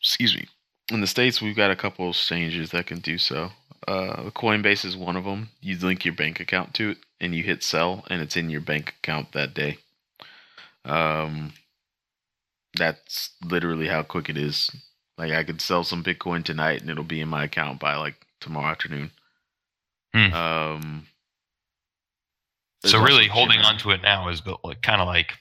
Excuse 0.00 0.36
me. 0.36 0.46
In 0.90 1.00
the 1.00 1.06
states, 1.06 1.40
we've 1.40 1.56
got 1.56 1.70
a 1.70 1.76
couple 1.76 2.08
exchanges 2.10 2.70
that 2.70 2.86
can 2.86 2.98
do 2.98 3.16
so. 3.16 3.50
Uh, 3.86 4.30
Coinbase 4.30 4.84
is 4.84 4.96
one 4.96 5.16
of 5.16 5.24
them. 5.24 5.50
You 5.60 5.78
link 5.78 6.04
your 6.04 6.14
bank 6.14 6.40
account 6.40 6.74
to 6.74 6.90
it, 6.90 6.98
and 7.20 7.34
you 7.34 7.42
hit 7.42 7.62
sell, 7.62 8.04
and 8.10 8.20
it's 8.20 8.36
in 8.36 8.50
your 8.50 8.60
bank 8.60 8.94
account 9.02 9.32
that 9.32 9.54
day. 9.54 9.78
Um, 10.84 11.52
that's 12.74 13.30
literally 13.42 13.88
how 13.88 14.02
quick 14.02 14.28
it 14.28 14.36
is. 14.36 14.70
Like 15.16 15.32
I 15.32 15.44
could 15.44 15.60
sell 15.60 15.84
some 15.84 16.02
Bitcoin 16.02 16.44
tonight, 16.44 16.80
and 16.80 16.90
it'll 16.90 17.04
be 17.04 17.20
in 17.20 17.28
my 17.28 17.44
account 17.44 17.78
by 17.78 17.94
like 17.96 18.14
tomorrow 18.40 18.70
afternoon. 18.70 19.10
Hmm. 20.12 20.34
Um, 20.34 21.06
so 22.84 23.00
really, 23.00 23.28
holding 23.28 23.60
on 23.60 23.78
to 23.78 23.90
it 23.90 24.02
now 24.02 24.28
is 24.28 24.40
built 24.40 24.60
like 24.64 24.82
kind 24.82 25.00
of 25.00 25.06
like 25.06 25.34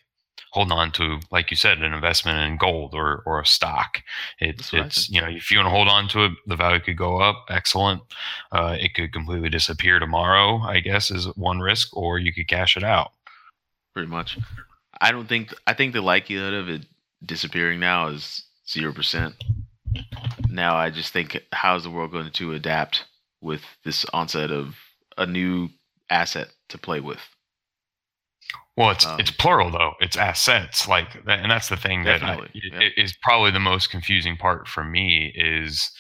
holding 0.51 0.71
on 0.71 0.91
to, 0.93 1.19
like 1.31 1.51
you 1.51 1.57
said, 1.57 1.77
an 1.79 1.93
investment 1.93 2.39
in 2.39 2.57
gold 2.57 2.93
or 2.93 3.21
or 3.25 3.39
a 3.39 3.45
stock. 3.45 4.01
It, 4.39 4.57
That's 4.57 4.73
it's 4.73 5.09
you 5.09 5.21
know 5.21 5.27
if 5.27 5.51
you 5.51 5.57
want 5.57 5.67
to 5.67 5.71
hold 5.71 5.87
on 5.87 6.07
to 6.09 6.25
it, 6.25 6.31
the 6.47 6.55
value 6.55 6.79
could 6.79 6.97
go 6.97 7.19
up. 7.21 7.45
Excellent. 7.49 8.01
Uh, 8.51 8.75
it 8.79 8.93
could 8.95 9.13
completely 9.13 9.49
disappear 9.49 9.99
tomorrow. 9.99 10.59
I 10.59 10.79
guess 10.79 11.11
is 11.11 11.25
one 11.35 11.59
risk, 11.59 11.95
or 11.95 12.19
you 12.19 12.33
could 12.33 12.47
cash 12.47 12.75
it 12.77 12.83
out. 12.83 13.11
pretty 13.93 14.09
much. 14.09 14.37
I 15.01 15.11
don't 15.11 15.27
think 15.29 15.53
I 15.67 15.73
think 15.73 15.93
the 15.93 16.01
likelihood 16.01 16.53
of 16.53 16.69
it 16.69 16.85
disappearing 17.25 17.79
now 17.79 18.07
is 18.07 18.43
zero 18.67 18.93
percent. 18.93 19.35
Now 20.49 20.75
I 20.75 20.89
just 20.89 21.13
think 21.13 21.41
how's 21.51 21.83
the 21.83 21.89
world 21.89 22.11
going 22.11 22.31
to 22.31 22.53
adapt 22.53 23.05
with 23.41 23.61
this 23.83 24.05
onset 24.13 24.51
of 24.51 24.75
a 25.17 25.25
new 25.25 25.69
asset 26.09 26.49
to 26.69 26.77
play 26.77 26.99
with? 26.99 27.19
Well, 28.75 28.91
it's 28.91 29.05
Um, 29.05 29.19
it's 29.19 29.31
plural 29.31 29.71
though. 29.71 29.95
It's 29.99 30.15
assets, 30.15 30.87
like, 30.87 31.07
and 31.27 31.51
that's 31.51 31.67
the 31.67 31.77
thing 31.77 32.03
that 32.03 32.23
I, 32.23 32.47
yeah. 32.53 32.89
is 32.95 33.13
probably 33.21 33.51
the 33.51 33.59
most 33.59 33.89
confusing 33.89 34.37
part 34.37 34.69
for 34.69 34.85
me 34.85 35.33
is, 35.35 35.91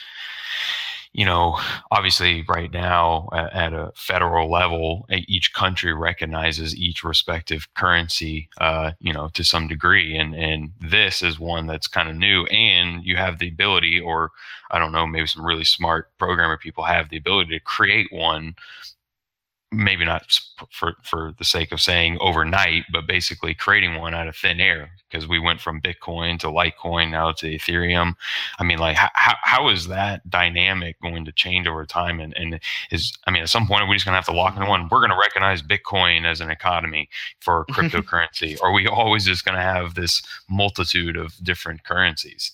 you 1.11 1.25
know, 1.25 1.59
obviously 1.91 2.45
right 2.47 2.71
now 2.71 3.27
at, 3.33 3.51
at 3.53 3.73
a 3.73 3.91
federal 3.95 4.49
level, 4.49 5.07
each 5.09 5.53
country 5.53 5.93
recognizes 5.93 6.73
each 6.75 7.03
respective 7.03 7.67
currency, 7.73 8.47
uh, 8.61 8.91
you 8.99 9.11
know, 9.11 9.27
to 9.33 9.43
some 9.43 9.67
degree, 9.67 10.15
and 10.15 10.33
and 10.33 10.71
this 10.79 11.21
is 11.21 11.37
one 11.37 11.67
that's 11.67 11.87
kind 11.87 12.07
of 12.09 12.15
new, 12.15 12.45
and 12.45 13.03
you 13.03 13.17
have 13.17 13.39
the 13.39 13.49
ability, 13.49 13.99
or 13.99 14.31
I 14.71 14.79
don't 14.79 14.93
know, 14.93 15.05
maybe 15.05 15.27
some 15.27 15.45
really 15.45 15.65
smart 15.65 16.15
programmer 16.17 16.57
people 16.57 16.85
have 16.85 17.09
the 17.09 17.17
ability 17.17 17.57
to 17.57 17.59
create 17.59 18.07
one 18.11 18.55
maybe 19.71 20.03
not 20.03 20.23
for 20.71 20.95
for 21.03 21.33
the 21.37 21.45
sake 21.45 21.71
of 21.71 21.79
saying 21.79 22.17
overnight, 22.19 22.85
but 22.91 23.05
basically 23.05 23.53
creating 23.53 23.95
one 23.95 24.15
out 24.15 24.27
of 24.27 24.35
thin 24.35 24.59
air 24.59 24.89
because 25.09 25.27
we 25.27 25.39
went 25.39 25.61
from 25.61 25.81
Bitcoin 25.81 26.39
to 26.39 26.47
Litecoin 26.47 27.11
now 27.11 27.31
to 27.33 27.45
Ethereum. 27.45 28.15
I 28.57 28.63
mean, 28.63 28.79
like 28.79 28.95
how 28.95 29.35
how, 29.41 29.69
is 29.69 29.87
that 29.87 30.27
dynamic 30.29 30.99
going 31.01 31.25
to 31.25 31.31
change 31.31 31.67
over 31.67 31.85
time? 31.85 32.19
And 32.19 32.35
and 32.35 32.59
is 32.91 33.15
I 33.27 33.31
mean, 33.31 33.43
at 33.43 33.49
some 33.49 33.67
point, 33.67 33.83
we're 33.83 33.89
we 33.89 33.95
just 33.95 34.05
going 34.05 34.13
to 34.13 34.17
have 34.17 34.25
to 34.25 34.31
lock 34.31 34.55
into 34.55 34.67
one? 34.67 34.87
We're 34.89 34.99
going 34.99 35.11
to 35.11 35.17
recognize 35.17 35.61
Bitcoin 35.61 36.25
as 36.25 36.41
an 36.41 36.49
economy 36.49 37.09
for 37.39 37.65
cryptocurrency, 37.71 38.59
or 38.61 38.69
are 38.69 38.73
we 38.73 38.87
always 38.87 39.25
just 39.25 39.45
going 39.45 39.55
to 39.55 39.61
have 39.61 39.93
this 39.93 40.23
multitude 40.49 41.15
of 41.15 41.33
different 41.43 41.83
currencies? 41.83 42.51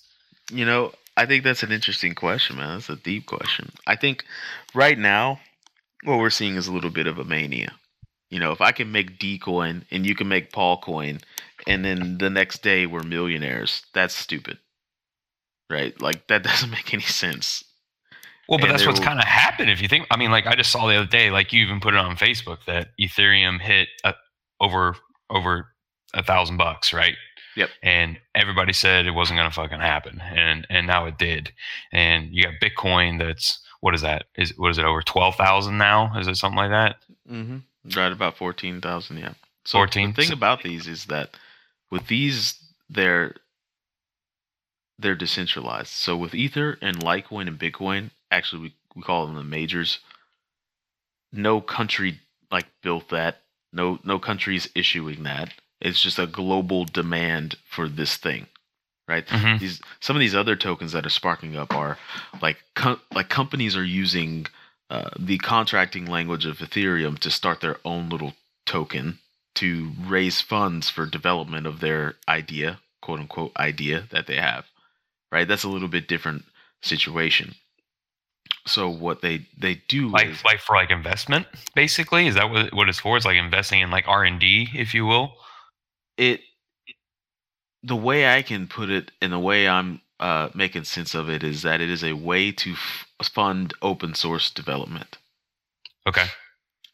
You 0.51 0.65
know, 0.65 0.91
I 1.17 1.25
think 1.25 1.43
that's 1.43 1.63
an 1.63 1.71
interesting 1.71 2.13
question, 2.13 2.57
man. 2.57 2.75
That's 2.75 2.89
a 2.89 2.97
deep 2.97 3.25
question. 3.25 3.71
I 3.87 3.95
think 3.95 4.25
right 4.73 4.97
now 4.97 5.39
what 6.05 6.19
we're 6.19 6.29
seeing 6.29 6.55
is 6.55 6.67
a 6.67 6.73
little 6.73 6.89
bit 6.89 7.07
of 7.07 7.19
a 7.19 7.23
mania. 7.25 7.73
You 8.29 8.39
know, 8.39 8.51
if 8.51 8.61
I 8.61 8.71
can 8.71 8.91
make 8.91 9.19
D 9.19 9.37
coin 9.37 9.85
and 9.91 10.05
you 10.05 10.15
can 10.15 10.27
make 10.27 10.51
Paul 10.51 10.77
coin, 10.81 11.19
and 11.67 11.85
then 11.85 12.17
the 12.17 12.29
next 12.29 12.61
day 12.61 12.85
we're 12.85 13.03
millionaires, 13.03 13.83
that's 13.93 14.15
stupid. 14.15 14.57
Right? 15.69 15.99
Like 16.01 16.27
that 16.27 16.43
doesn't 16.43 16.69
make 16.71 16.93
any 16.93 17.03
sense. 17.03 17.63
Well, 18.47 18.59
but 18.59 18.69
And 18.69 18.73
that's 18.73 18.85
what's 18.85 18.99
kind 18.99 19.19
of 19.19 19.25
happened. 19.25 19.71
If 19.71 19.81
you 19.81 19.87
think, 19.87 20.05
I 20.11 20.17
mean, 20.17 20.29
like 20.29 20.45
I 20.45 20.55
just 20.55 20.71
saw 20.71 20.87
the 20.87 20.95
other 20.95 21.07
day, 21.07 21.31
like 21.31 21.51
you 21.51 21.63
even 21.63 21.79
put 21.79 21.95
it 21.95 21.99
on 21.99 22.15
Facebook 22.15 22.59
that 22.67 22.89
Ethereum 22.99 23.59
hit 23.59 23.87
uh, 24.03 24.13
over 24.61 24.95
over 25.29 25.67
a 26.13 26.23
thousand 26.23 26.57
bucks, 26.57 26.93
right? 26.93 27.15
Yep. 27.55 27.69
And 27.81 28.19
everybody 28.35 28.73
said 28.73 29.05
it 29.05 29.11
wasn't 29.11 29.37
going 29.37 29.49
to 29.49 29.55
fucking 29.55 29.79
happen, 29.79 30.21
and 30.21 30.67
and 30.69 30.85
now 30.85 31.05
it 31.05 31.17
did. 31.17 31.53
And 31.91 32.29
you 32.31 32.43
got 32.43 32.53
Bitcoin 32.61 33.17
that's 33.17 33.64
what 33.85 33.93
is 33.93 34.01
that? 34.01 34.25
Is 34.35 34.51
what 34.57 34.71
is 34.71 34.79
it 34.79 34.83
over 34.83 35.03
twelve 35.03 35.35
thousand 35.35 35.77
now? 35.77 36.17
Is 36.17 36.27
it 36.27 36.37
something 36.37 36.57
like 36.57 36.71
that? 36.71 36.95
Mm-hmm. 37.31 37.57
Right 37.95 38.11
about 38.11 38.35
fourteen 38.35 38.81
thousand, 38.81 39.17
yeah. 39.17 39.33
So 39.63 39.77
14? 39.77 40.09
the 40.09 40.23
thing 40.23 40.33
about 40.33 40.63
these 40.63 40.87
is 40.87 41.05
that 41.05 41.37
with 41.91 42.07
these, 42.07 42.55
they're 42.89 43.35
they're 44.97 45.13
decentralized. 45.13 45.89
So 45.89 46.17
with 46.17 46.33
Ether 46.33 46.79
and 46.81 46.97
Litecoin 46.97 47.47
and 47.47 47.59
Bitcoin, 47.59 48.09
actually 48.31 48.63
we, 48.63 48.73
we 48.95 49.03
call 49.03 49.27
them 49.27 49.35
the 49.35 49.43
majors. 49.43 49.99
No 51.31 51.61
country 51.61 52.21
like 52.49 52.65
built 52.81 53.09
that. 53.09 53.43
No 53.71 53.99
no 54.03 54.17
country's 54.17 54.67
issuing 54.73 55.21
that. 55.23 55.53
It's 55.79 56.01
just 56.01 56.17
a 56.17 56.25
global 56.25 56.85
demand 56.85 57.57
for 57.69 57.87
this 57.87 58.17
thing, 58.17 58.47
right? 59.07 59.25
Mhm. 59.27 59.59
These 59.59 59.81
some 59.99 60.15
of 60.15 60.19
these 60.19 60.35
other 60.35 60.55
tokens 60.55 60.91
that 60.93 61.05
are 61.05 61.09
sparking 61.09 61.55
up 61.55 61.73
are 61.73 61.97
like 62.41 62.63
like 63.13 63.29
companies 63.29 63.75
are 63.75 63.83
using 63.83 64.47
uh, 64.89 65.09
the 65.17 65.37
contracting 65.39 66.05
language 66.05 66.45
of 66.45 66.59
Ethereum 66.59 67.17
to 67.19 67.31
start 67.31 67.61
their 67.61 67.77
own 67.85 68.09
little 68.09 68.35
token 68.65 69.19
to 69.55 69.91
raise 70.05 70.41
funds 70.41 70.89
for 70.89 71.05
development 71.05 71.65
of 71.65 71.79
their 71.79 72.15
idea, 72.27 72.79
quote 73.01 73.19
unquote 73.19 73.51
idea 73.57 74.07
that 74.11 74.27
they 74.27 74.35
have. 74.37 74.65
Right? 75.31 75.47
That's 75.47 75.63
a 75.63 75.69
little 75.69 75.87
bit 75.87 76.07
different 76.07 76.45
situation. 76.81 77.55
So 78.67 78.89
what 78.89 79.21
they 79.21 79.47
they 79.57 79.75
do 79.87 80.09
Like 80.09 80.27
is 80.27 80.43
like 80.43 80.59
for 80.59 80.75
like 80.75 80.89
investment, 80.91 81.47
basically. 81.75 82.27
Is 82.27 82.35
that 82.35 82.49
what 82.49 82.73
what 82.73 82.89
it's 82.89 82.99
for? 82.99 83.17
It's 83.17 83.25
like 83.25 83.37
investing 83.37 83.81
in 83.81 83.91
like 83.91 84.07
R 84.07 84.23
and 84.23 84.39
D, 84.39 84.69
if 84.73 84.93
you 84.93 85.05
will. 85.05 85.35
it 86.17 86.41
the 87.85 87.95
way 87.97 88.27
I 88.37 88.43
can 88.43 88.67
put 88.67 88.89
it 88.91 89.11
and 89.21 89.33
the 89.33 89.39
way 89.39 89.69
I'm 89.69 90.01
uh, 90.19 90.49
making 90.55 90.85
sense 90.85 91.15
of 91.15 91.29
it 91.29 91.43
is 91.43 91.63
that 91.63 91.81
it 91.81 91.89
is 91.89 92.03
a 92.03 92.13
way 92.13 92.51
to 92.53 92.73
f- 92.73 93.07
fund 93.23 93.73
open 93.81 94.15
source 94.15 94.51
development. 94.51 95.17
Okay. 96.07 96.25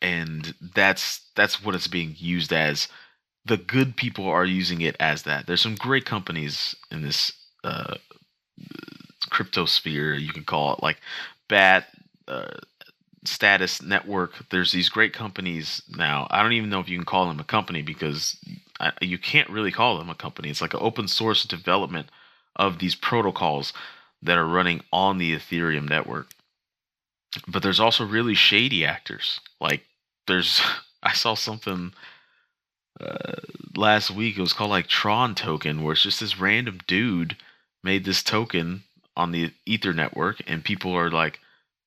and 0.01 0.55
that's 0.75 1.21
that's 1.35 1.63
what 1.63 1.75
it's 1.75 1.87
being 1.87 2.15
used 2.19 2.53
as 2.53 2.89
the 3.45 3.57
good 3.57 3.97
people 3.97 4.27
are 4.27 4.45
using 4.45 4.81
it 4.81 4.95
as 4.99 5.23
that 5.23 5.47
there's 5.47 5.61
some 5.61 5.75
great 5.75 6.05
companies 6.05 6.75
in 6.91 7.03
this 7.03 7.33
uh 7.63 7.95
crypto 9.29 9.65
sphere 9.65 10.15
you 10.15 10.33
can 10.33 10.45
call 10.45 10.73
it 10.75 10.83
like 10.83 10.99
bat 11.49 11.87
uh, 12.27 12.57
status 13.25 13.81
network 13.81 14.33
there's 14.51 14.71
these 14.73 14.89
great 14.89 15.13
companies 15.13 15.83
now 15.97 16.27
i 16.31 16.43
don't 16.43 16.53
even 16.53 16.69
know 16.69 16.79
if 16.81 16.89
you 16.89 16.97
can 16.97 17.05
call 17.05 17.27
them 17.27 17.39
a 17.39 17.45
company 17.45 17.81
because 17.83 18.37
You 19.01 19.17
can't 19.17 19.49
really 19.49 19.71
call 19.71 19.97
them 19.97 20.09
a 20.09 20.15
company 20.15 20.49
it's 20.49 20.61
like 20.61 20.73
an 20.73 20.79
open 20.81 21.07
source 21.07 21.43
development 21.43 22.09
of 22.55 22.79
these 22.79 22.95
protocols 22.95 23.73
that 24.21 24.37
are 24.37 24.47
running 24.47 24.81
on 24.91 25.17
the 25.17 25.35
ethereum 25.35 25.87
network 25.87 26.33
but 27.47 27.63
there's 27.63 27.79
also 27.79 28.05
really 28.05 28.35
shady 28.35 28.85
actors. 28.85 29.39
Like 29.59 29.85
there's, 30.27 30.61
I 31.03 31.13
saw 31.13 31.33
something 31.33 31.93
uh, 32.99 33.33
last 33.75 34.11
week. 34.11 34.37
It 34.37 34.41
was 34.41 34.53
called 34.53 34.69
like 34.69 34.87
Tron 34.87 35.35
token, 35.35 35.83
where 35.83 35.93
it's 35.93 36.03
just 36.03 36.19
this 36.19 36.39
random 36.39 36.79
dude 36.87 37.37
made 37.83 38.05
this 38.05 38.21
token 38.21 38.83
on 39.15 39.31
the 39.31 39.51
Ether 39.65 39.93
network, 39.93 40.41
and 40.47 40.63
people 40.63 40.93
are 40.93 41.09
like 41.09 41.39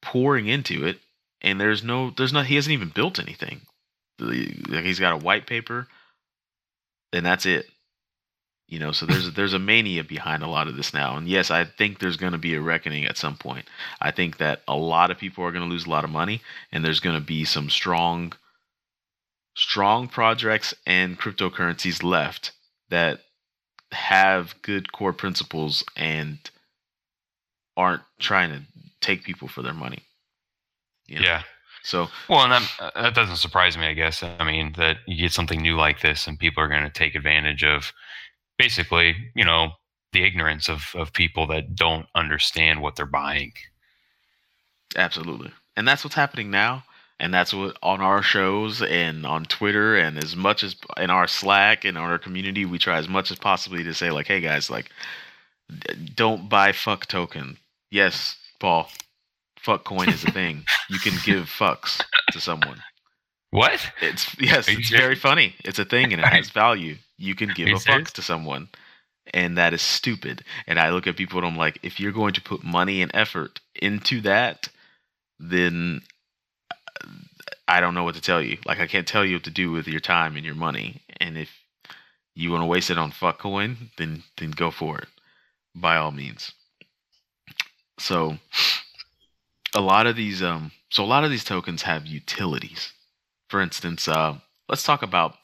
pouring 0.02 0.46
into 0.46 0.86
it. 0.86 0.98
And 1.40 1.60
there's 1.60 1.82
no, 1.82 2.10
there's 2.10 2.32
not. 2.32 2.46
He 2.46 2.56
hasn't 2.56 2.72
even 2.72 2.88
built 2.88 3.18
anything. 3.18 3.60
Like 4.18 4.84
he's 4.84 5.00
got 5.00 5.12
a 5.12 5.24
white 5.24 5.46
paper, 5.46 5.88
and 7.14 7.24
that's 7.24 7.46
it. 7.46 7.66
You 8.66 8.78
know, 8.78 8.92
so 8.92 9.06
there's 9.06 9.32
there's 9.34 9.52
a 9.52 9.58
mania 9.58 10.02
behind 10.02 10.42
a 10.42 10.48
lot 10.48 10.68
of 10.68 10.76
this 10.76 10.94
now, 10.94 11.16
and 11.16 11.28
yes, 11.28 11.50
I 11.50 11.64
think 11.64 11.98
there's 11.98 12.16
going 12.16 12.32
to 12.32 12.38
be 12.38 12.54
a 12.54 12.60
reckoning 12.60 13.04
at 13.04 13.18
some 13.18 13.36
point. 13.36 13.66
I 14.00 14.10
think 14.10 14.38
that 14.38 14.62
a 14.66 14.74
lot 14.74 15.10
of 15.10 15.18
people 15.18 15.44
are 15.44 15.52
going 15.52 15.64
to 15.64 15.70
lose 15.70 15.86
a 15.86 15.90
lot 15.90 16.04
of 16.04 16.10
money, 16.10 16.40
and 16.72 16.84
there's 16.84 17.00
going 17.00 17.14
to 17.14 17.24
be 17.24 17.44
some 17.44 17.68
strong, 17.68 18.32
strong 19.54 20.08
projects 20.08 20.74
and 20.86 21.18
cryptocurrencies 21.18 22.02
left 22.02 22.52
that 22.88 23.20
have 23.92 24.54
good 24.62 24.92
core 24.92 25.12
principles 25.12 25.84
and 25.94 26.38
aren't 27.76 28.02
trying 28.18 28.50
to 28.50 28.62
take 29.00 29.24
people 29.24 29.46
for 29.46 29.62
their 29.62 29.74
money. 29.74 30.02
You 31.06 31.20
know? 31.20 31.26
Yeah. 31.26 31.42
So 31.84 32.08
Well, 32.30 32.40
and 32.40 32.52
that, 32.52 32.70
uh, 32.80 33.02
that 33.02 33.14
doesn't 33.14 33.36
surprise 33.36 33.76
me, 33.76 33.86
I 33.86 33.92
guess. 33.92 34.22
I 34.22 34.42
mean, 34.42 34.72
that 34.78 34.96
you 35.06 35.18
get 35.18 35.32
something 35.32 35.60
new 35.60 35.76
like 35.76 36.00
this 36.00 36.26
and 36.26 36.38
people 36.38 36.62
are 36.64 36.68
going 36.68 36.82
to 36.82 36.90
take 36.90 37.14
advantage 37.14 37.62
of 37.62 37.92
basically, 38.58 39.14
you 39.36 39.44
know, 39.44 39.72
the 40.12 40.24
ignorance 40.24 40.68
of, 40.68 40.92
of 40.94 41.12
people 41.12 41.46
that 41.48 41.74
don't 41.74 42.06
understand 42.14 42.80
what 42.80 42.96
they're 42.96 43.04
buying. 43.04 43.52
Absolutely. 44.96 45.52
And 45.76 45.86
that's 45.86 46.04
what's 46.04 46.16
happening 46.16 46.50
now. 46.50 46.84
And 47.20 47.34
that's 47.34 47.52
what 47.52 47.76
on 47.82 48.00
our 48.00 48.22
shows 48.22 48.80
and 48.80 49.26
on 49.26 49.44
Twitter 49.44 49.94
and 49.94 50.16
as 50.22 50.34
much 50.34 50.64
as 50.64 50.76
in 50.96 51.10
our 51.10 51.26
Slack 51.26 51.84
and 51.84 51.98
our 51.98 52.18
community, 52.18 52.64
we 52.64 52.78
try 52.78 52.96
as 52.96 53.08
much 53.08 53.30
as 53.30 53.38
possibly 53.38 53.84
to 53.84 53.94
say, 53.94 54.10
like, 54.10 54.26
hey 54.26 54.40
guys, 54.40 54.70
like, 54.70 54.90
d- 55.68 56.10
don't 56.14 56.48
buy 56.48 56.72
fuck 56.72 57.06
token. 57.06 57.58
Yes, 57.90 58.36
Paul, 58.58 58.88
fuck 59.64 59.84
coin 59.84 60.08
is 60.10 60.22
a 60.24 60.30
thing. 60.30 60.64
you 60.90 60.98
can 60.98 61.14
give 61.24 61.46
fucks 61.46 62.02
to 62.32 62.40
someone. 62.40 62.80
What? 63.50 63.80
It's 64.00 64.38
yes, 64.40 64.68
it's 64.68 64.88
serious? 64.88 64.90
very 64.90 65.14
funny. 65.14 65.54
It's 65.64 65.78
a 65.78 65.84
thing 65.84 66.12
and 66.12 66.20
it 66.20 66.26
has 66.26 66.50
value. 66.64 66.96
You 67.16 67.34
can 67.34 67.50
give 67.54 67.68
a 67.68 67.78
fuck 67.78 68.10
to 68.10 68.22
someone. 68.22 68.68
And 69.32 69.56
that 69.56 69.72
is 69.72 69.80
stupid. 69.80 70.44
And 70.66 70.78
I 70.78 70.90
look 70.90 71.06
at 71.06 71.16
people 71.16 71.38
and 71.38 71.46
I'm 71.46 71.56
like, 71.56 71.78
if 71.82 71.98
you're 71.98 72.12
going 72.12 72.34
to 72.34 72.42
put 72.42 72.62
money 72.62 73.00
and 73.00 73.10
effort 73.14 73.60
into 73.80 74.20
that, 74.20 74.68
then 75.38 76.02
uh, 76.70 77.08
I 77.66 77.80
don't 77.80 77.94
know 77.94 78.04
what 78.04 78.16
to 78.16 78.20
tell 78.20 78.42
you. 78.42 78.58
Like 78.66 78.80
I 78.80 78.86
can't 78.86 79.06
tell 79.06 79.24
you 79.24 79.36
what 79.36 79.44
to 79.44 79.50
do 79.50 79.70
with 79.70 79.88
your 79.88 80.00
time 80.00 80.36
and 80.36 80.44
your 80.44 80.54
money. 80.54 81.00
And 81.20 81.38
if 81.38 81.50
you 82.34 82.50
want 82.50 82.62
to 82.62 82.66
waste 82.66 82.90
it 82.90 82.98
on 82.98 83.12
fuck 83.12 83.38
coin, 83.38 83.90
then 83.96 84.24
then 84.38 84.50
go 84.50 84.70
for 84.70 84.98
it. 84.98 85.08
By 85.74 85.96
all 85.96 86.10
means. 86.10 86.52
So 87.98 88.38
a 89.74 89.80
lot 89.80 90.06
of 90.06 90.16
these 90.16 90.42
um 90.42 90.72
so 90.90 91.04
a 91.04 91.06
lot 91.06 91.24
of 91.24 91.30
these 91.30 91.44
tokens 91.44 91.82
have 91.82 92.06
utilities. 92.06 92.92
For 93.48 93.60
instance, 93.60 94.08
uh 94.08 94.38
let's 94.68 94.82
talk 94.84 95.02
about 95.02 95.36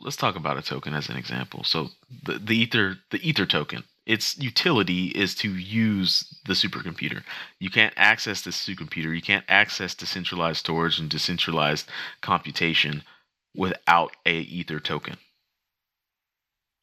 let's 0.00 0.16
talk 0.16 0.36
about 0.36 0.58
a 0.58 0.62
token 0.62 0.94
as 0.94 1.08
an 1.08 1.16
example. 1.16 1.64
So 1.64 1.88
the 2.24 2.38
the 2.38 2.56
ether 2.56 2.96
the 3.10 3.26
ether 3.26 3.46
token, 3.46 3.84
its 4.04 4.38
utility 4.38 5.06
is 5.08 5.34
to 5.36 5.54
use 5.54 6.40
the 6.46 6.52
supercomputer. 6.54 7.22
You 7.58 7.70
can't 7.70 7.94
access 7.96 8.42
the 8.42 8.50
supercomputer. 8.50 9.14
You 9.14 9.22
can't 9.22 9.44
access 9.48 9.94
decentralized 9.94 10.58
storage 10.58 10.98
and 11.00 11.10
decentralized 11.10 11.88
computation 12.20 13.02
without 13.54 14.12
a 14.26 14.40
ether 14.40 14.80
token. 14.80 15.16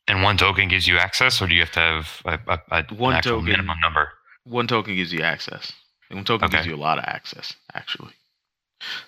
And 0.07 0.21
one 0.21 0.35
token 0.37 0.67
gives 0.67 0.85
you 0.87 0.97
access, 0.97 1.41
or 1.41 1.47
do 1.47 1.53
you 1.53 1.61
have 1.61 1.71
to 1.71 1.79
have 1.79 2.21
a, 2.25 2.39
a, 2.51 2.59
a 2.79 2.95
One 2.95 3.21
token- 3.21 3.45
minimum 3.45 3.79
number? 3.81 4.09
One 4.43 4.67
token 4.67 4.95
gives 4.95 5.13
you 5.13 5.21
access. 5.21 5.71
And 6.17 6.25
token 6.25 6.49
gives 6.49 6.65
you 6.65 6.75
a 6.75 6.77
lot 6.77 6.99
of 6.99 7.05
access, 7.05 7.53
actually. 7.73 8.13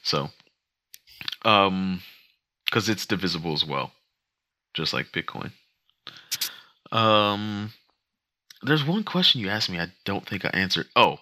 So, 0.01 0.29
um, 1.43 2.01
because 2.65 2.89
it's 2.89 3.05
divisible 3.05 3.53
as 3.53 3.65
well, 3.65 3.91
just 4.73 4.93
like 4.93 5.11
Bitcoin. 5.11 5.51
Um, 6.91 7.73
there's 8.61 8.83
one 8.85 9.03
question 9.03 9.41
you 9.41 9.49
asked 9.49 9.69
me 9.69 9.79
I 9.79 9.91
don't 10.03 10.25
think 10.27 10.45
I 10.45 10.49
answered. 10.49 10.87
Oh, 10.95 11.17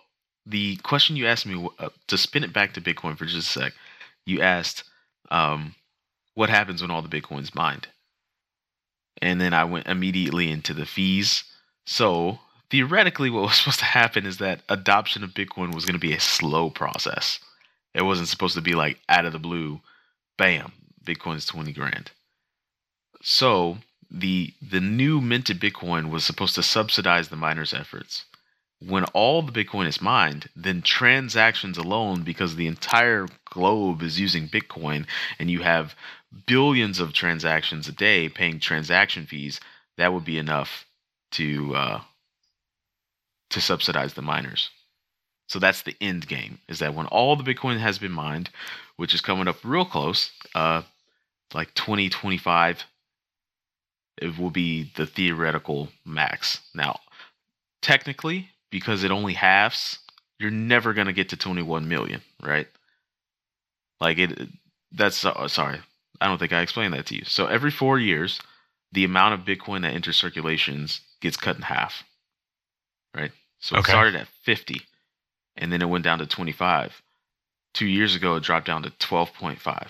the 0.45 0.77
question 0.77 1.15
you 1.15 1.27
asked 1.27 1.45
me 1.45 1.67
uh, 1.79 1.89
to 2.07 2.17
spin 2.17 2.43
it 2.43 2.53
back 2.53 2.73
to 2.73 2.81
Bitcoin 2.81 3.17
for 3.17 3.25
just 3.25 3.55
a 3.55 3.59
sec. 3.59 3.73
You 4.25 4.41
asked, 4.41 4.83
um, 5.31 5.75
what 6.33 6.49
happens 6.49 6.81
when 6.81 6.91
all 6.91 7.01
the 7.01 7.21
Bitcoin's 7.21 7.55
mined? 7.55 7.87
And 9.21 9.39
then 9.39 9.53
I 9.53 9.63
went 9.63 9.87
immediately 9.87 10.49
into 10.49 10.73
the 10.73 10.85
fees. 10.85 11.43
So 11.85 12.39
theoretically, 12.73 13.29
what 13.29 13.43
was 13.43 13.55
supposed 13.57 13.77
to 13.77 13.85
happen 13.85 14.25
is 14.25 14.37
that 14.39 14.61
adoption 14.67 15.23
of 15.23 15.35
Bitcoin 15.35 15.75
was 15.75 15.85
going 15.85 15.93
to 15.93 15.99
be 15.99 16.13
a 16.13 16.19
slow 16.19 16.71
process. 16.71 17.39
It 17.93 18.01
wasn't 18.01 18.29
supposed 18.29 18.55
to 18.55 18.61
be 18.61 18.73
like 18.73 18.97
out 19.07 19.25
of 19.25 19.31
the 19.31 19.39
blue, 19.39 19.79
bam, 20.39 20.71
Bitcoin's 21.05 21.45
20 21.45 21.71
grand. 21.71 22.09
So 23.21 23.77
the 24.09 24.53
the 24.59 24.81
new 24.81 25.21
minted 25.21 25.59
Bitcoin 25.59 26.09
was 26.09 26.25
supposed 26.25 26.55
to 26.55 26.63
subsidize 26.63 27.29
the 27.29 27.35
miners' 27.35 27.73
efforts. 27.75 28.25
When 28.79 29.05
all 29.05 29.43
the 29.43 29.51
Bitcoin 29.51 29.85
is 29.87 30.01
mined, 30.01 30.49
then 30.55 30.81
transactions 30.81 31.77
alone, 31.77 32.23
because 32.23 32.55
the 32.55 32.67
entire 32.67 33.27
globe 33.45 34.01
is 34.01 34.19
using 34.19 34.49
Bitcoin, 34.49 35.05
and 35.39 35.49
you 35.49 35.61
have 35.61 35.95
billions 36.47 36.99
of 36.99 37.13
transactions 37.13 37.87
a 37.87 37.91
day 37.91 38.29
paying 38.29 38.59
transaction 38.59 39.25
fees, 39.27 39.61
that 39.97 40.11
would 40.11 40.25
be 40.25 40.37
enough 40.37 40.85
to 41.31 41.75
uh, 41.75 42.01
to 43.53 43.61
subsidize 43.61 44.13
the 44.13 44.21
miners. 44.21 44.69
So 45.47 45.59
that's 45.59 45.81
the 45.83 45.95
end 46.01 46.27
game. 46.27 46.59
Is 46.67 46.79
that 46.79 46.95
when 46.95 47.05
all 47.07 47.35
the 47.35 47.43
Bitcoin 47.43 47.79
has 47.79 47.99
been 47.99 48.11
mined, 48.11 48.49
which 48.97 49.13
is 49.13 49.21
coming 49.21 49.47
up 49.47 49.57
real 49.63 49.85
close, 49.85 50.31
uh, 50.55 50.83
like 51.53 51.73
2025, 51.75 52.83
it 54.21 54.37
will 54.37 54.49
be 54.49 54.91
the 54.95 55.05
theoretical 55.05 55.89
max. 56.05 56.61
Now, 56.73 56.99
technically, 57.81 58.49
because 58.71 59.03
it 59.03 59.11
only 59.11 59.33
halves, 59.33 59.99
you're 60.39 60.51
never 60.51 60.93
gonna 60.93 61.13
get 61.13 61.29
to 61.29 61.37
21 61.37 61.87
million, 61.87 62.21
right? 62.41 62.67
Like 63.99 64.17
it. 64.17 64.49
That's 64.91 65.25
uh, 65.25 65.47
sorry. 65.47 65.79
I 66.21 66.27
don't 66.27 66.37
think 66.37 66.53
I 66.53 66.61
explained 66.61 66.93
that 66.93 67.05
to 67.07 67.15
you. 67.15 67.23
So 67.25 67.47
every 67.47 67.71
four 67.71 67.99
years, 67.99 68.39
the 68.91 69.03
amount 69.03 69.33
of 69.33 69.45
Bitcoin 69.45 69.81
that 69.81 69.93
enters 69.93 70.17
circulations 70.17 71.01
gets 71.21 71.37
cut 71.37 71.55
in 71.55 71.63
half. 71.63 72.03
Right? 73.15 73.31
So 73.63 73.77
it 73.77 73.85
started 73.85 74.15
at 74.15 74.27
50 74.43 74.81
and 75.55 75.71
then 75.71 75.81
it 75.81 75.85
went 75.85 76.03
down 76.03 76.19
to 76.19 76.25
25. 76.25 77.01
Two 77.73 77.85
years 77.85 78.13
ago, 78.13 78.35
it 78.35 78.43
dropped 78.43 78.67
down 78.67 78.83
to 78.83 78.89
12.5. 78.89 79.87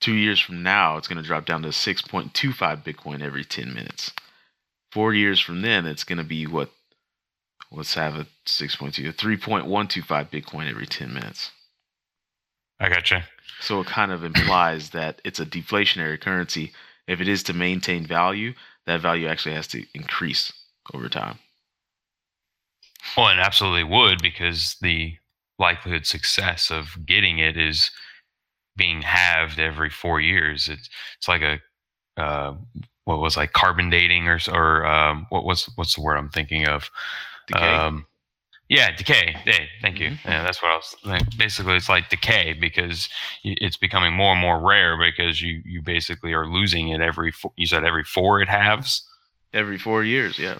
Two 0.00 0.14
years 0.14 0.40
from 0.40 0.62
now, 0.62 0.96
it's 0.96 1.06
going 1.06 1.20
to 1.20 1.26
drop 1.26 1.44
down 1.44 1.60
to 1.62 1.68
6.25 1.68 2.32
Bitcoin 2.82 3.20
every 3.20 3.44
10 3.44 3.74
minutes. 3.74 4.12
Four 4.92 5.12
years 5.12 5.38
from 5.38 5.60
then, 5.60 5.84
it's 5.84 6.04
going 6.04 6.16
to 6.16 6.24
be 6.24 6.46
what? 6.46 6.70
Let's 7.70 7.92
have 7.94 8.14
a 8.14 8.26
6.2, 8.46 9.14
3.125 9.14 10.30
Bitcoin 10.30 10.70
every 10.70 10.86
10 10.86 11.12
minutes. 11.12 11.50
I 12.80 12.88
gotcha. 12.88 13.24
So 13.60 13.80
it 13.80 13.88
kind 13.88 14.10
of 14.10 14.24
implies 14.24 14.90
that 14.90 15.20
it's 15.22 15.40
a 15.40 15.44
deflationary 15.44 16.18
currency. 16.18 16.72
If 17.06 17.20
it 17.20 17.28
is 17.28 17.42
to 17.42 17.52
maintain 17.52 18.06
value, 18.06 18.54
that 18.86 19.02
value 19.02 19.28
actually 19.28 19.54
has 19.54 19.66
to 19.68 19.84
increase 19.92 20.50
over 20.94 21.10
time. 21.10 21.38
Well, 23.16 23.28
it 23.28 23.38
absolutely 23.38 23.84
would 23.84 24.22
because 24.22 24.76
the 24.80 25.16
likelihood 25.58 26.06
success 26.06 26.70
of 26.70 27.06
getting 27.06 27.38
it 27.38 27.56
is 27.56 27.90
being 28.76 29.02
halved 29.02 29.58
every 29.58 29.90
four 29.90 30.20
years. 30.20 30.68
It's 30.68 30.88
it's 31.16 31.28
like 31.28 31.42
a 31.42 31.60
uh, 32.20 32.54
what 33.04 33.20
was 33.20 33.36
like 33.36 33.52
carbon 33.52 33.90
dating 33.90 34.28
or 34.28 34.38
or 34.52 34.86
um, 34.86 35.26
what 35.30 35.44
was 35.44 35.70
what's 35.76 35.94
the 35.94 36.02
word 36.02 36.16
I'm 36.16 36.28
thinking 36.28 36.66
of? 36.66 36.90
Decay. 37.46 37.74
Um, 37.74 38.06
yeah, 38.68 38.94
decay. 38.96 39.36
Hey, 39.44 39.68
thank 39.80 40.00
you. 40.00 40.10
Mhm. 40.10 40.24
Yeah, 40.24 40.42
that's 40.42 40.60
what 40.60 40.72
I 40.72 40.76
was. 40.76 40.96
Like, 41.04 41.36
basically, 41.38 41.76
it's 41.76 41.88
like 41.88 42.10
decay 42.10 42.52
because 42.52 43.08
it's 43.44 43.76
becoming 43.76 44.12
more 44.12 44.32
and 44.32 44.40
more 44.40 44.60
rare 44.60 44.96
because 44.98 45.40
you 45.40 45.62
you 45.64 45.82
basically 45.82 46.32
are 46.32 46.46
losing 46.46 46.88
it 46.88 47.00
every. 47.00 47.30
Four, 47.30 47.52
you 47.56 47.66
said 47.66 47.84
every 47.84 48.02
four 48.02 48.40
it 48.40 48.48
halves. 48.48 49.08
Every 49.52 49.78
four 49.78 50.02
years, 50.02 50.38
yeah. 50.38 50.58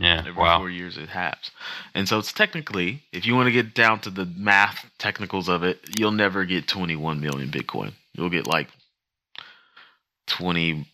Yeah. 0.00 0.18
Every 0.26 0.32
wow. 0.32 0.58
four 0.58 0.70
years 0.70 0.96
it 0.96 1.08
halves. 1.08 1.50
And 1.94 2.08
so 2.08 2.18
it's 2.18 2.32
technically, 2.32 3.02
if 3.12 3.26
you 3.26 3.34
want 3.34 3.46
to 3.46 3.52
get 3.52 3.74
down 3.74 4.00
to 4.00 4.10
the 4.10 4.26
math 4.26 4.86
technicals 4.98 5.48
of 5.48 5.62
it, 5.62 5.80
you'll 5.98 6.12
never 6.12 6.44
get 6.44 6.68
21 6.68 7.20
million 7.20 7.50
Bitcoin. 7.50 7.92
You'll 8.14 8.30
get 8.30 8.46
like 8.46 8.68
20 10.26 10.86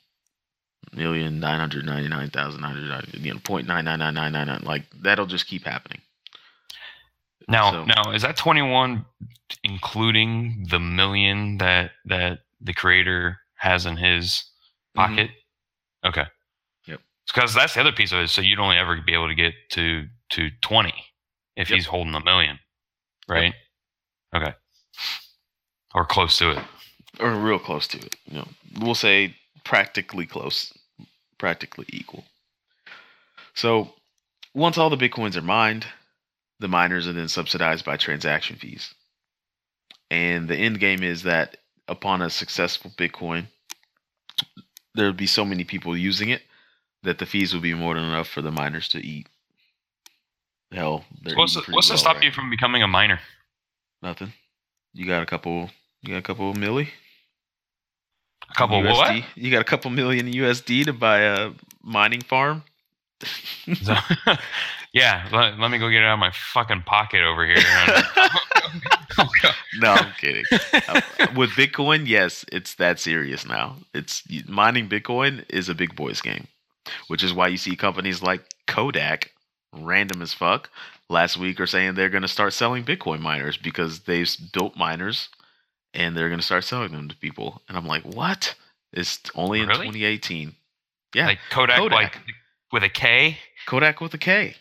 million 0.93 1.41
nine 1.41 1.59
hundred 1.59 1.85
ninety 1.85 2.09
nine 2.09 2.31
thousand 2.31 2.61
nine 2.61 2.77
hundred 2.77 3.15
you 3.15 3.33
know 3.33 3.41
point 3.41 3.67
nine 3.67 3.85
nine 3.85 3.99
nine 3.99 4.15
nine 4.15 4.33
nine 4.33 4.47
nine 4.47 4.61
like 4.65 4.83
that'll 5.03 5.27
just 5.27 5.47
keep 5.47 5.65
happening. 5.65 6.01
Now, 7.49 7.71
So- 7.73 7.85
now 7.85 8.11
is 8.13 8.23
that 8.23 8.37
21 8.37 9.05
including 9.63 10.67
the 10.71 10.79
million 10.81 11.59
that 11.59 11.93
that 12.07 12.41
the 12.61 12.73
creator 12.75 13.41
has 13.57 13.87
in 13.87 13.97
his 13.97 14.45
Mhm. 14.95 14.95
pocket? 14.95 15.31
Okay. 16.05 16.25
Yep. 17.29 17.35
Because 17.35 17.55
that's 17.55 17.75
the 17.75 17.81
other 17.81 17.93
piece 17.93 18.13
of 18.13 18.19
it. 18.19 18.29
So 18.29 18.41
you'd 18.43 18.59
only 18.59 18.77
ever 18.77 19.01
be 19.01 19.15
able 19.15 19.29
to 19.29 19.35
get 19.35 19.55
to 19.71 20.07
to 20.31 20.51
20 20.63 20.93
if 21.57 21.71
Yep. 21.71 21.75
he's 21.77 21.87
holding 21.87 22.15
a 22.15 22.21
million, 22.25 22.59
right? 23.29 23.55
Okay. 24.35 24.55
Or 25.95 26.05
close 26.05 26.39
to 26.39 26.51
it. 26.53 26.65
or 27.21 27.33
real 27.35 27.59
close 27.61 27.87
to 27.89 27.99
it. 27.99 28.17
You 28.27 28.39
know, 28.39 28.49
we'll 28.81 28.95
say 28.97 29.37
practically 29.65 30.27
close. 30.27 30.73
practically 31.39 31.87
equal. 31.91 32.25
So 33.55 33.95
once 34.55 34.79
all 34.79 34.89
the 34.91 34.97
bitcoins 34.97 35.37
are 35.37 35.43
mined, 35.43 35.87
the 36.61 36.69
miners 36.69 37.07
are 37.07 37.13
then 37.13 37.29
subsidized 37.29 37.85
by 37.85 37.97
transaction 37.97 38.57
fees. 38.57 38.95
And 40.11 40.49
the 40.49 40.57
end 40.57 40.81
game 40.81 41.03
is 41.03 41.23
that 41.25 41.59
upon 41.89 42.23
a 42.23 42.31
successful 42.31 42.91
Bitcoin, 42.97 43.47
there 44.95 45.07
would 45.07 45.17
be 45.17 45.27
so 45.27 45.45
many 45.45 45.65
people 45.65 45.97
using 45.97 46.31
it 46.31 46.43
that 47.05 47.19
the 47.19 47.27
fees 47.27 47.53
would 47.53 47.63
be 47.63 47.75
more 47.75 47.95
than 47.95 48.05
enough 48.05 48.29
for 48.29 48.43
the 48.43 48.51
miners 48.51 48.89
to 48.89 48.99
eat. 48.99 49.29
Hell, 50.73 51.05
they're 51.23 51.37
What's, 51.37 51.53
eating 51.53 51.63
to, 51.63 51.71
to 51.71 51.73
well 51.75 51.83
stop 51.83 52.17
right 52.17 52.25
you 52.25 52.33
from 52.33 52.51
becoming 52.51 52.83
a 52.83 52.89
miner? 52.89 53.21
Nothing. 54.03 54.33
You 54.93 55.07
got 55.07 55.23
a 55.23 55.27
couple. 55.27 55.71
You 56.03 56.11
got 56.11 56.19
a 56.19 56.23
couple 56.23 56.51
of 56.51 56.57
milli. 56.57 56.89
A 58.51 58.55
couple 58.55 58.83
USD. 58.83 58.97
what? 58.97 59.25
You 59.37 59.51
got 59.51 59.61
a 59.61 59.65
couple 59.65 59.91
million 59.91 60.27
USD 60.31 60.85
to 60.85 60.93
buy 60.93 61.21
a 61.21 61.53
mining 61.83 62.21
farm. 62.21 62.63
So- 63.83 63.97
yeah, 64.93 65.27
let, 65.33 65.59
let 65.59 65.71
me 65.71 65.79
go 65.79 65.89
get 65.89 66.03
it 66.03 66.07
out 66.07 66.15
of 66.15 66.19
my 66.19 66.33
fucking 66.53 66.83
pocket 66.83 67.23
over 67.23 67.47
here. 67.47 67.57
no, 69.79 69.93
I'm 69.93 70.13
kidding. 70.21 70.45
Uh, 70.53 71.01
With 71.35 71.51
Bitcoin, 71.51 72.07
yes, 72.07 72.45
it's 72.53 72.75
that 72.75 73.01
serious 73.01 73.47
now. 73.47 73.77
It's 73.95 74.23
mining 74.47 74.89
Bitcoin 74.89 75.45
is 75.49 75.69
a 75.71 75.75
big 75.75 75.97
boys 75.97 76.21
game, 76.21 76.47
which 77.09 77.23
is 77.23 77.33
why 77.33 77.49
you 77.49 77.57
see 77.57 77.77
companies 77.77 78.23
like 78.23 78.43
Kodak, 78.67 79.33
random 79.73 80.23
as 80.23 80.33
fuck, 80.33 80.71
last 81.09 81.37
week 81.37 81.61
are 81.61 81.67
saying 81.67 81.95
they're 81.95 82.09
going 82.09 82.23
to 82.23 82.29
start 82.29 82.53
selling 82.53 82.85
Bitcoin 82.85 83.21
miners 83.21 83.57
because 83.57 84.01
they've 84.01 84.31
built 84.53 84.77
miners 84.77 85.29
and 85.93 86.17
they're 86.17 86.29
going 86.29 86.41
to 86.41 86.47
start 86.47 86.65
selling 86.65 86.93
them 86.93 87.09
to 87.09 87.17
people. 87.17 87.63
And 87.69 87.77
I'm 87.77 87.87
like, 87.87 88.03
what? 88.03 88.55
It's 88.93 89.21
only 89.35 89.61
in 89.61 89.69
Really? 89.69 89.87
2018. 89.87 90.55
Yeah, 91.15 91.27
like 91.27 91.39
Kodak, 91.51 91.79
Kodak. 91.79 91.93
like 91.93 92.19
with 92.73 92.83
a 92.83 92.89
K. 92.89 93.39
Kodak 93.67 94.01
with 94.01 94.15
a 94.15 94.19
K. 94.19 94.55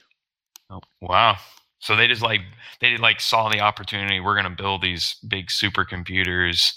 Oh, 0.70 0.82
wow. 1.02 1.38
So 1.80 1.96
they 1.96 2.08
just 2.08 2.22
like 2.22 2.42
they 2.80 2.96
like 2.98 3.20
saw 3.20 3.50
the 3.50 3.60
opportunity. 3.60 4.20
We're 4.20 4.36
gonna 4.36 4.50
build 4.52 4.82
these 4.82 5.16
big 5.28 5.48
supercomputers, 5.48 6.74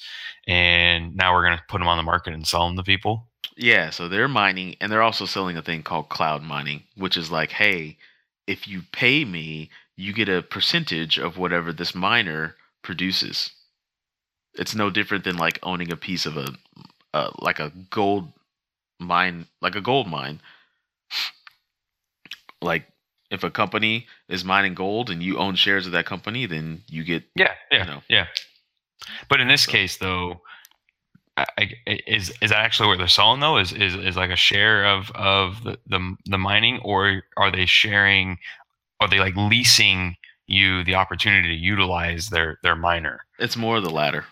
and 0.47 1.15
now 1.15 1.33
we're 1.33 1.45
gonna 1.45 1.63
put 1.69 1.79
them 1.79 1.89
on 1.89 1.97
the 1.97 2.03
market 2.03 2.35
and 2.35 2.47
sell 2.47 2.67
them 2.67 2.77
to 2.77 2.83
people. 2.83 3.29
Yeah, 3.57 3.91
so 3.91 4.09
they're 4.09 4.29
mining 4.29 4.77
and 4.81 4.91
they're 4.91 5.03
also 5.03 5.25
selling 5.27 5.57
a 5.57 5.63
thing 5.63 5.83
called 5.83 6.09
cloud 6.09 6.43
mining, 6.43 6.85
which 6.97 7.17
is 7.17 7.31
like, 7.31 7.53
hey, 7.53 7.97
if 8.47 8.67
you 8.69 8.83
pay 8.93 9.25
me, 9.25 9.71
you 9.97 10.13
get 10.13 10.29
a 10.29 10.43
percentage 10.43 11.19
of 11.19 11.39
whatever 11.39 11.73
this 11.73 11.95
miner 11.95 12.55
produces. 12.83 13.51
It's 14.55 14.75
no 14.75 14.91
different 14.91 15.25
than 15.25 15.37
like 15.37 15.59
owning 15.63 15.91
a 15.93 15.97
piece 15.97 16.27
of 16.27 16.37
a 16.37 16.49
uh, 17.15 17.31
like 17.41 17.59
a 17.59 17.71
gold 17.91 18.33
mine, 19.01 19.47
like 19.61 19.75
a 19.75 19.81
gold 19.81 20.07
mine. 20.09 20.41
Like 22.63 22.87
if 23.31 23.43
a 23.45 23.51
company 23.51 24.07
is 24.29 24.45
mining 24.45 24.75
gold 24.75 25.11
and 25.11 25.23
you 25.23 25.39
own 25.39 25.57
shares 25.57 25.87
of 25.87 25.93
that 25.93 26.07
company, 26.07 26.47
then 26.47 26.83
you 26.89 27.05
get 27.05 27.25
Yeah, 27.35 27.53
yeah, 27.71 27.85
know. 27.85 28.03
yeah. 28.09 28.27
But 29.29 29.41
in 29.41 29.49
this 29.49 29.65
So- 29.65 29.73
case, 29.73 29.97
though, 29.97 30.41
I, 31.37 31.71
is 31.87 32.33
is 32.41 32.51
that 32.51 32.59
actually 32.61 32.89
what 32.89 32.99
they're 32.99 33.09
selling 33.09 33.41
though? 33.41 33.59
Is 33.59 33.73
is, 33.73 33.95
is 33.95 34.17
like 34.17 34.31
a 34.31 34.37
share 34.37 34.87
of 34.87 35.11
of 35.15 35.63
the, 35.65 35.79
the 35.87 36.17
the 36.27 36.39
mining, 36.39 36.81
or 36.83 37.23
are 37.37 37.51
they 37.51 37.67
sharing? 37.67 38.39
Are 39.01 39.09
they 39.09 39.19
like 39.19 39.37
leasing 39.37 40.17
you 40.47 40.83
the 40.85 40.95
opportunity 40.95 41.49
to 41.49 41.55
utilize 41.55 42.29
their 42.31 42.59
their 42.63 42.77
miner? 42.77 43.21
it's 43.39 43.57
more 43.57 43.77
of 43.77 43.83
the 43.83 43.91
latter. 43.91 44.25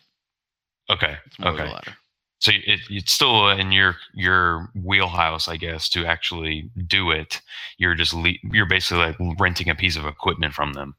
Okay, 0.88 1.16
It's 1.26 1.38
more 1.38 1.50
okay. 1.52 1.62
of 1.64 1.68
the 1.68 1.74
latter. 1.74 1.92
So 2.38 2.52
it, 2.52 2.80
it's 2.88 3.12
still 3.12 3.48
in 3.50 3.72
your 3.72 3.96
your 4.14 4.70
wheelhouse, 4.74 5.48
I 5.48 5.56
guess, 5.56 5.88
to 5.90 6.06
actually 6.06 6.70
do 6.86 7.10
it. 7.10 7.40
You're 7.78 7.94
just 7.94 8.14
le- 8.14 8.40
you're 8.52 8.68
basically 8.68 9.04
like 9.04 9.16
renting 9.38 9.68
a 9.68 9.74
piece 9.74 9.96
of 9.96 10.06
equipment 10.06 10.54
from 10.54 10.72
them. 10.74 10.94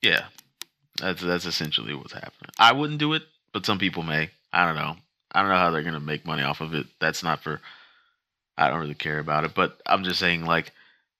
Yeah, 0.00 0.26
that's 1.00 1.22
that's 1.22 1.44
essentially 1.46 1.94
what's 1.94 2.12
happening. 2.12 2.50
I 2.58 2.72
wouldn't 2.72 2.98
do 2.98 3.12
it, 3.14 3.22
but 3.52 3.66
some 3.66 3.78
people 3.78 4.02
may. 4.02 4.30
I 4.52 4.66
don't 4.66 4.76
know. 4.76 4.96
I 5.32 5.40
don't 5.40 5.50
know 5.50 5.56
how 5.56 5.70
they're 5.70 5.82
gonna 5.82 6.00
make 6.00 6.26
money 6.26 6.42
off 6.42 6.60
of 6.60 6.74
it. 6.74 6.86
That's 7.00 7.22
not 7.22 7.42
for. 7.42 7.60
I 8.56 8.68
don't 8.68 8.80
really 8.80 8.94
care 8.94 9.18
about 9.18 9.44
it, 9.44 9.54
but 9.54 9.80
I'm 9.86 10.04
just 10.04 10.20
saying 10.20 10.44
like 10.44 10.72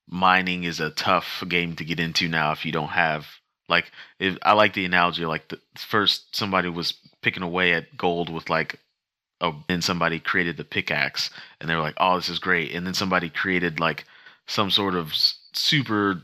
mining 0.09 0.65
is 0.65 0.81
a 0.81 0.91
tough 0.91 1.43
game 1.49 1.77
to 1.77 1.85
get 1.85 2.01
into 2.01 2.29
now 2.29 2.53
if 2.53 2.65
you 2.65 2.73
don't 2.73 2.89
have 2.89 3.27
like. 3.69 3.91
If, 4.19 4.37
I 4.43 4.53
like 4.53 4.75
the 4.75 4.85
analogy 4.85 5.25
like 5.25 5.49
the 5.49 5.61
first 5.77 6.37
somebody 6.37 6.69
was 6.69 6.95
picking 7.23 7.43
away 7.43 7.73
at 7.75 7.97
gold 7.97 8.29
with 8.31 8.51
like. 8.51 8.79
Oh, 9.41 9.65
then 9.67 9.83
somebody 9.83 10.21
created 10.21 10.57
the 10.57 10.65
pickaxe, 10.65 11.29
and 11.61 11.69
they 11.69 11.75
were 11.75 11.81
like, 11.81 11.97
"Oh, 11.97 12.15
this 12.15 12.29
is 12.29 12.39
great." 12.39 12.73
And 12.73 12.87
then 12.87 12.95
somebody 12.95 13.29
created 13.29 13.81
like 13.81 14.05
some 14.47 14.71
sort 14.71 14.95
of 14.95 15.13
super 15.53 16.23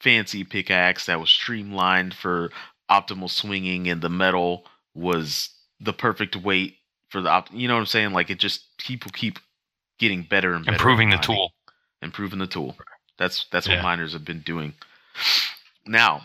fancy 0.00 0.44
pickaxe 0.44 1.06
that 1.06 1.20
was 1.20 1.30
streamlined 1.30 2.14
for 2.14 2.50
optimal 2.90 3.30
swinging 3.30 3.88
and 3.88 4.02
the 4.02 4.08
metal 4.08 4.64
was 4.94 5.50
the 5.80 5.92
perfect 5.92 6.36
weight 6.36 6.76
for 7.08 7.20
the 7.20 7.28
op- 7.30 7.52
you 7.52 7.66
know 7.68 7.74
what 7.74 7.80
I'm 7.80 7.86
saying? 7.86 8.12
Like 8.12 8.30
it 8.30 8.38
just 8.38 8.76
people 8.78 9.10
keep 9.14 9.38
getting 9.98 10.22
better 10.22 10.52
and 10.54 10.64
better 10.64 10.76
Improving 10.76 11.10
the 11.10 11.16
mining. 11.16 11.26
tool. 11.36 11.52
improving 12.02 12.38
the 12.38 12.46
tool. 12.46 12.76
That's 13.18 13.46
that's 13.50 13.66
Yeah. 13.66 13.76
what 13.76 13.82
miners 13.82 14.12
have 14.12 14.24
been 14.24 14.40
doing. 14.40 14.74
Now 15.86 16.22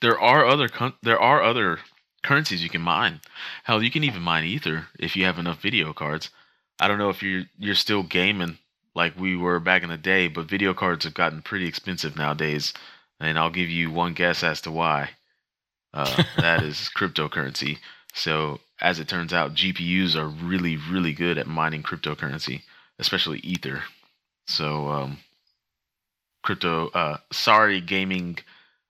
there 0.00 0.18
are 0.18 0.44
other 0.46 0.68
con- 0.68 0.94
there 1.02 1.18
are 1.18 1.42
other 1.42 1.80
currencies 2.22 2.62
you 2.62 2.70
can 2.70 2.82
mine. 2.82 3.20
Hell 3.64 3.82
you 3.82 3.90
can 3.90 4.04
even 4.04 4.22
mine 4.22 4.44
ether 4.44 4.86
if 4.98 5.16
you 5.16 5.24
have 5.24 5.38
enough 5.38 5.60
video 5.60 5.92
cards. 5.92 6.30
I 6.80 6.88
don't 6.88 6.98
know 6.98 7.10
if 7.10 7.22
you're 7.22 7.44
you're 7.58 7.74
still 7.74 8.02
gaming 8.02 8.58
like 8.94 9.18
we 9.18 9.36
were 9.36 9.58
back 9.60 9.82
in 9.82 9.88
the 9.88 9.96
day 9.96 10.28
but 10.28 10.46
video 10.48 10.72
cards 10.74 11.04
have 11.04 11.14
gotten 11.14 11.42
pretty 11.42 11.66
expensive 11.66 12.14
nowadays 12.16 12.72
and 13.18 13.36
i'll 13.36 13.50
give 13.50 13.68
you 13.68 13.90
one 13.90 14.12
guess 14.14 14.42
as 14.44 14.60
to 14.62 14.70
why. 14.70 15.10
Uh, 15.92 16.22
that 16.38 16.62
is 16.62 16.90
cryptocurrency 16.96 17.78
so 18.14 18.60
as 18.80 18.98
it 18.98 19.08
turns 19.08 19.32
out 19.32 19.54
gpus 19.54 20.16
are 20.16 20.28
really 20.28 20.76
really 20.76 21.12
good 21.12 21.36
at 21.36 21.46
mining 21.46 21.82
cryptocurrency 21.82 22.62
especially 22.98 23.38
ether. 23.40 23.82
So 24.46 24.88
um 24.88 25.18
crypto 26.42 26.88
uh 26.88 27.18
sorry 27.32 27.80
gaming 27.80 28.38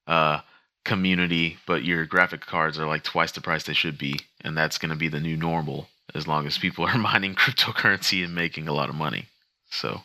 uh 0.06 0.40
community 0.84 1.56
but 1.66 1.84
your 1.84 2.04
graphic 2.04 2.42
cards 2.42 2.78
are 2.78 2.86
like 2.86 3.02
twice 3.02 3.32
the 3.32 3.40
price 3.40 3.64
they 3.64 3.72
should 3.72 3.96
be 3.96 4.18
and 4.42 4.56
that's 4.56 4.76
going 4.76 4.90
to 4.90 4.96
be 4.96 5.08
the 5.08 5.20
new 5.20 5.36
normal 5.36 5.88
as 6.14 6.28
long 6.28 6.46
as 6.46 6.58
people 6.58 6.84
are 6.88 6.98
mining 6.98 7.34
cryptocurrency 7.34 8.24
and 8.24 8.34
making 8.34 8.68
a 8.68 8.72
lot 8.72 8.88
of 8.88 8.94
money. 8.94 9.26
So. 9.70 10.02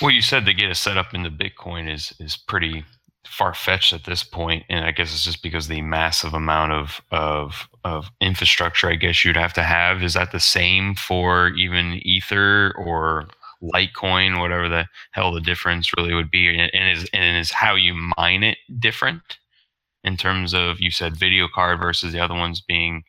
Well, 0.00 0.10
you 0.10 0.22
said 0.22 0.46
to 0.46 0.54
get 0.54 0.70
a 0.70 0.74
setup 0.74 1.12
into 1.12 1.30
Bitcoin 1.30 1.92
is 1.92 2.14
is 2.18 2.36
pretty 2.36 2.84
far 3.26 3.54
fetched 3.54 3.92
at 3.92 4.04
this 4.04 4.24
point, 4.24 4.64
and 4.68 4.84
I 4.84 4.92
guess 4.92 5.12
it's 5.12 5.24
just 5.24 5.42
because 5.42 5.68
the 5.68 5.82
massive 5.82 6.34
amount 6.34 6.72
of 6.72 7.00
of 7.10 7.68
of 7.84 8.10
infrastructure. 8.20 8.88
I 8.88 8.96
guess 8.96 9.24
you'd 9.24 9.36
have 9.36 9.52
to 9.54 9.62
have. 9.62 10.02
Is 10.02 10.14
that 10.14 10.32
the 10.32 10.40
same 10.40 10.94
for 10.94 11.48
even 11.50 12.00
Ether 12.02 12.74
or 12.78 13.28
Litecoin, 13.62 14.40
whatever 14.40 14.68
the 14.68 14.86
hell 15.12 15.32
the 15.32 15.40
difference 15.40 15.90
really 15.96 16.14
would 16.14 16.30
be? 16.30 16.48
And, 16.48 16.70
and 16.74 16.98
is 16.98 17.08
and 17.12 17.36
is 17.36 17.52
how 17.52 17.74
you 17.74 17.94
mine 18.16 18.42
it 18.44 18.58
different 18.78 19.38
in 20.04 20.16
terms 20.16 20.54
of 20.54 20.80
you 20.80 20.90
said 20.90 21.16
video 21.16 21.48
card 21.52 21.80
versus 21.80 22.12
the 22.12 22.20
other 22.20 22.34
ones 22.34 22.60
being 22.60 23.02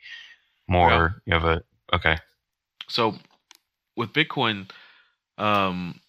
more 0.67 1.21
you 1.25 1.33
have 1.33 1.45
a 1.45 1.63
okay 1.93 2.17
So 2.89 3.15
with 3.95 4.13
Bitcoin, 4.13 4.69
um, 5.37 5.99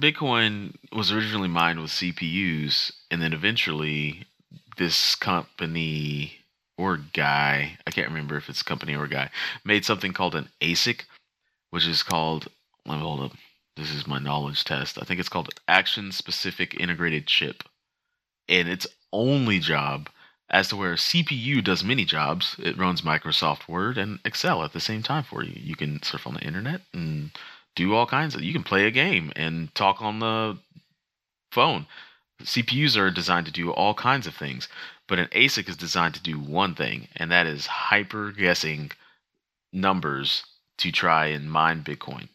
Bitcoin 0.00 0.74
was 0.92 1.12
originally 1.12 1.48
mined 1.48 1.80
with 1.80 1.90
CPUs, 1.90 2.92
and 3.10 3.22
then 3.22 3.32
eventually 3.32 4.24
this 4.76 5.14
company 5.14 6.38
or 6.76 6.98
guy, 7.12 7.78
I 7.86 7.90
can't 7.90 8.08
remember 8.08 8.36
if 8.36 8.48
it's 8.48 8.62
company 8.62 8.96
or 8.96 9.06
guy, 9.06 9.30
made 9.64 9.84
something 9.84 10.12
called 10.12 10.34
an 10.34 10.48
ASIC, 10.60 11.04
which 11.70 11.86
is 11.86 12.02
called, 12.02 12.48
let 12.86 12.96
me 12.96 13.02
hold 13.02 13.20
up. 13.20 13.32
This 13.76 13.90
is 13.92 14.06
my 14.06 14.18
knowledge 14.18 14.64
test. 14.64 14.98
I 15.00 15.04
think 15.04 15.20
it's 15.20 15.28
called 15.28 15.50
Action 15.66 16.12
Specific 16.12 16.74
Integrated 16.78 17.26
Chip. 17.26 17.64
And 18.48 18.68
its 18.68 18.86
only 19.12 19.58
job, 19.58 20.08
as 20.50 20.68
to 20.68 20.76
where 20.76 20.92
a 20.92 20.96
CPU 20.96 21.62
does 21.62 21.82
many 21.82 22.04
jobs, 22.04 22.56
it 22.58 22.78
runs 22.78 23.02
Microsoft 23.02 23.68
Word 23.68 23.98
and 23.98 24.20
Excel 24.24 24.62
at 24.62 24.72
the 24.72 24.80
same 24.80 25.02
time 25.02 25.24
for 25.24 25.42
you. 25.42 25.54
You 25.56 25.74
can 25.76 26.02
surf 26.02 26.26
on 26.26 26.34
the 26.34 26.44
internet 26.44 26.82
and 26.92 27.30
do 27.74 27.94
all 27.94 28.06
kinds 28.06 28.34
of. 28.34 28.42
You 28.42 28.52
can 28.52 28.62
play 28.62 28.86
a 28.86 28.90
game 28.90 29.32
and 29.36 29.74
talk 29.74 30.00
on 30.00 30.18
the 30.20 30.58
phone. 31.50 31.86
CPUs 32.42 32.96
are 32.96 33.10
designed 33.10 33.46
to 33.46 33.52
do 33.52 33.70
all 33.70 33.94
kinds 33.94 34.26
of 34.26 34.34
things, 34.34 34.68
but 35.06 35.18
an 35.18 35.28
ASIC 35.28 35.68
is 35.68 35.76
designed 35.76 36.14
to 36.14 36.22
do 36.22 36.38
one 36.38 36.74
thing, 36.74 37.08
and 37.16 37.30
that 37.30 37.46
is 37.46 37.66
hyper 37.66 38.32
guessing 38.32 38.90
numbers 39.72 40.44
to 40.78 40.90
try 40.90 41.26
and 41.26 41.50
mine 41.50 41.82
Bitcoin. 41.84 42.28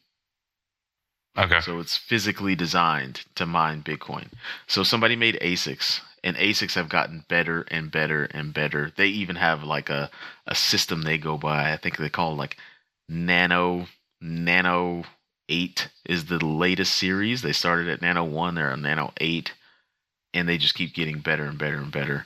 okay 1.37 1.59
So 1.61 1.79
it's 1.79 1.97
physically 1.97 2.55
designed 2.55 3.25
to 3.35 3.45
mine 3.45 3.83
Bitcoin. 3.83 4.29
So 4.67 4.83
somebody 4.83 5.15
made 5.15 5.39
ASICs, 5.41 6.01
and 6.23 6.37
ASICs 6.37 6.75
have 6.75 6.89
gotten 6.89 7.25
better 7.27 7.63
and 7.69 7.91
better 7.91 8.25
and 8.25 8.53
better. 8.53 8.91
They 8.95 9.07
even 9.07 9.35
have 9.35 9.63
like 9.63 9.89
a, 9.89 10.09
a 10.47 10.55
system 10.55 11.01
they 11.01 11.17
go 11.17 11.37
by. 11.37 11.73
I 11.73 11.77
think 11.77 11.97
they 11.97 12.09
call 12.09 12.33
it 12.33 12.37
like 12.37 12.57
nano 13.07 13.87
nano 14.21 15.03
8 15.49 15.89
is 16.05 16.25
the 16.25 16.43
latest 16.45 16.93
series. 16.93 17.41
They 17.41 17.51
started 17.51 17.89
at 17.89 18.01
Nano 18.01 18.23
1, 18.23 18.55
they're 18.55 18.71
on 18.71 18.81
Nano 18.81 19.11
8, 19.19 19.51
and 20.33 20.47
they 20.47 20.57
just 20.57 20.75
keep 20.75 20.93
getting 20.93 21.19
better 21.19 21.43
and 21.45 21.57
better 21.57 21.77
and 21.77 21.91
better. 21.91 22.25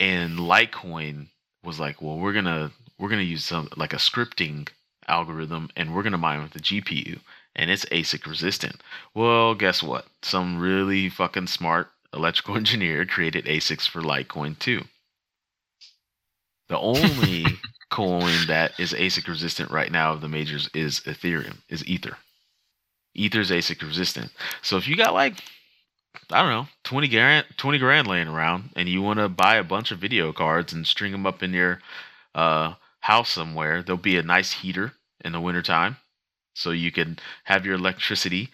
And 0.00 0.38
Litecoin 0.38 1.28
was 1.62 1.78
like, 1.78 2.02
well, 2.02 2.18
we're 2.18 2.32
gonna 2.32 2.72
we're 2.98 3.08
gonna 3.08 3.22
use 3.22 3.44
some 3.44 3.68
like 3.76 3.92
a 3.92 3.96
scripting 3.96 4.68
algorithm, 5.06 5.70
and 5.76 5.94
we're 5.94 6.02
gonna 6.02 6.18
mine 6.18 6.42
with 6.42 6.52
the 6.52 6.60
GPU, 6.60 7.20
and 7.54 7.70
it's 7.70 7.84
ASIC 7.86 8.26
resistant. 8.26 8.82
Well, 9.14 9.54
guess 9.54 9.82
what? 9.82 10.06
Some 10.22 10.58
really 10.58 11.08
fucking 11.08 11.46
smart 11.46 11.90
electrical 12.12 12.56
engineer 12.56 13.04
created 13.06 13.44
ASICs 13.44 13.88
for 13.88 14.02
Litecoin 14.02 14.58
too. 14.58 14.84
The 16.68 16.78
only 16.78 17.44
coin 17.94 18.34
that 18.48 18.72
is 18.80 18.92
ASIC 18.92 19.28
resistant 19.28 19.70
right 19.70 19.90
now 19.90 20.12
of 20.12 20.20
the 20.20 20.28
majors 20.28 20.68
is 20.74 21.00
Ethereum, 21.00 21.58
is 21.68 21.86
Ether. 21.86 22.16
Ether's 23.14 23.50
ASIC 23.52 23.80
resistant. 23.82 24.32
So 24.62 24.76
if 24.76 24.88
you 24.88 24.96
got 24.96 25.14
like 25.14 25.34
I 26.30 26.42
don't 26.42 26.50
know, 26.50 26.66
20 26.82 27.08
grand, 27.08 27.46
20 27.56 27.78
grand 27.78 28.08
laying 28.08 28.26
around 28.26 28.70
and 28.74 28.88
you 28.88 29.00
want 29.00 29.20
to 29.20 29.28
buy 29.28 29.56
a 29.56 29.64
bunch 29.64 29.92
of 29.92 30.00
video 30.00 30.32
cards 30.32 30.72
and 30.72 30.84
string 30.84 31.12
them 31.12 31.24
up 31.24 31.42
in 31.42 31.52
your 31.52 31.80
uh, 32.34 32.74
house 33.00 33.30
somewhere, 33.30 33.82
there'll 33.82 34.00
be 34.00 34.16
a 34.16 34.22
nice 34.22 34.50
heater 34.50 34.94
in 35.24 35.32
the 35.32 35.40
wintertime. 35.40 35.96
So 36.54 36.70
you 36.70 36.90
can 36.90 37.18
have 37.44 37.64
your 37.64 37.76
electricity 37.76 38.50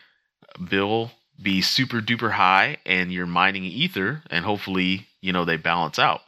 bill 0.68 1.12
be 1.40 1.62
super 1.62 2.00
duper 2.02 2.32
high 2.32 2.76
and 2.84 3.10
you're 3.10 3.26
mining 3.26 3.64
ether 3.64 4.22
and 4.30 4.44
hopefully, 4.44 5.06
you 5.22 5.32
know, 5.32 5.46
they 5.46 5.56
balance 5.56 5.98
out. 5.98 6.20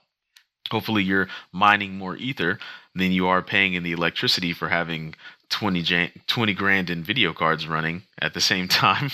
Hopefully 0.70 1.02
you're 1.02 1.28
mining 1.52 1.98
more 1.98 2.16
ether 2.16 2.58
than 2.94 3.12
you 3.12 3.26
are 3.26 3.42
paying 3.42 3.74
in 3.74 3.82
the 3.82 3.92
electricity 3.92 4.52
for 4.52 4.68
having 4.68 5.14
20, 5.50 6.12
20 6.26 6.54
grand 6.54 6.90
in 6.90 7.02
video 7.02 7.32
cards 7.32 7.66
running 7.66 8.02
at 8.20 8.34
the 8.34 8.40
same 8.40 8.68
time. 8.68 9.10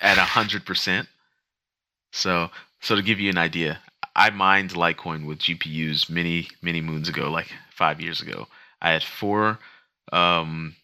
at 0.00 0.18
a 0.18 0.22
hundred 0.22 0.66
percent. 0.66 1.08
So, 2.12 2.50
so 2.80 2.96
to 2.96 3.02
give 3.02 3.20
you 3.20 3.30
an 3.30 3.38
idea, 3.38 3.80
I 4.14 4.30
mined 4.30 4.70
Litecoin 4.70 5.26
with 5.26 5.38
GPUs 5.38 6.10
many, 6.10 6.48
many 6.62 6.80
moons 6.80 7.08
ago, 7.08 7.30
like 7.30 7.48
five 7.70 8.00
years 8.00 8.20
ago. 8.20 8.48
I 8.80 8.90
had 8.90 9.02
four 9.02 9.58
um, 10.12 10.76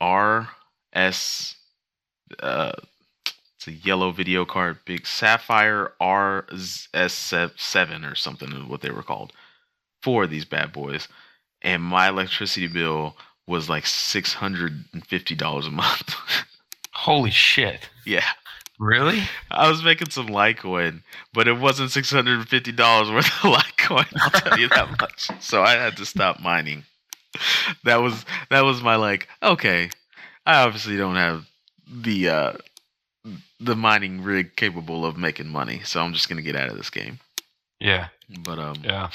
RS, 0.00 1.56
uh, 2.40 2.72
it's 3.56 3.66
a 3.66 3.72
yellow 3.72 4.10
video 4.10 4.44
card, 4.44 4.78
big 4.84 5.06
Sapphire 5.06 5.92
RS7 6.00 8.10
or 8.10 8.14
something 8.14 8.52
is 8.52 8.64
what 8.64 8.82
they 8.82 8.90
were 8.90 9.02
called. 9.02 9.32
Four 10.04 10.24
of 10.24 10.30
these 10.30 10.44
bad 10.44 10.70
boys, 10.72 11.08
and 11.62 11.82
my 11.82 12.08
electricity 12.08 12.66
bill 12.66 13.16
was 13.46 13.68
like 13.68 13.86
six 13.86 14.34
hundred 14.34 14.84
and 14.92 15.04
fifty 15.06 15.34
dollars 15.34 15.66
a 15.66 15.70
month. 15.70 16.14
Holy 16.92 17.30
shit. 17.30 17.88
Yeah. 18.06 18.24
Really? 18.78 19.22
I 19.50 19.68
was 19.70 19.82
making 19.84 20.10
some 20.10 20.26
Litecoin, 20.28 21.00
but 21.32 21.48
it 21.48 21.58
wasn't 21.58 21.90
six 21.90 22.10
hundred 22.10 22.38
and 22.40 22.48
fifty 22.48 22.72
dollars 22.72 23.10
worth 23.10 23.26
of 23.44 23.54
Litecoin. 23.54 24.06
I'll 24.20 24.30
tell 24.30 24.58
you 24.58 24.68
that 24.68 24.90
much. 25.00 25.28
So 25.40 25.62
I 25.62 25.72
had 25.72 25.96
to 25.96 26.04
stop 26.06 26.40
mining. 26.40 26.84
That 27.84 28.02
was 28.02 28.24
that 28.50 28.60
was 28.62 28.82
my 28.82 28.96
like. 28.96 29.28
Okay, 29.42 29.90
I 30.44 30.62
obviously 30.64 30.96
don't 30.96 31.16
have 31.16 31.46
the 31.90 32.28
uh, 32.28 32.52
the 33.60 33.74
mining 33.76 34.22
rig 34.22 34.54
capable 34.56 35.06
of 35.06 35.16
making 35.16 35.48
money, 35.48 35.80
so 35.84 36.00
I'm 36.00 36.12
just 36.12 36.28
gonna 36.28 36.42
get 36.42 36.56
out 36.56 36.68
of 36.68 36.76
this 36.76 36.90
game. 36.90 37.20
Yeah. 37.80 38.08
But 38.44 38.58
um, 38.58 38.76
Yeah. 38.82 39.10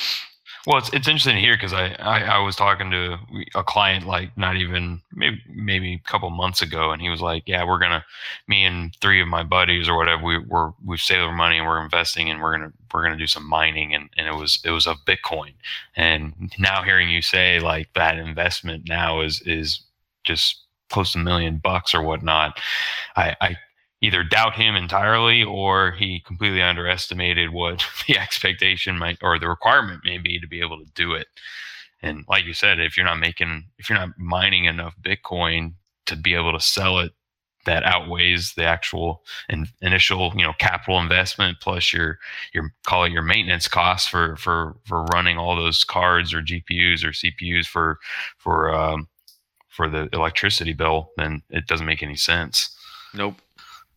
Well, 0.70 0.78
it's 0.78 0.90
it's 0.94 1.08
interesting 1.08 1.36
hear 1.38 1.56
because 1.56 1.74
I, 1.74 1.96
I 2.00 2.20
I 2.22 2.40
was 2.40 2.56
talking 2.56 2.92
to 2.92 3.18
a 3.56 3.64
client 3.64 4.06
like 4.06 4.38
not 4.38 4.56
even 4.56 5.02
maybe 5.12 5.42
maybe 5.50 5.96
a 5.96 6.10
couple 6.10 6.30
months 6.30 6.62
ago, 6.62 6.92
and 6.92 7.02
he 7.02 7.10
was 7.10 7.22
like, 7.22 7.44
"Yeah, 7.48 7.64
we're 7.66 7.80
gonna 7.80 8.06
me 8.48 8.66
and 8.66 8.96
three 9.02 9.20
of 9.20 9.28
my 9.28 9.42
buddies 9.42 9.90
or 9.90 9.98
whatever 9.98 10.24
we 10.24 10.38
we're 10.38 10.72
we've 10.86 11.02
saved 11.02 11.22
our 11.22 11.34
money 11.36 11.58
and 11.58 11.68
we're 11.68 11.84
investing 11.84 12.30
and 12.30 12.40
we're 12.40 12.52
gonna 12.56 12.72
we're 12.94 13.02
gonna 13.02 13.18
do 13.18 13.28
some 13.28 13.50
mining 13.50 13.96
and 13.96 14.12
and 14.16 14.28
it 14.28 14.36
was 14.36 14.60
it 14.64 14.70
was 14.70 14.86
of 14.86 14.98
Bitcoin." 15.08 15.54
And 15.96 16.54
now 16.60 16.84
hearing 16.84 17.10
you 17.10 17.24
say 17.24 17.60
like 17.60 17.92
that 17.96 18.20
investment 18.20 18.88
now 18.88 19.22
is 19.22 19.42
is 19.48 19.82
just 20.24 20.66
close 20.92 21.14
to 21.14 21.20
a 21.20 21.24
million 21.24 21.58
bucks 21.64 21.96
or 21.96 22.04
whatnot, 22.04 22.60
I 23.16 23.36
I 23.42 23.58
either 24.02 24.24
doubt 24.24 24.56
him 24.56 24.76
entirely 24.76 25.44
or 25.44 25.92
he 25.92 26.22
completely 26.22 26.62
underestimated 26.62 27.52
what 27.52 27.86
the 28.08 28.18
expectation 28.18 28.98
might 28.98 29.18
or 29.22 29.38
the 29.40 29.50
requirement 29.50 30.02
may 30.04 30.18
be 30.18 30.40
to 30.40 30.48
be 30.48 30.62
able 30.62 30.78
to 30.78 30.92
do 30.96 31.14
it. 31.14 31.28
And 32.02 32.24
like 32.30 32.46
you 32.46 32.54
said, 32.54 32.80
if 32.80 32.96
you're 32.96 33.06
not 33.06 33.20
making, 33.20 33.66
if 33.78 33.90
you're 33.90 34.00
not 34.00 34.18
mining 34.18 34.66
enough 34.66 34.96
Bitcoin 35.02 35.74
to 36.06 36.16
be 36.16 36.34
able 36.34 36.54
to 36.54 36.60
sell 36.60 37.00
it, 37.00 37.12
that 37.66 37.84
outweighs 37.84 38.54
the 38.54 38.64
actual 38.64 39.22
in, 39.50 39.68
initial, 39.82 40.32
you 40.36 40.44
know, 40.44 40.54
capital 40.60 41.00
investment 41.00 41.58
plus 41.62 41.92
your 41.92 42.18
your 42.54 42.74
call 42.86 43.04
it 43.04 43.12
your 43.12 43.22
maintenance 43.22 43.68
costs 43.68 44.08
for 44.08 44.38
for 44.38 44.78
for 44.86 45.04
running 45.14 45.38
all 45.38 45.56
those 45.58 45.84
cards 45.84 46.34
or 46.34 46.42
GPUs 46.42 47.04
or 47.04 47.10
CPUs 47.10 47.66
for 47.66 48.00
for 48.38 48.74
um, 48.74 49.10
for 49.68 49.90
the 49.90 50.08
electricity 50.14 50.74
bill. 50.74 51.12
Then 51.18 51.44
it 51.50 51.68
doesn't 51.68 51.86
make 51.86 52.02
any 52.02 52.16
sense. 52.16 52.76
Nope. 53.14 53.42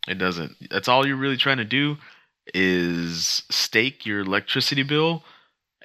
It 0.09 0.19
doesn't. 0.19 0.57
That's 0.71 0.89
all 0.89 1.07
you're 1.07 1.17
really 1.17 1.37
trying 1.37 1.59
to 1.59 1.65
do 1.65 1.97
is 2.55 3.45
stake 3.51 4.05
your 4.05 4.21
electricity 4.21 4.83
bill 4.83 5.23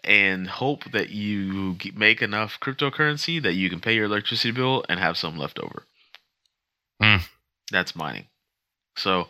and 0.04 0.48
hope 0.48 0.92
that 0.92 1.10
you 1.10 1.78
make 1.96 2.22
enough 2.22 2.60
cryptocurrency 2.60 3.42
that 3.42 3.54
you 3.54 3.70
can 3.70 3.80
pay 3.80 3.94
your 3.94 4.06
electricity 4.06 4.52
bill 4.52 4.84
and 4.90 5.00
have 5.00 5.18
some 5.18 5.38
left 5.38 5.60
over. 5.60 5.84
Hmm. 7.02 7.18
That's 7.72 7.96
mining. 7.96 8.26
So 8.96 9.28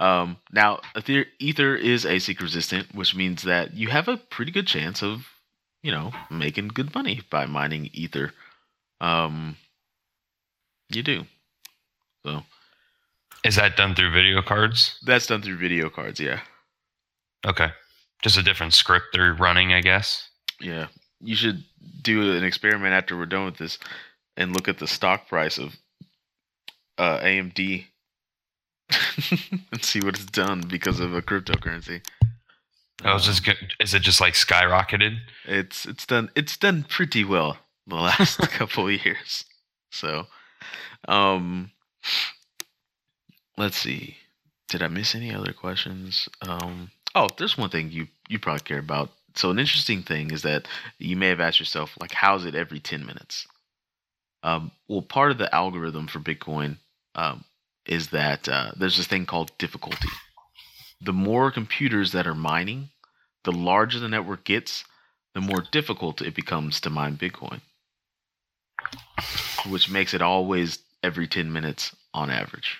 um, 0.00 0.38
now 0.52 0.80
Ether, 0.96 1.26
Ether 1.38 1.74
is 1.74 2.04
ASIC 2.04 2.40
resistant, 2.40 2.94
which 2.94 3.14
means 3.14 3.42
that 3.42 3.74
you 3.74 3.88
have 3.88 4.08
a 4.08 4.16
pretty 4.16 4.52
good 4.52 4.66
chance 4.66 5.02
of, 5.02 5.26
you 5.82 5.90
know, 5.90 6.12
making 6.30 6.68
good 6.68 6.94
money 6.94 7.20
by 7.28 7.44
mining 7.44 7.90
Ether. 7.92 8.32
Um, 9.00 9.56
you 10.88 11.02
do. 11.02 11.24
So 12.24 12.42
Is 13.44 13.56
that 13.56 13.76
done 13.76 13.94
through 13.94 14.12
video 14.12 14.40
cards? 14.42 14.98
that's 15.04 15.26
done 15.26 15.42
through 15.42 15.58
video 15.58 15.90
cards. 15.90 16.20
Yeah. 16.20 16.40
Okay. 17.46 17.70
Just 18.22 18.38
a 18.38 18.42
different 18.42 18.72
script 18.72 19.06
they're 19.12 19.34
running, 19.34 19.72
I 19.72 19.80
guess. 19.80 20.28
Yeah, 20.60 20.86
you 21.20 21.34
should 21.34 21.64
do 22.02 22.36
an 22.36 22.44
experiment 22.44 22.94
after 22.94 23.16
we're 23.16 23.26
done 23.26 23.44
with 23.44 23.56
this, 23.56 23.78
and 24.36 24.54
look 24.54 24.68
at 24.68 24.78
the 24.78 24.86
stock 24.86 25.28
price 25.28 25.58
of 25.58 25.76
uh, 26.98 27.18
AMD 27.18 27.86
and 29.72 29.84
see 29.84 30.00
what 30.00 30.14
it's 30.14 30.26
done 30.26 30.62
because 30.68 31.00
of 31.00 31.14
a 31.14 31.22
cryptocurrency. 31.22 32.00
I 33.04 33.12
was 33.12 33.24
just, 33.24 33.48
is 33.80 33.94
it 33.94 34.02
just 34.02 34.20
like 34.20 34.34
skyrocketed? 34.34 35.18
It's 35.44 35.84
it's 35.86 36.06
done 36.06 36.30
it's 36.36 36.56
done 36.56 36.84
pretty 36.88 37.24
well 37.24 37.58
the 37.86 37.96
last 37.96 38.38
couple 38.50 38.86
of 38.86 39.04
years. 39.04 39.44
So, 39.90 40.26
um, 41.08 41.72
let's 43.56 43.76
see. 43.76 44.16
Did 44.68 44.82
I 44.82 44.88
miss 44.88 45.14
any 45.14 45.34
other 45.34 45.52
questions? 45.52 46.28
Um, 46.46 46.90
oh, 47.14 47.28
there's 47.36 47.58
one 47.58 47.70
thing 47.70 47.90
you 47.90 48.08
you 48.28 48.38
probably 48.38 48.60
care 48.60 48.78
about. 48.78 49.10
So 49.34 49.50
an 49.50 49.58
interesting 49.58 50.02
thing 50.02 50.30
is 50.30 50.42
that 50.42 50.68
you 50.98 51.16
may 51.16 51.28
have 51.28 51.40
asked 51.40 51.60
yourself, 51.60 51.96
like, 52.00 52.12
how's 52.12 52.44
it 52.44 52.54
every 52.54 52.80
ten 52.80 53.04
minutes? 53.04 53.46
Um, 54.42 54.72
well, 54.88 55.02
part 55.02 55.30
of 55.30 55.38
the 55.38 55.54
algorithm 55.54 56.06
for 56.08 56.18
Bitcoin 56.18 56.76
um, 57.14 57.44
is 57.86 58.08
that 58.08 58.48
uh, 58.48 58.72
there's 58.76 58.96
this 58.96 59.06
thing 59.06 59.26
called 59.26 59.56
difficulty. 59.58 60.08
The 61.00 61.12
more 61.12 61.50
computers 61.50 62.12
that 62.12 62.26
are 62.26 62.34
mining, 62.34 62.90
the 63.44 63.52
larger 63.52 63.98
the 63.98 64.08
network 64.08 64.44
gets, 64.44 64.84
the 65.34 65.40
more 65.40 65.64
difficult 65.70 66.22
it 66.22 66.34
becomes 66.34 66.80
to 66.80 66.90
mine 66.90 67.16
Bitcoin, 67.16 67.60
which 69.68 69.90
makes 69.90 70.14
it 70.14 70.22
always 70.22 70.78
every 71.02 71.26
10 71.26 71.52
minutes 71.52 71.94
on 72.14 72.30
average. 72.30 72.78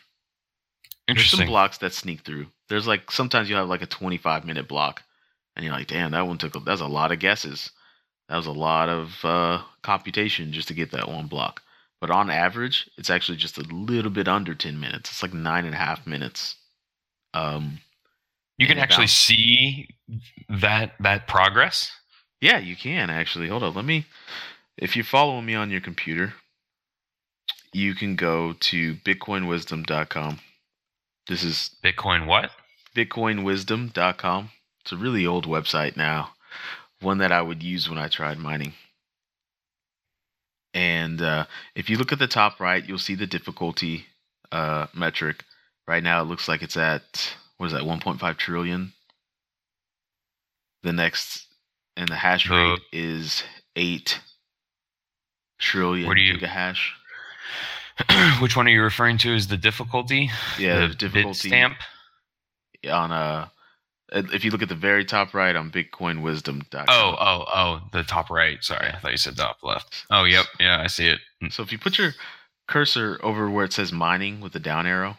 There's 1.16 1.30
some 1.30 1.46
blocks 1.46 1.78
that 1.78 1.92
sneak 1.92 2.20
through. 2.22 2.46
There's 2.68 2.86
like 2.86 3.10
sometimes 3.10 3.48
you 3.50 3.56
have 3.56 3.68
like 3.68 3.82
a 3.82 3.86
25 3.86 4.44
minute 4.44 4.68
block, 4.68 5.02
and 5.56 5.64
you're 5.64 5.74
like, 5.74 5.88
damn, 5.88 6.12
that 6.12 6.26
one 6.26 6.38
took 6.38 6.54
a, 6.56 6.60
that's 6.60 6.80
a 6.80 6.86
lot 6.86 7.12
of 7.12 7.18
guesses. 7.18 7.70
That 8.28 8.36
was 8.36 8.46
a 8.46 8.52
lot 8.52 8.88
of 8.88 9.24
uh, 9.24 9.62
computation 9.82 10.52
just 10.52 10.68
to 10.68 10.74
get 10.74 10.90
that 10.92 11.08
one 11.08 11.26
block. 11.26 11.60
But 12.00 12.10
on 12.10 12.30
average, 12.30 12.88
it's 12.96 13.10
actually 13.10 13.36
just 13.38 13.58
a 13.58 13.62
little 13.62 14.10
bit 14.10 14.26
under 14.26 14.54
10 14.54 14.80
minutes. 14.80 15.10
It's 15.10 15.22
like 15.22 15.32
nine 15.34 15.64
and 15.66 15.74
a 15.74 15.78
half 15.78 16.06
minutes. 16.06 16.56
Um, 17.34 17.78
You 18.58 18.66
can 18.66 18.78
actually 18.78 19.06
see 19.06 19.88
that 20.48 20.94
that 21.00 21.26
progress. 21.28 21.92
Yeah, 22.40 22.58
you 22.58 22.74
can 22.76 23.10
actually. 23.10 23.48
Hold 23.48 23.62
on. 23.62 23.74
Let 23.74 23.84
me. 23.84 24.06
If 24.76 24.96
you're 24.96 25.04
following 25.04 25.46
me 25.46 25.54
on 25.54 25.70
your 25.70 25.80
computer, 25.80 26.34
you 27.72 27.94
can 27.94 28.16
go 28.16 28.52
to 28.54 28.94
bitcoinwisdom.com. 28.96 30.40
This 31.28 31.42
is 31.44 31.70
Bitcoin 31.82 32.26
what? 32.26 32.50
bitcoinwisdom.com. 32.96 34.50
It's 34.82 34.92
a 34.92 34.96
really 34.96 35.24
old 35.26 35.46
website 35.46 35.96
now, 35.96 36.30
one 37.00 37.18
that 37.18 37.32
I 37.32 37.40
would 37.40 37.62
use 37.62 37.88
when 37.88 37.98
I 37.98 38.08
tried 38.08 38.38
mining. 38.38 38.74
And 40.74 41.20
uh, 41.22 41.46
if 41.74 41.88
you 41.88 41.96
look 41.96 42.12
at 42.12 42.18
the 42.18 42.26
top 42.26 42.58
right, 42.60 42.86
you'll 42.86 42.98
see 42.98 43.14
the 43.14 43.26
difficulty 43.26 44.06
uh, 44.50 44.86
metric. 44.94 45.44
Right 45.86 46.02
now, 46.02 46.20
it 46.22 46.26
looks 46.26 46.48
like 46.48 46.62
it's 46.62 46.76
at 46.76 47.34
what 47.58 47.66
is 47.66 47.72
that, 47.72 47.82
1.5 47.82 48.36
trillion. 48.36 48.92
The 50.82 50.92
next, 50.92 51.46
and 51.96 52.08
the 52.08 52.16
hash 52.16 52.50
rate 52.50 52.80
is 52.92 53.42
eight 53.76 54.20
trillion 55.58 56.06
Where 56.06 56.14
do 56.16 56.20
you- 56.22 56.38
gigahash. 56.38 56.90
Which 58.40 58.56
one 58.56 58.66
are 58.66 58.70
you 58.70 58.82
referring 58.82 59.18
to 59.18 59.34
as 59.34 59.46
the 59.48 59.56
difficulty? 59.56 60.30
Yeah, 60.58 60.86
the 60.88 60.94
difficulty 60.94 61.48
stamp. 61.48 61.76
on 62.90 63.12
uh 63.12 63.48
if 64.14 64.44
you 64.44 64.50
look 64.50 64.60
at 64.62 64.68
the 64.68 64.74
very 64.74 65.04
top 65.06 65.32
right 65.32 65.56
on 65.56 65.70
bitcoinwisdom.com. 65.70 66.84
Oh, 66.88 67.16
oh, 67.18 67.44
oh, 67.54 67.80
the 67.92 68.02
top 68.02 68.28
right. 68.28 68.62
Sorry, 68.62 68.86
I 68.88 68.98
thought 68.98 69.10
you 69.12 69.16
said 69.16 69.36
top 69.38 69.58
left. 69.62 70.04
Oh, 70.10 70.24
yep, 70.24 70.44
yeah, 70.60 70.80
I 70.82 70.86
see 70.88 71.06
it. 71.08 71.20
So 71.50 71.62
if 71.62 71.72
you 71.72 71.78
put 71.78 71.96
your 71.98 72.12
cursor 72.68 73.18
over 73.22 73.48
where 73.48 73.64
it 73.64 73.72
says 73.72 73.90
mining 73.92 74.40
with 74.42 74.52
the 74.52 74.60
down 74.60 74.86
arrow 74.86 75.16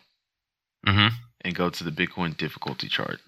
Mm-hmm. 0.85 1.15
and 1.41 1.55
go 1.55 1.69
to 1.69 1.83
the 1.83 1.91
Bitcoin 1.91 2.35
difficulty 2.37 2.87
chart, 2.87 3.19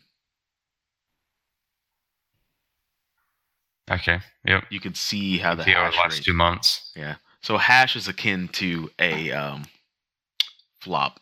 Okay. 3.90 4.20
Yep. 4.46 4.66
you 4.72 4.80
can 4.80 4.94
see 4.96 5.38
how 5.38 5.56
the 5.56 5.64
See 5.64 5.76
over 5.76 5.92
the 5.92 5.98
last 5.98 6.16
rate. 6.18 6.24
two 6.26 6.34
months. 6.34 6.92
Yeah. 6.96 7.16
So 7.46 7.60
hash 7.60 7.96
is 7.96 8.08
akin 8.08 8.48
to 8.54 8.90
a 8.98 9.32
um, 9.32 9.66
flop, 10.82 11.20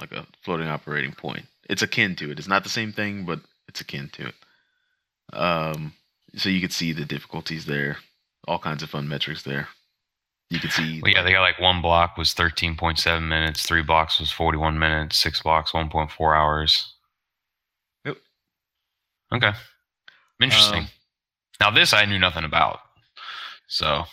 like 0.00 0.12
a 0.12 0.26
floating 0.40 0.66
operating 0.66 1.12
point. 1.12 1.44
It's 1.68 1.82
akin 1.82 2.16
to 2.16 2.30
it. 2.30 2.38
It's 2.38 2.48
not 2.48 2.64
the 2.64 2.70
same 2.70 2.90
thing, 2.90 3.26
but 3.26 3.40
it's 3.68 3.82
akin 3.82 4.08
to 4.14 4.28
it. 4.28 4.34
Um, 5.34 5.92
so 6.36 6.48
you 6.48 6.58
can 6.58 6.70
see 6.70 6.94
the 6.94 7.04
difficulties 7.04 7.66
there, 7.66 7.98
all 8.48 8.58
kinds 8.58 8.82
of 8.82 8.88
fun 8.88 9.06
metrics 9.06 9.42
there. 9.42 9.68
You 10.48 10.58
can 10.58 10.70
see. 10.70 11.02
Well, 11.02 11.12
yeah, 11.12 11.18
like- 11.18 11.26
they 11.26 11.32
got 11.32 11.42
like 11.42 11.60
one 11.60 11.82
block 11.82 12.16
was 12.16 12.32
13.7 12.32 13.28
minutes, 13.28 13.66
three 13.66 13.82
blocks 13.82 14.18
was 14.18 14.32
41 14.32 14.78
minutes, 14.78 15.18
six 15.18 15.42
blocks 15.42 15.72
1.4 15.72 16.34
hours. 16.34 16.94
Yep. 18.06 18.16
Okay. 19.34 19.52
Interesting. 20.40 20.84
Um, 20.84 20.88
now 21.60 21.70
this 21.70 21.92
I 21.92 22.06
knew 22.06 22.18
nothing 22.18 22.44
about. 22.44 22.80
So 23.66 24.04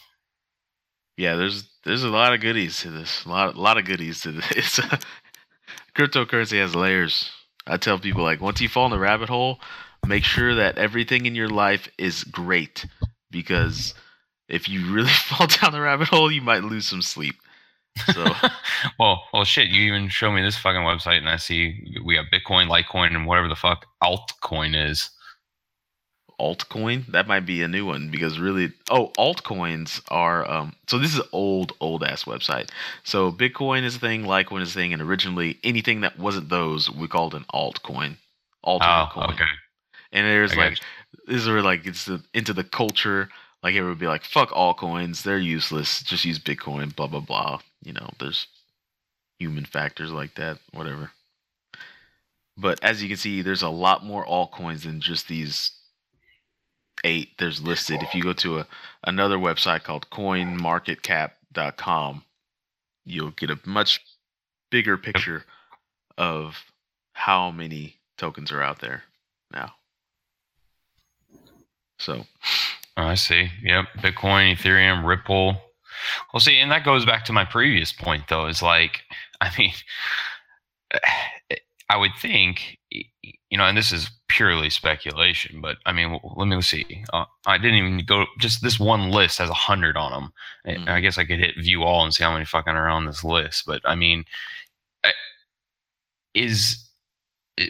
yeah, 1.21 1.35
there's 1.35 1.69
there's 1.83 2.03
a 2.03 2.09
lot 2.09 2.33
of 2.33 2.41
goodies 2.41 2.79
to 2.79 2.89
this. 2.89 3.25
A 3.25 3.29
lot 3.29 3.53
a 3.55 3.61
lot 3.61 3.77
of 3.77 3.85
goodies 3.85 4.21
to 4.21 4.31
this. 4.31 4.79
Cryptocurrency 5.95 6.59
has 6.59 6.73
layers. 6.73 7.29
I 7.67 7.77
tell 7.77 7.99
people 7.99 8.23
like 8.23 8.41
once 8.41 8.59
you 8.59 8.67
fall 8.67 8.85
in 8.85 8.91
the 8.91 8.97
rabbit 8.97 9.29
hole, 9.29 9.59
make 10.07 10.23
sure 10.23 10.55
that 10.55 10.79
everything 10.79 11.27
in 11.27 11.35
your 11.35 11.47
life 11.47 11.87
is 11.99 12.23
great 12.23 12.87
because 13.29 13.93
if 14.47 14.67
you 14.67 14.91
really 14.91 15.09
fall 15.29 15.45
down 15.45 15.73
the 15.73 15.81
rabbit 15.81 16.07
hole, 16.07 16.31
you 16.31 16.41
might 16.41 16.63
lose 16.63 16.87
some 16.87 17.03
sleep. 17.03 17.35
So 18.15 18.25
well, 18.99 19.25
well, 19.31 19.43
shit. 19.43 19.67
You 19.67 19.93
even 19.93 20.09
show 20.09 20.31
me 20.31 20.41
this 20.41 20.57
fucking 20.57 20.81
website, 20.81 21.19
and 21.19 21.29
I 21.29 21.37
see 21.37 21.99
we 22.03 22.15
have 22.15 22.25
Bitcoin, 22.33 22.67
Litecoin, 22.67 23.13
and 23.13 23.27
whatever 23.27 23.47
the 23.47 23.55
fuck 23.55 23.85
altcoin 24.03 24.89
is. 24.89 25.11
Altcoin? 26.39 27.05
That 27.07 27.27
might 27.27 27.45
be 27.45 27.61
a 27.61 27.67
new 27.67 27.85
one 27.85 28.09
because 28.09 28.39
really 28.39 28.71
oh 28.89 29.11
altcoins 29.17 30.01
are 30.09 30.49
um 30.49 30.75
so 30.87 30.97
this 30.97 31.13
is 31.13 31.21
old 31.31 31.73
old 31.79 32.03
ass 32.03 32.23
website. 32.25 32.69
So 33.03 33.31
bitcoin 33.31 33.83
is 33.83 33.95
a 33.95 33.99
thing 33.99 34.23
litecoin 34.23 34.61
is 34.61 34.71
a 34.71 34.73
thing 34.73 34.93
and 34.93 35.01
originally 35.01 35.59
anything 35.63 36.01
that 36.01 36.17
wasn't 36.17 36.49
those 36.49 36.89
we 36.89 37.07
called 37.07 37.35
an 37.35 37.45
altcoin 37.53 38.17
Altcoin. 38.65 38.79
Oh, 38.81 39.09
coin. 39.11 39.31
okay. 39.31 39.45
and 40.11 40.27
there's 40.27 40.55
like 40.55 40.77
this 41.25 41.41
is 41.41 41.47
where 41.47 41.63
like 41.63 41.85
it's 41.85 42.05
the, 42.05 42.21
into 42.33 42.53
the 42.53 42.63
culture. 42.63 43.29
Like 43.63 43.75
it 43.75 43.83
would 43.83 43.99
be 43.99 44.07
like 44.07 44.23
fuck 44.23 44.49
altcoins 44.49 45.23
they're 45.23 45.37
useless 45.37 46.01
just 46.03 46.25
use 46.25 46.39
bitcoin 46.39 46.95
blah 46.95 47.07
blah 47.07 47.19
blah. 47.19 47.59
You 47.83 47.93
know 47.93 48.09
there's 48.19 48.47
human 49.39 49.65
factors 49.65 50.11
like 50.11 50.35
that 50.35 50.59
whatever. 50.73 51.11
But 52.57 52.83
as 52.83 53.01
you 53.01 53.07
can 53.07 53.17
see 53.17 53.41
there's 53.41 53.63
a 53.63 53.69
lot 53.69 54.05
more 54.05 54.25
altcoins 54.25 54.83
than 54.83 55.01
just 55.01 55.27
these 55.27 55.71
eight 57.03 57.29
there's 57.39 57.61
listed 57.61 58.03
if 58.03 58.13
you 58.13 58.21
go 58.21 58.33
to 58.33 58.59
a 58.59 58.67
another 59.03 59.37
website 59.37 59.83
called 59.83 60.09
coinmarketcap.com 60.09 62.23
you'll 63.05 63.31
get 63.31 63.49
a 63.49 63.59
much 63.65 64.01
bigger 64.69 64.97
picture 64.97 65.45
of 66.17 66.65
how 67.13 67.51
many 67.51 67.95
tokens 68.17 68.51
are 68.51 68.61
out 68.61 68.79
there 68.79 69.03
now 69.51 69.71
so 71.97 72.25
Oh, 72.97 73.03
I 73.03 73.15
see. 73.15 73.49
Yep. 73.63 73.85
Bitcoin, 73.97 74.55
Ethereum, 74.55 75.05
Ripple. 75.05 75.61
Well, 76.33 76.39
see, 76.39 76.59
and 76.59 76.71
that 76.71 76.85
goes 76.85 77.05
back 77.05 77.25
to 77.25 77.33
my 77.33 77.45
previous 77.45 77.93
point, 77.93 78.23
though, 78.27 78.47
is 78.47 78.61
like, 78.61 79.01
I 79.41 79.51
mean, 79.57 79.73
I 81.89 81.97
would 81.97 82.11
think, 82.19 82.77
you 83.51 83.57
know, 83.57 83.65
and 83.65 83.77
this 83.77 83.91
is 83.91 84.09
purely 84.29 84.69
speculation, 84.69 85.61
but 85.61 85.77
I 85.85 85.91
mean, 85.91 86.19
let 86.37 86.47
me 86.47 86.61
see. 86.61 87.03
Uh, 87.13 87.25
I 87.45 87.57
didn't 87.57 87.77
even 87.77 88.05
go, 88.05 88.25
just 88.39 88.63
this 88.63 88.79
one 88.79 89.11
list 89.11 89.37
has 89.39 89.49
a 89.49 89.53
hundred 89.53 89.97
on 89.97 90.11
them. 90.11 90.33
Mhm. 90.65 90.89
I 90.89 91.01
guess 91.01 91.17
I 91.17 91.25
could 91.25 91.39
hit 91.39 91.57
view 91.57 91.83
all 91.83 92.03
and 92.03 92.13
see 92.13 92.23
how 92.23 92.33
many 92.33 92.45
fucking 92.45 92.73
are 92.73 92.89
on 92.89 93.05
this 93.05 93.23
list. 93.23 93.65
But 93.67 93.81
I 93.85 93.95
mean, 93.95 94.25
is 96.33 96.87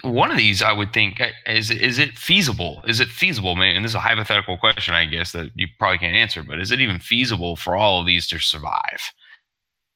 one 0.03 0.31
of 0.31 0.37
these 0.37 0.61
I 0.61 0.71
would 0.71 0.93
think 0.93 1.19
uh, 1.19 1.29
is 1.47 1.71
is 1.71 1.97
it 1.99 2.17
feasible? 2.17 2.83
Is 2.87 2.99
it 2.99 3.07
feasible, 3.09 3.55
man? 3.55 3.75
And 3.75 3.83
this 3.83 3.91
is 3.91 3.95
a 3.95 3.99
hypothetical 3.99 4.57
question, 4.57 4.93
I 4.93 5.05
guess 5.05 5.31
that 5.33 5.51
you 5.55 5.67
probably 5.79 5.97
can't 5.97 6.15
answer. 6.15 6.43
But 6.43 6.59
is 6.59 6.71
it 6.71 6.81
even 6.81 6.99
feasible 6.99 7.55
for 7.55 7.75
all 7.75 7.99
of 7.99 8.05
these 8.05 8.27
to 8.27 8.39
survive? 8.39 9.11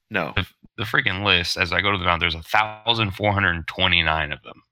no 0.10 0.34
The 0.78 0.84
freaking 0.84 1.24
list, 1.24 1.58
as 1.58 1.72
I 1.72 1.82
go 1.82 1.92
to 1.92 1.98
the 1.98 2.06
down, 2.06 2.20
there's 2.20 2.36
a 2.36 2.42
thousand 2.44 3.12
four 3.12 3.34
hundred 3.34 3.68
twenty 3.68 4.02
nine 4.04 4.32
of 4.32 4.42
them. 4.44 4.64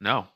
No, 0.00 0.28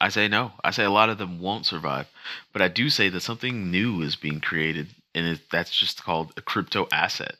I 0.00 0.08
say 0.10 0.28
no. 0.28 0.52
I 0.62 0.70
say 0.70 0.84
a 0.84 0.90
lot 0.90 1.10
of 1.10 1.18
them 1.18 1.40
won't 1.40 1.66
survive, 1.66 2.08
but 2.52 2.62
I 2.62 2.68
do 2.68 2.90
say 2.90 3.08
that 3.08 3.20
something 3.20 3.70
new 3.70 4.02
is 4.02 4.16
being 4.16 4.40
created, 4.40 4.88
and 5.14 5.26
it, 5.26 5.40
that's 5.50 5.76
just 5.76 6.02
called 6.04 6.32
a 6.36 6.42
crypto 6.42 6.88
asset, 6.92 7.36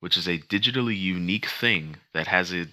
which 0.00 0.16
is 0.16 0.28
a 0.28 0.38
digitally 0.38 0.98
unique 0.98 1.46
thing 1.46 1.96
that 2.12 2.28
has 2.28 2.52
a 2.52 2.66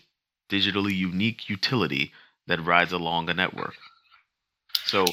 digitally 0.49 0.95
unique 0.95 1.49
utility 1.49 2.13
that 2.47 2.63
rides 2.63 2.91
along 2.91 3.29
a 3.29 3.33
network. 3.33 3.75
So, 4.85 5.05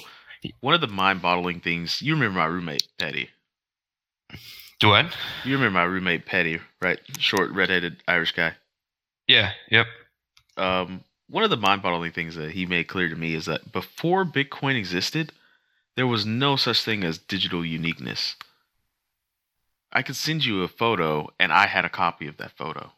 one 0.61 0.75
of 0.75 0.81
the 0.81 0.89
mind-boggling 0.89 1.61
things 1.61 2.03
you 2.03 2.15
remember 2.15 2.41
my 2.41 2.47
roommate 2.47 2.89
Petty. 2.99 3.31
Do 4.81 4.93
I? 4.93 5.11
You 5.45 5.55
remember 5.55 5.79
my 5.79 5.85
roommate 5.85 6.27
Petty, 6.27 6.61
right? 6.83 6.99
Short, 7.19 7.51
redheaded 7.53 8.03
Irish 8.09 8.33
guy. 8.33 8.55
Yeah. 9.29 9.53
Yep. 9.71 9.87
um, 10.57 11.05
one 11.31 11.45
of 11.45 11.51
the 11.51 11.57
mind-boggling 11.57 12.13
things 12.13 12.35
that 12.35 12.51
he 12.51 12.67
made 12.67 12.89
clear 12.89 13.09
to 13.09 13.17
me 13.17 13.35
is 13.35 13.47
that 13.47 13.73
before 13.73 14.25
Bitcoin 14.25 14.77
existed, 14.77 15.33
there 15.97 16.07
was 16.07 16.27
no 16.27 16.57
such 16.57 16.83
thing 16.83 17.05
as 17.05 17.19
digital 17.19 17.65
uniqueness. 17.65 18.37
I 19.93 20.03
could 20.03 20.17
send 20.17 20.45
you 20.45 20.63
a 20.63 20.69
photo, 20.69 21.31
and 21.39 21.53
I 21.53 21.67
had 21.67 21.85
a 21.85 21.91
copy 21.91 22.27
of 22.27 22.37
that 22.39 22.57
photo. 22.57 22.93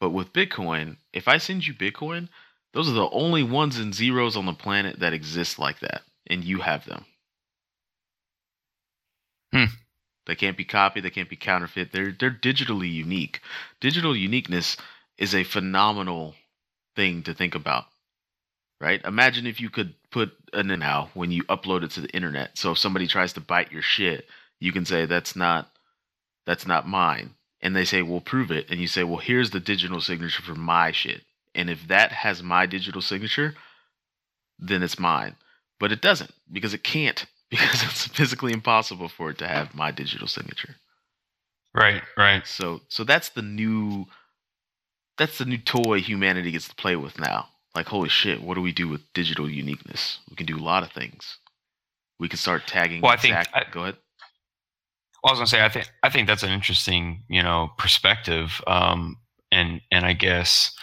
But 0.00 0.10
with 0.10 0.32
Bitcoin, 0.32 0.96
if 1.12 1.28
I 1.28 1.38
send 1.38 1.66
you 1.66 1.74
Bitcoin, 1.74 2.28
those 2.72 2.88
are 2.88 2.92
the 2.92 3.10
only 3.10 3.42
ones 3.42 3.78
and 3.78 3.94
zeros 3.94 4.36
on 4.36 4.46
the 4.46 4.52
planet 4.52 4.98
that 5.00 5.12
exist 5.12 5.58
like 5.58 5.80
that, 5.80 6.02
and 6.26 6.42
you 6.42 6.58
have 6.58 6.86
them. 6.86 7.04
Hmm. 9.52 9.64
They 10.26 10.34
can't 10.34 10.56
be 10.56 10.64
copied. 10.64 11.04
They 11.04 11.10
can't 11.10 11.28
be 11.28 11.36
counterfeit. 11.36 11.92
They're 11.92 12.12
they're 12.18 12.30
digitally 12.30 12.92
unique. 12.92 13.40
Digital 13.80 14.16
uniqueness 14.16 14.76
is 15.18 15.34
a 15.34 15.44
phenomenal 15.44 16.34
thing 16.96 17.22
to 17.24 17.34
think 17.34 17.54
about. 17.54 17.84
Right? 18.80 19.00
Imagine 19.04 19.46
if 19.46 19.60
you 19.60 19.70
could 19.70 19.94
put 20.10 20.32
an 20.52 20.70
"in 20.70 20.80
now 20.80 21.10
when 21.14 21.30
you 21.30 21.44
upload 21.44 21.84
it 21.84 21.92
to 21.92 22.00
the 22.00 22.10
internet. 22.10 22.58
So 22.58 22.72
if 22.72 22.78
somebody 22.78 23.06
tries 23.06 23.32
to 23.34 23.40
bite 23.40 23.70
your 23.70 23.82
shit, 23.82 24.26
you 24.58 24.72
can 24.72 24.84
say 24.84 25.06
that's 25.06 25.36
not 25.36 25.70
that's 26.46 26.66
not 26.66 26.88
mine. 26.88 27.34
And 27.60 27.76
they 27.76 27.84
say, 27.84 28.02
"Well, 28.02 28.20
prove 28.20 28.50
it." 28.50 28.68
And 28.70 28.80
you 28.80 28.88
say, 28.88 29.04
"Well, 29.04 29.18
here's 29.18 29.50
the 29.50 29.60
digital 29.60 30.00
signature 30.00 30.42
for 30.42 30.56
my 30.56 30.90
shit." 30.90 31.22
And 31.54 31.70
if 31.70 31.86
that 31.88 32.12
has 32.12 32.42
my 32.42 32.66
digital 32.66 33.02
signature, 33.02 33.54
then 34.58 34.82
it's 34.82 34.98
mine. 34.98 35.36
But 35.78 35.92
it 35.92 36.00
doesn't 36.00 36.32
because 36.50 36.74
it 36.74 36.82
can't 36.82 37.26
because 37.50 37.82
it's 37.82 38.06
physically 38.08 38.52
impossible 38.52 39.08
for 39.08 39.30
it 39.30 39.38
to 39.38 39.48
have 39.48 39.74
my 39.74 39.90
digital 39.90 40.26
signature. 40.26 40.76
Right. 41.74 42.02
Right. 42.16 42.46
So 42.46 42.80
so 42.88 43.04
that's 43.04 43.30
the 43.30 43.42
new 43.42 44.06
that's 45.18 45.38
the 45.38 45.44
new 45.44 45.58
toy 45.58 46.00
humanity 46.00 46.50
gets 46.50 46.68
to 46.68 46.74
play 46.74 46.96
with 46.96 47.18
now. 47.18 47.48
Like 47.74 47.86
holy 47.86 48.08
shit, 48.08 48.42
what 48.42 48.54
do 48.54 48.62
we 48.62 48.72
do 48.72 48.88
with 48.88 49.00
digital 49.14 49.48
uniqueness? 49.48 50.18
We 50.28 50.36
can 50.36 50.46
do 50.46 50.58
a 50.58 50.62
lot 50.62 50.82
of 50.82 50.92
things. 50.92 51.38
We 52.18 52.28
can 52.28 52.38
start 52.38 52.66
tagging 52.66 53.00
Well, 53.00 53.12
I 53.12 53.16
think 53.16 53.34
I- 53.34 53.64
go 53.70 53.82
ahead. 53.82 53.96
Well, 55.22 55.30
I 55.30 55.32
was 55.32 55.38
gonna 55.38 55.46
say 55.46 55.64
I 55.64 55.68
think 55.68 55.90
I 56.02 56.10
think 56.10 56.26
that's 56.26 56.42
an 56.42 56.50
interesting 56.50 57.22
you 57.28 57.42
know 57.42 57.70
perspective, 57.78 58.60
um, 58.66 59.16
and 59.52 59.80
and 59.90 60.04
I 60.04 60.14
guess 60.14 60.74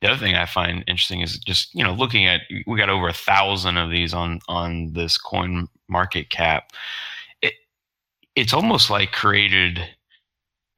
the 0.00 0.10
other 0.10 0.18
thing 0.18 0.34
I 0.34 0.46
find 0.46 0.82
interesting 0.88 1.20
is 1.20 1.38
just 1.38 1.72
you 1.74 1.84
know 1.84 1.92
looking 1.94 2.26
at 2.26 2.40
we 2.66 2.76
got 2.76 2.90
over 2.90 3.08
a 3.08 3.12
thousand 3.12 3.76
of 3.76 3.90
these 3.90 4.12
on 4.12 4.40
on 4.48 4.92
this 4.94 5.16
coin 5.16 5.68
market 5.88 6.28
cap. 6.28 6.70
It 7.40 7.54
it's 8.34 8.52
almost 8.52 8.90
like 8.90 9.12
created 9.12 9.80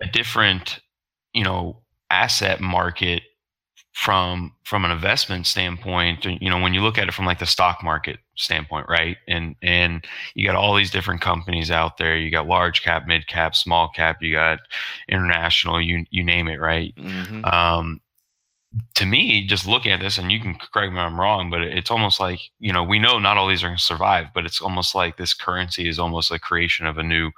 a 0.03 0.07
different, 0.07 0.81
you 1.33 1.43
know, 1.43 1.81
asset 2.11 2.61
market 2.61 3.23
from 3.93 4.53
from 4.65 4.85
an 4.85 4.91
investment 4.91 5.47
standpoint 5.47 6.25
you 6.25 6.51
know 6.51 6.61
when 6.61 6.75
you 6.75 6.83
look 6.83 6.99
at 6.99 7.09
it 7.09 7.15
from 7.15 7.25
like 7.25 7.39
the 7.39 7.47
stock 7.47 7.83
market 7.83 8.19
standpoint 8.37 8.87
right? 8.89 9.17
And 9.27 9.57
and 9.63 10.05
you 10.35 10.47
got 10.47 10.57
all 10.57 10.75
these 10.75 10.91
different 10.91 11.21
companies 11.21 11.71
out 11.71 11.97
there. 11.97 12.17
You 12.17 12.31
got 12.31 12.47
large 12.47 12.83
cap 12.83 13.07
mid 13.07 13.27
cap 13.27 13.57
small 13.57 13.89
cap 13.89 14.23
you 14.23 14.35
got 14.35 14.59
international 15.09 15.81
you 15.81 16.05
you 16.11 16.23
name 16.23 16.49
it 16.49 16.61
right? 16.61 16.95
Mm-hmm. 16.97 17.45
um 17.45 18.01
to 18.95 19.07
me 19.07 19.47
just 19.47 19.67
looking 19.67 19.93
at 19.93 20.01
this 20.01 20.19
and 20.19 20.31
you 20.31 20.41
can 20.41 20.55
correct 20.55 20.93
me 20.93 20.99
if 20.99 21.03
i'm 21.03 21.19
wrong 21.19 21.49
but 21.49 21.63
it's 21.63 21.91
almost 21.91 22.21
like 22.21 22.41
you 22.59 22.73
know 22.73 22.83
we 22.83 22.99
know 22.99 23.19
not 23.19 23.39
all 23.39 23.49
these 23.49 23.63
are 23.63 23.69
going 23.69 23.79
to 23.79 23.83
survive 23.83 24.27
but 24.35 24.45
it's 24.45 24.61
almost 24.61 24.95
like 24.95 25.17
this 25.17 25.33
currency 25.33 25.89
is 25.89 25.99
almost 25.99 26.31
a 26.31 26.39
creation 26.39 26.85
of 26.85 26.99
a 26.99 27.03
new 27.03 27.31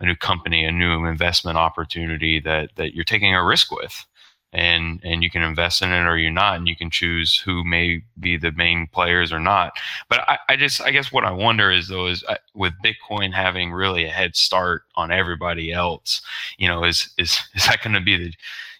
a 0.00 0.06
new 0.06 0.14
company 0.14 0.64
a 0.64 0.72
new 0.72 1.04
investment 1.04 1.58
opportunity 1.58 2.40
that 2.40 2.70
that 2.76 2.94
you're 2.94 3.04
taking 3.04 3.34
a 3.34 3.44
risk 3.44 3.70
with 3.70 4.06
and 4.52 5.00
and 5.04 5.22
you 5.22 5.30
can 5.30 5.42
invest 5.42 5.82
in 5.82 5.92
it 5.92 6.06
or 6.06 6.16
you're 6.16 6.30
not 6.30 6.56
and 6.56 6.68
you 6.68 6.76
can 6.76 6.90
choose 6.90 7.36
who 7.36 7.64
may 7.64 8.02
be 8.18 8.36
the 8.36 8.52
main 8.52 8.86
players 8.92 9.32
or 9.32 9.40
not. 9.40 9.72
But 10.08 10.20
i, 10.28 10.38
I 10.48 10.56
just 10.56 10.80
i 10.82 10.90
guess 10.90 11.12
what 11.12 11.24
i 11.24 11.30
wonder 11.30 11.70
is 11.70 11.88
though 11.88 12.06
is 12.06 12.24
uh, 12.24 12.36
with 12.54 12.72
bitcoin 12.84 13.32
having 13.32 13.72
really 13.72 14.04
a 14.04 14.10
head 14.10 14.36
start 14.36 14.82
on 14.94 15.10
everybody 15.10 15.72
else 15.72 16.22
you 16.58 16.68
know 16.68 16.84
is 16.84 17.10
is 17.18 17.38
is 17.54 17.66
that 17.66 17.82
going 17.82 17.94
to 17.94 18.00
be 18.00 18.16
the 18.16 18.32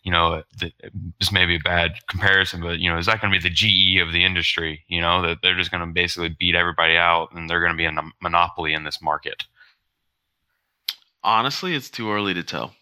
you 0.06 0.12
know 0.12 0.44
the, 0.60 0.72
this 1.18 1.32
may 1.32 1.44
be 1.44 1.56
a 1.56 1.60
bad 1.60 1.94
comparison 2.06 2.60
but 2.60 2.78
you 2.78 2.88
know 2.88 2.96
is 2.96 3.06
that 3.06 3.20
going 3.20 3.32
to 3.32 3.38
be 3.38 3.42
the 3.42 3.52
ge 3.52 4.00
of 4.00 4.12
the 4.12 4.24
industry 4.24 4.84
you 4.86 5.00
know 5.00 5.20
that 5.20 5.38
they're 5.42 5.56
just 5.56 5.72
going 5.72 5.84
to 5.86 5.92
basically 5.92 6.28
beat 6.28 6.54
everybody 6.54 6.96
out 6.96 7.32
and 7.32 7.50
they're 7.50 7.60
going 7.60 7.72
to 7.72 7.76
be 7.76 7.84
a 7.84 8.02
monopoly 8.22 8.72
in 8.72 8.84
this 8.84 9.02
market? 9.02 9.44
Honestly 11.24 11.74
it's 11.74 11.90
too 11.90 12.10
early 12.12 12.32
to 12.34 12.44
tell 12.44 12.75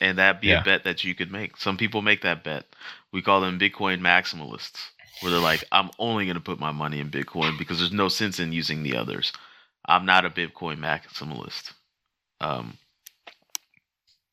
and 0.00 0.18
that 0.18 0.40
be 0.40 0.48
yeah. 0.48 0.60
a 0.60 0.64
bet 0.64 0.84
that 0.84 1.04
you 1.04 1.14
could 1.14 1.30
make. 1.30 1.56
Some 1.56 1.76
people 1.76 2.02
make 2.02 2.22
that 2.22 2.44
bet. 2.44 2.66
We 3.12 3.22
call 3.22 3.40
them 3.40 3.58
Bitcoin 3.58 4.00
maximalists, 4.00 4.78
where 5.20 5.32
they're 5.32 5.40
like, 5.40 5.64
I'm 5.72 5.90
only 5.98 6.24
going 6.24 6.36
to 6.36 6.40
put 6.40 6.58
my 6.58 6.72
money 6.72 7.00
in 7.00 7.10
Bitcoin 7.10 7.58
because 7.58 7.78
there's 7.78 7.92
no 7.92 8.08
sense 8.08 8.38
in 8.40 8.52
using 8.52 8.82
the 8.82 8.96
others. 8.96 9.32
I'm 9.86 10.06
not 10.06 10.24
a 10.24 10.30
Bitcoin 10.30 10.78
maximalist. 10.78 11.72
Um, 12.40 12.78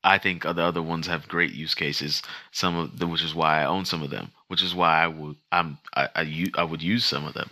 I 0.04 0.18
think 0.18 0.44
the 0.44 0.62
other 0.62 0.82
ones 0.82 1.08
have 1.08 1.28
great 1.28 1.54
use 1.54 1.76
cases. 1.76 2.22
Some 2.52 2.78
of 2.78 3.00
them, 3.00 3.12
which 3.12 3.24
is 3.24 3.36
why 3.36 3.62
I 3.62 3.66
own 3.66 3.86
some 3.86 4.02
of 4.02 4.10
them. 4.10 4.32
Which 4.48 4.64
is 4.64 4.74
why 4.74 5.04
I 5.04 5.08
would 5.08 5.36
I'm 5.52 5.78
I 5.96 6.10
I, 6.16 6.46
I 6.56 6.64
would 6.64 6.82
use 6.82 7.06
some 7.06 7.26
of 7.26 7.34
them. 7.34 7.50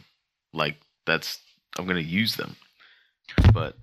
Like 0.54 0.78
that's 1.06 1.40
I'm 1.78 1.86
gonna 1.86 2.00
use 2.00 2.36
them. 2.36 2.56
But 3.54 3.76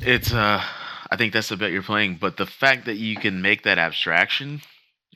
it's 0.00 0.32
uh 0.32 0.62
I 1.10 1.16
think 1.16 1.32
that's 1.32 1.48
the 1.48 1.56
bet 1.56 1.72
you're 1.72 1.82
playing. 1.82 2.16
But 2.20 2.36
the 2.36 2.46
fact 2.46 2.84
that 2.86 2.96
you 2.96 3.16
can 3.16 3.42
make 3.42 3.62
that 3.62 3.78
abstraction 3.78 4.62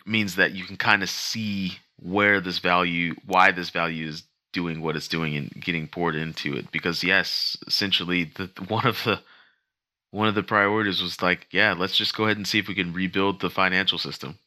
means 0.06 0.36
that 0.36 0.52
you 0.52 0.64
can 0.64 0.76
kind 0.76 1.02
of 1.02 1.10
see 1.10 1.78
where 2.00 2.40
this 2.40 2.58
value, 2.58 3.14
why 3.26 3.52
this 3.52 3.70
value 3.70 4.08
is 4.08 4.24
doing 4.52 4.82
what 4.82 4.96
it's 4.96 5.08
doing 5.08 5.36
and 5.36 5.50
getting 5.50 5.88
poured 5.88 6.16
into 6.16 6.54
it. 6.54 6.70
Because 6.70 7.02
yes, 7.02 7.56
essentially, 7.66 8.24
the 8.24 8.50
one 8.68 8.86
of 8.86 9.04
the 9.04 9.20
one 10.10 10.28
of 10.28 10.34
the 10.34 10.42
priorities 10.42 11.02
was 11.02 11.22
like, 11.22 11.46
yeah, 11.50 11.74
let's 11.76 11.96
just 11.96 12.14
go 12.14 12.24
ahead 12.24 12.36
and 12.36 12.46
see 12.46 12.58
if 12.58 12.68
we 12.68 12.74
can 12.74 12.92
rebuild 12.92 13.40
the 13.40 13.50
financial 13.50 13.98
system. 13.98 14.38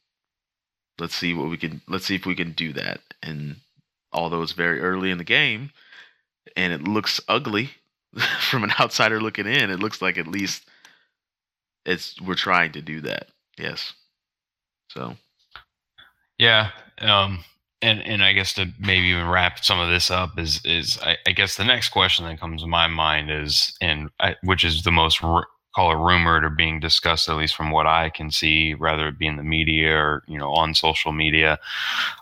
Let's 0.98 1.14
see 1.14 1.34
what 1.34 1.50
we 1.50 1.56
can. 1.56 1.82
Let's 1.88 2.06
see 2.06 2.14
if 2.14 2.24
we 2.24 2.34
can 2.34 2.52
do 2.52 2.72
that. 2.72 3.00
And 3.22 3.56
although 4.12 4.42
it's 4.42 4.52
very 4.52 4.80
early 4.80 5.10
in 5.10 5.18
the 5.18 5.24
game, 5.24 5.70
and 6.56 6.72
it 6.72 6.82
looks 6.82 7.20
ugly 7.28 7.70
from 8.50 8.64
an 8.64 8.72
outsider 8.80 9.20
looking 9.20 9.46
in, 9.46 9.70
it 9.70 9.80
looks 9.80 10.00
like 10.00 10.16
at 10.18 10.28
least 10.28 10.66
it's 11.86 12.20
we're 12.20 12.34
trying 12.34 12.72
to 12.72 12.82
do 12.82 13.00
that. 13.02 13.28
Yes. 13.58 13.94
So. 14.90 15.16
Yeah. 16.38 16.70
Um. 17.00 17.44
And 17.82 18.02
and 18.02 18.24
I 18.24 18.32
guess 18.32 18.54
to 18.54 18.66
maybe 18.80 19.08
even 19.08 19.28
wrap 19.28 19.64
some 19.64 19.78
of 19.78 19.88
this 19.88 20.10
up 20.10 20.38
is 20.38 20.60
is 20.64 20.98
I, 21.02 21.16
I 21.26 21.32
guess 21.32 21.56
the 21.56 21.64
next 21.64 21.90
question 21.90 22.24
that 22.24 22.40
comes 22.40 22.62
to 22.62 22.68
my 22.68 22.86
mind 22.86 23.30
is 23.30 23.76
and 23.80 24.10
I, 24.18 24.36
which 24.42 24.64
is 24.64 24.82
the 24.82 24.90
most 24.90 25.22
r- 25.22 25.46
call 25.74 25.92
it 25.92 26.02
rumored 26.02 26.42
or 26.42 26.48
being 26.48 26.80
discussed 26.80 27.28
at 27.28 27.36
least 27.36 27.54
from 27.54 27.70
what 27.70 27.86
I 27.86 28.08
can 28.08 28.30
see, 28.30 28.72
rather 28.72 29.08
it 29.08 29.18
be 29.18 29.26
in 29.26 29.36
the 29.36 29.42
media 29.42 29.94
or 29.94 30.22
you 30.26 30.38
know 30.38 30.52
on 30.52 30.74
social 30.74 31.12
media. 31.12 31.58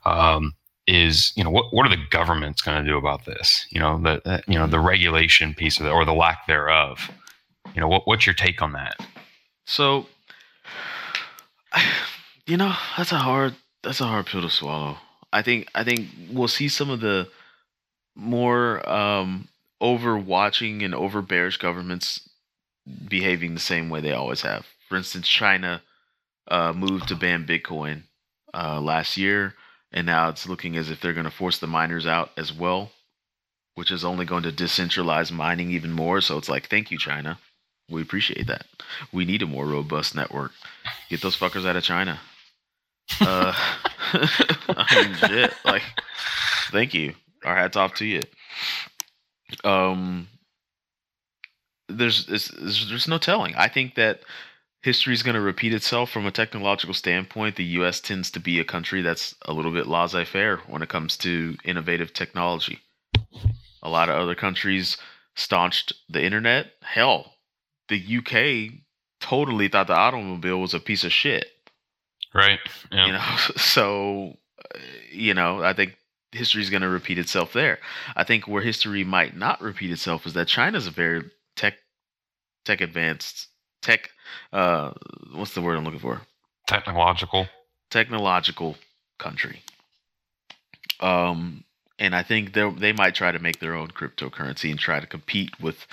Um, 0.04 0.54
is 0.86 1.32
you 1.36 1.44
know 1.44 1.50
what 1.50 1.72
what 1.72 1.86
are 1.86 1.96
the 1.96 2.04
governments 2.10 2.60
going 2.60 2.84
to 2.84 2.90
do 2.90 2.98
about 2.98 3.24
this? 3.24 3.66
You 3.70 3.80
know 3.80 3.98
the 4.02 4.42
you 4.46 4.58
know 4.58 4.66
the 4.66 4.80
regulation 4.80 5.54
piece 5.54 5.78
of 5.78 5.86
it 5.86 5.90
or 5.90 6.04
the 6.04 6.12
lack 6.12 6.46
thereof. 6.46 7.10
You 7.74 7.80
know 7.80 7.88
what 7.88 8.06
what's 8.06 8.26
your 8.26 8.34
take 8.34 8.60
on 8.60 8.72
that? 8.72 8.96
So, 9.64 10.06
you 12.46 12.56
know, 12.56 12.74
that's 12.96 13.12
a 13.12 13.18
hard 13.18 13.54
that's 13.82 14.00
a 14.00 14.06
hard 14.06 14.26
pill 14.26 14.42
to 14.42 14.50
swallow. 14.50 14.98
I 15.32 15.42
think 15.42 15.68
I 15.74 15.84
think 15.84 16.08
we'll 16.30 16.48
see 16.48 16.68
some 16.68 16.90
of 16.90 17.00
the 17.00 17.28
more 18.14 18.88
um, 18.88 19.48
overwatching 19.82 20.84
and 20.84 20.94
overbearish 20.94 21.58
governments 21.58 22.28
behaving 23.08 23.54
the 23.54 23.60
same 23.60 23.88
way 23.88 24.00
they 24.00 24.12
always 24.12 24.42
have. 24.42 24.66
For 24.88 24.96
instance, 24.96 25.26
China 25.26 25.82
uh, 26.48 26.72
moved 26.72 27.08
to 27.08 27.16
ban 27.16 27.46
Bitcoin 27.46 28.02
uh, 28.52 28.80
last 28.80 29.16
year, 29.16 29.54
and 29.92 30.06
now 30.06 30.28
it's 30.28 30.48
looking 30.48 30.76
as 30.76 30.90
if 30.90 31.00
they're 31.00 31.12
going 31.12 31.24
to 31.24 31.30
force 31.30 31.58
the 31.58 31.66
miners 31.66 32.06
out 32.06 32.30
as 32.36 32.52
well, 32.52 32.92
which 33.74 33.90
is 33.90 34.04
only 34.04 34.24
going 34.24 34.44
to 34.44 34.52
decentralize 34.52 35.32
mining 35.32 35.70
even 35.70 35.90
more. 35.90 36.20
So 36.20 36.38
it's 36.38 36.48
like, 36.48 36.68
thank 36.68 36.90
you, 36.90 36.98
China. 36.98 37.38
We 37.91 38.03
appreciate 38.03 38.47
that. 38.47 38.66
We 39.12 39.24
need 39.24 39.43
a 39.43 39.47
more 39.47 39.66
robust 39.66 40.14
network. 40.14 40.53
Get 41.11 41.20
those 41.20 41.37
fuckers 41.37 41.66
out 41.66 41.76
of 41.76 41.82
China. 41.82 42.18
Uh, 43.20 43.53
I 44.12 45.05
mean, 45.05 45.14
shit. 45.16 45.53
Like, 45.64 45.82
thank 46.70 46.95
you. 46.95 47.14
Our 47.45 47.55
hats 47.55 47.76
off 47.76 47.95
to 47.95 48.07
you. 48.07 48.22
Um, 49.62 50.28
there's 51.89 52.26
there's, 52.26 52.49
there's 52.89 53.09
no 53.09 53.18
telling. 53.18 53.55
I 53.55 53.68
think 53.68 53.95
that 53.97 54.20
history 54.82 55.12
is 55.14 55.22
going 55.22 55.35
to 55.35 55.41
repeat 55.41 55.74
itself 55.74 56.11
from 56.11 56.26
a 56.26 56.30
technological 56.30 56.95
standpoint. 56.95 57.57
The 57.57 57.64
U.S. 57.64 58.01
tends 58.01 58.30
to 58.32 58.41
be 58.41 58.59
a 58.61 58.64
country 58.64 59.03
that's 59.03 59.35
a 59.43 59.53
little 59.53 59.72
bit 59.72 59.87
laissez-faire 59.87 60.59
when 60.66 60.82
it 60.82 60.89
comes 60.89 61.16
to 61.18 61.57
innovative 61.64 62.12
technology. 62.12 62.80
A 63.82 63.91
lot 63.91 64.09
of 64.09 64.16
other 64.16 64.35
countries 64.35 64.97
staunched 65.37 65.93
the 66.09 66.22
internet. 66.22 66.72
Hell, 66.82 67.34
the 67.89 68.18
UK 68.18 68.80
totally 69.20 69.68
thought 69.68 69.87
the 69.87 69.95
automobile 69.95 70.61
was 70.61 70.74
a 70.74 70.80
piece 70.80 71.05
of 71.05 71.12
shit. 71.12 71.47
Right. 72.35 72.59
Yeah. 72.91 73.07
You 73.07 73.12
know, 73.12 73.37
so 73.57 74.37
uh, 74.74 74.78
you 75.11 75.35
know, 75.35 75.62
I 75.62 75.72
think 75.72 75.97
history 76.32 76.62
is 76.62 76.70
going 76.70 76.82
to 76.82 76.89
repeat 76.89 77.18
itself 77.18 77.53
there. 77.53 77.78
I 78.16 78.24
think 78.24 78.49
where 78.49 78.62
history 78.62 79.05
might 79.05 79.37
not 79.37 79.61
repeat 79.61 79.91
itself 79.91 80.26
is 80.26 80.35
that 80.35 80.49
China's 80.49 80.87
a 80.87 80.91
very 80.91 81.30
tech 81.57 81.74
tech 82.64 82.80
advanced 82.80 83.49
tech 83.82 84.11
uh 84.53 84.93
what's 85.32 85.55
the 85.55 85.61
word 85.61 85.76
I'm 85.76 85.85
looking 85.85 86.01
for? 86.01 86.22
Technological. 86.66 87.47
Technological 87.91 88.76
country. 89.18 89.62
Um 91.01 91.64
and 91.99 92.14
I 92.16 92.22
think 92.22 92.55
they 92.55 92.68
they 92.70 92.93
might 92.93 93.14
try 93.14 93.30
to 93.30 93.39
make 93.39 93.61
their 93.61 93.74
own 93.74 93.89
cryptocurrency 93.89 94.70
and 94.70 94.78
try 94.78 94.99
to 94.99 95.07
compete 95.07 95.61
with 95.61 95.87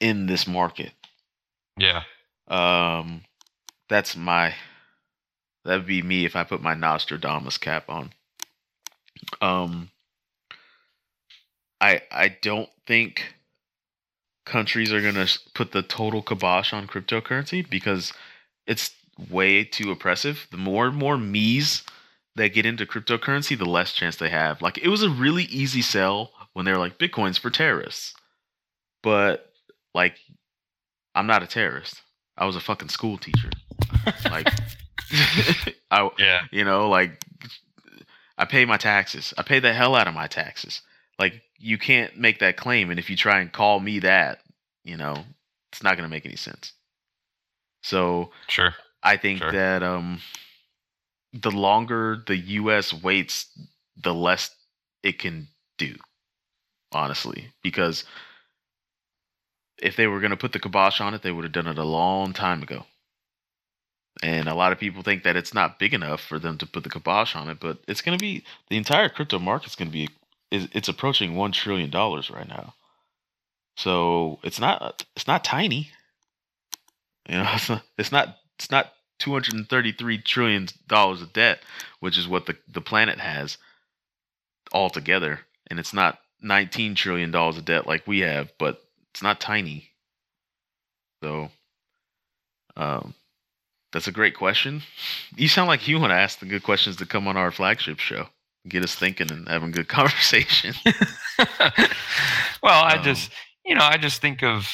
in 0.00 0.26
this 0.26 0.46
market. 0.46 0.92
Yeah. 1.76 2.02
Um, 2.48 3.22
that's 3.88 4.16
my. 4.16 4.54
That'd 5.64 5.86
be 5.86 6.02
me 6.02 6.24
if 6.24 6.34
I 6.34 6.44
put 6.44 6.60
my 6.62 6.74
Nostradamus 6.74 7.58
cap 7.58 7.88
on. 7.88 8.12
Um, 9.40 9.90
I 11.80 12.02
I 12.10 12.28
don't 12.40 12.68
think 12.86 13.34
countries 14.44 14.92
are 14.92 15.00
gonna 15.00 15.26
put 15.54 15.72
the 15.72 15.82
total 15.82 16.22
kibosh 16.22 16.72
on 16.72 16.86
cryptocurrency 16.86 17.68
because 17.68 18.12
it's 18.66 18.94
way 19.30 19.64
too 19.64 19.90
oppressive. 19.90 20.46
The 20.50 20.56
more 20.56 20.86
and 20.88 20.96
more 20.96 21.16
me's 21.16 21.84
that 22.34 22.54
get 22.54 22.66
into 22.66 22.86
cryptocurrency, 22.86 23.56
the 23.56 23.64
less 23.66 23.92
chance 23.92 24.16
they 24.16 24.30
have. 24.30 24.62
Like 24.62 24.78
it 24.78 24.88
was 24.88 25.02
a 25.02 25.10
really 25.10 25.44
easy 25.44 25.82
sell 25.82 26.32
when 26.54 26.64
they 26.64 26.72
were 26.72 26.78
like 26.78 26.98
Bitcoin's 26.98 27.38
for 27.38 27.50
terrorists, 27.50 28.14
but 29.02 29.52
like 29.94 30.16
I'm 31.14 31.26
not 31.26 31.42
a 31.42 31.46
terrorist. 31.46 32.02
I 32.36 32.46
was 32.46 32.56
a 32.56 32.60
fucking 32.60 32.88
school 32.88 33.18
teacher. 33.18 33.50
like, 34.30 34.48
I, 35.90 36.08
yeah, 36.18 36.40
you 36.50 36.64
know, 36.64 36.88
like 36.88 37.22
I 38.38 38.44
pay 38.44 38.64
my 38.64 38.76
taxes. 38.76 39.34
I 39.36 39.42
pay 39.42 39.60
the 39.60 39.72
hell 39.72 39.94
out 39.94 40.08
of 40.08 40.14
my 40.14 40.26
taxes. 40.26 40.82
Like, 41.18 41.42
you 41.58 41.78
can't 41.78 42.16
make 42.16 42.40
that 42.40 42.56
claim, 42.56 42.90
and 42.90 42.98
if 42.98 43.10
you 43.10 43.16
try 43.16 43.40
and 43.40 43.52
call 43.52 43.78
me 43.78 44.00
that, 44.00 44.40
you 44.84 44.96
know, 44.96 45.24
it's 45.70 45.82
not 45.82 45.96
going 45.96 46.08
to 46.08 46.10
make 46.10 46.26
any 46.26 46.36
sense. 46.36 46.72
So, 47.82 48.30
sure, 48.48 48.74
I 49.02 49.16
think 49.16 49.40
sure. 49.40 49.52
that 49.52 49.82
um, 49.82 50.20
the 51.32 51.50
longer 51.50 52.22
the 52.26 52.36
U.S. 52.36 52.92
waits, 52.92 53.46
the 53.96 54.14
less 54.14 54.50
it 55.02 55.18
can 55.18 55.48
do. 55.78 55.94
Honestly, 56.92 57.48
because 57.62 58.04
if 59.82 59.96
they 59.96 60.06
were 60.06 60.20
going 60.20 60.30
to 60.30 60.36
put 60.36 60.52
the 60.52 60.60
kibosh 60.60 61.00
on 61.00 61.14
it, 61.14 61.22
they 61.22 61.32
would 61.32 61.44
have 61.44 61.52
done 61.52 61.66
it 61.66 61.78
a 61.78 61.84
long 61.84 62.32
time 62.32 62.62
ago. 62.62 62.86
And 64.22 64.48
a 64.48 64.54
lot 64.54 64.72
of 64.72 64.78
people 64.78 65.02
think 65.02 65.24
that 65.24 65.36
it's 65.36 65.54
not 65.54 65.78
big 65.78 65.94
enough 65.94 66.20
for 66.20 66.38
them 66.38 66.58
to 66.58 66.66
put 66.66 66.84
the 66.84 66.90
kibosh 66.90 67.34
on 67.34 67.48
it, 67.48 67.58
but 67.60 67.78
it's 67.88 68.02
going 68.02 68.16
to 68.16 68.22
be 68.22 68.44
the 68.68 68.76
entire 68.76 69.08
crypto 69.08 69.38
market's 69.38 69.76
going 69.76 69.88
to 69.88 69.92
be 69.92 70.08
it's 70.50 70.88
approaching 70.88 71.34
one 71.34 71.50
trillion 71.50 71.88
dollars 71.88 72.30
right 72.30 72.46
now. 72.46 72.74
So 73.76 74.38
it's 74.42 74.60
not 74.60 75.04
it's 75.16 75.26
not 75.26 75.44
tiny. 75.44 75.90
You 77.28 77.36
know, 77.36 77.50
it's 77.54 77.68
not 77.70 77.82
it's 77.96 78.12
not, 78.12 78.36
it's 78.58 78.70
not 78.70 78.92
233 79.20 80.18
trillion 80.18 80.68
dollars 80.86 81.22
of 81.22 81.32
debt, 81.32 81.60
which 82.00 82.18
is 82.18 82.28
what 82.28 82.46
the, 82.46 82.56
the 82.68 82.80
planet 82.80 83.18
has 83.18 83.56
altogether. 84.74 85.40
And 85.68 85.78
it's 85.78 85.94
not 85.94 86.18
19 86.42 86.96
trillion 86.96 87.30
dollars 87.30 87.56
of 87.56 87.64
debt 87.64 87.86
like 87.86 88.06
we 88.06 88.20
have, 88.20 88.52
but 88.58 88.82
it's 89.12 89.22
not 89.22 89.40
tiny. 89.40 89.90
So 91.22 91.50
um 92.76 93.14
that's 93.92 94.08
a 94.08 94.12
great 94.12 94.34
question. 94.36 94.82
You 95.34 95.48
sound 95.48 95.68
like 95.68 95.88
you 95.88 95.98
want 95.98 96.10
to 96.10 96.16
ask 96.16 96.40
the 96.40 96.46
good 96.46 96.62
questions 96.62 96.96
to 96.96 97.06
come 97.06 97.26
on 97.26 97.38
our 97.38 97.50
flagship 97.50 97.98
show. 97.98 98.28
Get 98.68 98.84
us 98.84 98.94
thinking 98.94 99.32
and 99.32 99.48
having 99.48 99.70
good 99.70 99.88
conversation. 99.98 100.74
well, 102.62 102.84
I 102.84 102.96
um, 102.98 103.02
just 103.02 103.30
you 103.64 103.74
know, 103.74 103.82
I 103.82 103.96
just 103.96 104.20
think 104.20 104.42
of 104.42 104.68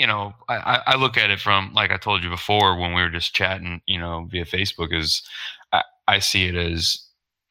you 0.00 0.06
know, 0.06 0.32
I, 0.48 0.80
I 0.86 0.96
look 0.96 1.18
at 1.18 1.30
it 1.30 1.40
from 1.40 1.72
like 1.74 1.90
I 1.90 1.96
told 1.96 2.22
you 2.22 2.30
before 2.30 2.78
when 2.78 2.94
we 2.94 3.02
were 3.02 3.10
just 3.10 3.34
chatting, 3.34 3.82
you 3.86 3.98
know, 3.98 4.26
via 4.30 4.44
Facebook 4.44 4.96
is 4.96 5.22
I, 5.72 5.82
I 6.08 6.18
see 6.20 6.46
it 6.46 6.54
as 6.54 7.04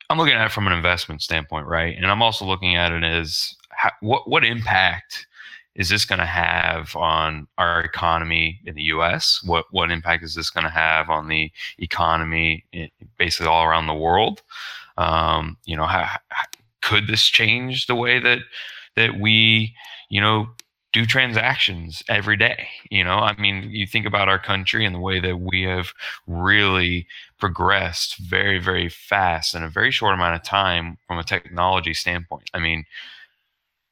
I'm 0.10 0.18
looking 0.18 0.34
at 0.34 0.46
it 0.48 0.52
from 0.52 0.66
an 0.66 0.74
investment 0.74 1.22
standpoint, 1.22 1.68
right? 1.68 1.96
And 1.96 2.08
I'm 2.08 2.24
also 2.24 2.46
looking 2.46 2.76
at 2.76 2.92
it 2.92 3.04
as 3.04 3.54
how, 3.70 3.92
what 4.02 4.28
what 4.28 4.44
impact 4.44 5.28
is 5.76 5.90
this 5.90 6.06
going 6.06 6.20
to 6.20 6.26
have 6.26 6.96
on 6.96 7.48
our 7.58 7.82
economy 7.82 8.60
in 8.66 8.76
the 8.76 8.84
U.S.? 8.84 9.42
What 9.46 9.66
what 9.72 9.92
impact 9.92 10.24
is 10.24 10.36
this 10.36 10.50
going 10.50 10.66
to 10.66 10.70
have 10.70 11.10
on 11.10 11.28
the 11.28 11.52
economy 11.78 12.66
basically 13.18 13.48
all 13.48 13.64
around 13.64 13.88
the 13.88 13.94
world? 13.94 14.42
Um, 14.98 15.58
you 15.66 15.78
know, 15.78 15.86
how, 15.86 16.10
could 16.82 17.08
this 17.08 17.26
change 17.26 17.88
the 17.88 17.96
way 17.96 18.20
that 18.20 18.40
that 18.96 19.20
we, 19.20 19.74
you 20.10 20.20
know, 20.20 20.50
do 20.92 21.06
transactions 21.06 22.02
every 22.10 22.36
day. 22.36 22.68
You 22.90 23.04
know, 23.04 23.20
I 23.20 23.40
mean, 23.40 23.70
you 23.70 23.86
think 23.86 24.06
about 24.06 24.28
our 24.28 24.40
country 24.40 24.86
and 24.86 24.96
the 24.96 25.00
way 25.00 25.20
that 25.20 25.38
we 25.38 25.64
have 25.64 25.94
really 26.26 27.08
progressed 27.38 28.18
very, 28.18 28.60
very 28.60 28.90
fast 28.90 29.54
in 29.54 29.64
a 29.64 29.70
very 29.70 29.92
short 29.92 30.16
amount 30.16 30.36
of 30.36 30.44
time 30.44 30.98
from 31.08 31.20
a 31.20 31.24
technology 31.24 31.94
standpoint. 31.94 32.50
I 32.54 32.60
mean, 32.60 32.86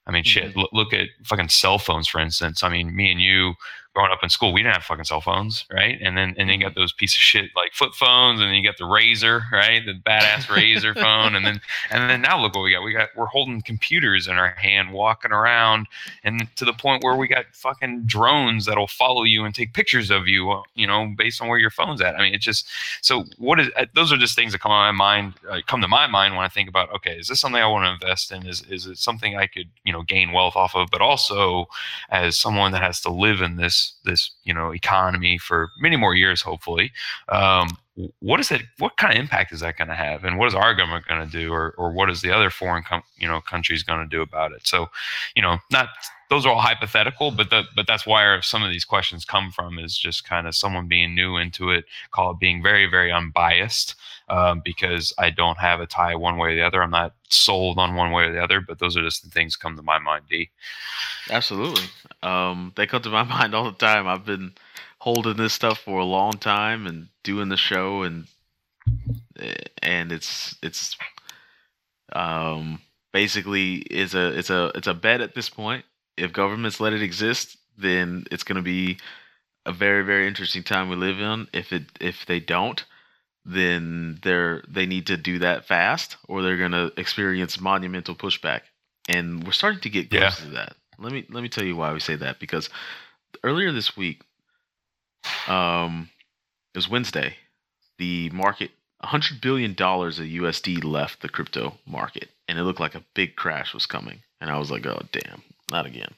I 0.07 0.11
mean, 0.11 0.23
mm-hmm. 0.23 0.47
shit. 0.47 0.55
Look, 0.55 0.69
look 0.73 0.93
at 0.93 1.09
fucking 1.25 1.49
cell 1.49 1.77
phones, 1.77 2.07
for 2.07 2.19
instance. 2.19 2.63
I 2.63 2.69
mean, 2.69 2.95
me 2.95 3.11
and 3.11 3.21
you 3.21 3.53
growing 3.97 4.11
up 4.11 4.19
in 4.21 4.29
school, 4.29 4.53
we 4.53 4.61
didn't 4.61 4.75
have 4.75 4.83
fucking 4.83 5.05
cell 5.05 5.21
phones, 5.21 5.65
right? 5.73 5.97
And 5.99 6.15
then 6.15 6.35
and 6.37 6.47
then 6.47 6.59
you 6.59 6.65
got 6.67 6.75
those 6.75 6.93
piece 6.93 7.15
of 7.15 7.19
shit 7.19 7.49
like 7.55 7.73
flip 7.73 7.95
phones, 7.95 8.39
and 8.39 8.47
then 8.47 8.53
you 8.53 8.63
got 8.63 8.77
the 8.77 8.83
Razr, 8.83 9.49
right? 9.51 9.83
The 9.83 9.93
badass 9.93 10.43
Razr 10.43 10.93
phone, 11.01 11.33
and 11.33 11.43
then 11.43 11.59
and 11.89 12.07
then 12.07 12.21
now 12.21 12.39
look 12.39 12.53
what 12.53 12.61
we 12.61 12.73
got. 12.73 12.83
We 12.83 12.93
got 12.93 13.09
we're 13.15 13.25
holding 13.25 13.59
computers 13.63 14.27
in 14.27 14.37
our 14.37 14.49
hand, 14.49 14.93
walking 14.93 15.31
around, 15.31 15.87
and 16.23 16.47
to 16.57 16.63
the 16.63 16.73
point 16.73 17.03
where 17.03 17.15
we 17.15 17.27
got 17.27 17.45
fucking 17.53 18.03
drones 18.05 18.67
that'll 18.67 18.85
follow 18.85 19.23
you 19.23 19.45
and 19.45 19.55
take 19.55 19.73
pictures 19.73 20.11
of 20.11 20.27
you, 20.27 20.61
you 20.75 20.85
know, 20.85 21.11
based 21.17 21.41
on 21.41 21.47
where 21.47 21.57
your 21.57 21.71
phone's 21.71 21.99
at. 21.99 22.15
I 22.15 22.21
mean, 22.21 22.35
it's 22.35 22.45
just 22.45 22.67
so. 23.01 23.23
What 23.39 23.59
is? 23.59 23.69
Uh, 23.75 23.87
those 23.95 24.13
are 24.13 24.17
just 24.17 24.35
things 24.35 24.51
that 24.51 24.61
come 24.61 24.69
to 24.69 24.75
my 24.75 24.91
mind. 24.91 25.33
Uh, 25.49 25.61
come 25.65 25.81
to 25.81 25.87
my 25.87 26.05
mind 26.05 26.35
when 26.35 26.45
I 26.45 26.49
think 26.49 26.69
about 26.69 26.93
okay, 26.93 27.17
is 27.17 27.29
this 27.29 27.39
something 27.39 27.59
I 27.59 27.65
want 27.65 27.85
to 27.85 27.93
invest 27.93 28.31
in? 28.31 28.45
Is 28.45 28.61
is 28.69 28.85
it 28.85 28.99
something 28.99 29.35
I 29.35 29.47
could 29.47 29.69
you 29.85 29.91
know 29.91 30.03
gain 30.03 30.33
wealth 30.33 30.55
off 30.55 30.75
of? 30.75 30.89
But 30.91 31.01
also, 31.01 31.67
as 32.11 32.37
someone 32.37 32.71
that 32.73 32.83
has 32.83 33.01
to 33.01 33.09
live 33.09 33.41
in 33.41 33.55
this 33.55 33.86
this 34.05 34.31
you 34.43 34.53
know 34.53 34.73
economy 34.73 35.37
for 35.37 35.69
many 35.79 35.95
more 35.95 36.15
years, 36.15 36.41
hopefully. 36.41 36.91
Um, 37.29 37.77
what 38.19 38.39
is 38.39 38.51
it? 38.51 38.61
What 38.77 38.97
kind 38.97 39.13
of 39.13 39.19
impact 39.19 39.51
is 39.51 39.61
that 39.61 39.77
going 39.77 39.87
to 39.87 39.95
have, 39.95 40.23
and 40.23 40.37
what 40.37 40.47
is 40.47 40.53
our 40.53 40.75
government 40.75 41.07
going 41.07 41.25
to 41.25 41.31
do, 41.31 41.51
or 41.51 41.73
or 41.77 41.91
what 41.91 42.09
is 42.09 42.21
the 42.21 42.31
other 42.31 42.49
foreign 42.49 42.83
com- 42.83 43.03
you 43.17 43.27
know 43.27 43.41
countries 43.41 43.83
going 43.83 44.01
to 44.01 44.15
do 44.15 44.21
about 44.21 44.51
it? 44.51 44.67
So, 44.67 44.87
you 45.35 45.41
know, 45.41 45.57
not 45.71 45.89
those 46.29 46.45
are 46.45 46.53
all 46.53 46.61
hypothetical, 46.61 47.31
but 47.31 47.49
the, 47.49 47.63
but 47.75 47.87
that's 47.87 48.05
where 48.05 48.41
some 48.41 48.63
of 48.63 48.69
these 48.69 48.85
questions 48.85 49.25
come 49.25 49.51
from 49.51 49.79
is 49.79 49.97
just 49.97 50.25
kind 50.25 50.45
of 50.45 50.55
someone 50.55 50.87
being 50.87 51.15
new 51.15 51.37
into 51.37 51.71
it, 51.71 51.85
call 52.11 52.31
it 52.31 52.39
being 52.39 52.61
very 52.61 52.85
very 52.85 53.11
unbiased, 53.11 53.95
um, 54.29 54.61
because 54.63 55.13
I 55.17 55.29
don't 55.29 55.57
have 55.57 55.79
a 55.79 55.87
tie 55.87 56.15
one 56.15 56.37
way 56.37 56.53
or 56.53 56.55
the 56.55 56.65
other. 56.65 56.81
I'm 56.81 56.91
not 56.91 57.15
sold 57.29 57.77
on 57.79 57.95
one 57.95 58.11
way 58.11 58.25
or 58.25 58.33
the 58.33 58.43
other, 58.43 58.61
but 58.61 58.79
those 58.79 58.97
are 58.97 59.03
just 59.03 59.23
the 59.23 59.29
things 59.29 59.55
come 59.55 59.75
to 59.75 59.83
my 59.83 59.99
mind. 59.99 60.25
Dee. 60.29 60.49
Absolutely, 61.29 61.85
um, 62.23 62.73
they 62.75 62.87
come 62.87 63.01
to 63.01 63.09
my 63.09 63.23
mind 63.37 63.55
all 63.55 63.65
the 63.65 63.77
time. 63.77 64.07
I've 64.07 64.25
been 64.25 64.53
holding 64.99 65.37
this 65.37 65.53
stuff 65.53 65.79
for 65.79 65.99
a 65.99 66.05
long 66.05 66.33
time 66.33 66.87
and 66.87 67.07
doing 67.23 67.49
the 67.49 67.57
show, 67.57 68.03
and 68.03 68.27
and 69.81 70.11
it's 70.11 70.55
it's 70.63 70.97
um 72.13 72.79
basically 73.11 73.75
is 73.75 74.15
a 74.15 74.37
it's 74.37 74.49
a 74.49 74.71
it's 74.75 74.87
a 74.87 74.93
bet 74.93 75.21
at 75.21 75.35
this 75.35 75.49
point 75.49 75.83
if 76.17 76.33
governments 76.33 76.79
let 76.79 76.93
it 76.93 77.03
exist, 77.03 77.57
then 77.77 78.25
it's 78.31 78.43
going 78.43 78.57
to 78.57 78.61
be 78.61 78.97
a 79.65 79.71
very 79.71 80.03
very 80.03 80.27
interesting 80.27 80.63
time 80.63 80.89
we 80.89 80.95
live 80.95 81.19
in. 81.19 81.47
If 81.53 81.71
it 81.71 81.83
if 82.01 82.25
they 82.25 82.39
don't, 82.39 82.83
then 83.47 84.19
they're 84.23 84.61
they 84.67 84.85
need 84.85 85.07
to 85.07 85.17
do 85.17 85.39
that 85.39 85.65
fast, 85.65 86.17
or 86.27 86.41
they're 86.41 86.57
going 86.57 86.73
to 86.73 86.91
experience 86.97 87.59
monumental 87.59 88.13
pushback. 88.13 88.61
And 89.07 89.45
we're 89.45 89.53
starting 89.53 89.79
to 89.81 89.89
get 89.89 90.09
close 90.09 90.21
yeah. 90.21 90.45
to 90.45 90.51
that. 90.51 90.75
Let 90.99 91.13
me 91.13 91.25
let 91.29 91.41
me 91.41 91.49
tell 91.49 91.63
you 91.63 91.75
why 91.75 91.93
we 91.93 92.01
say 92.01 92.17
that 92.17 92.39
because 92.39 92.69
earlier 93.43 93.71
this 93.71 93.95
week, 93.95 94.21
um, 95.47 96.09
it 96.73 96.77
was 96.77 96.89
Wednesday, 96.89 97.37
the 97.97 98.29
market. 98.31 98.71
$100 99.03 99.41
billion 99.41 99.71
of 99.71 99.77
USD 99.77 100.83
left 100.83 101.21
the 101.21 101.29
crypto 101.29 101.77
market, 101.85 102.29
and 102.47 102.57
it 102.57 102.63
looked 102.63 102.79
like 102.79 102.95
a 102.95 103.03
big 103.13 103.35
crash 103.35 103.71
was 103.71 103.85
coming. 103.85 104.23
And 104.41 104.49
I 104.49 104.57
was 104.57 104.71
like, 104.71 104.87
oh, 104.87 105.03
damn, 105.11 105.43
not 105.69 105.85
again. 105.85 106.15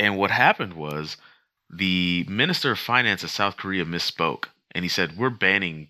And 0.00 0.16
what 0.16 0.32
happened 0.32 0.74
was 0.74 1.16
the 1.70 2.24
Minister 2.28 2.72
of 2.72 2.78
Finance 2.78 3.22
of 3.22 3.30
South 3.30 3.56
Korea 3.56 3.84
misspoke. 3.84 4.46
And 4.72 4.84
he 4.84 4.88
said, 4.88 5.16
We're 5.16 5.30
banning 5.30 5.88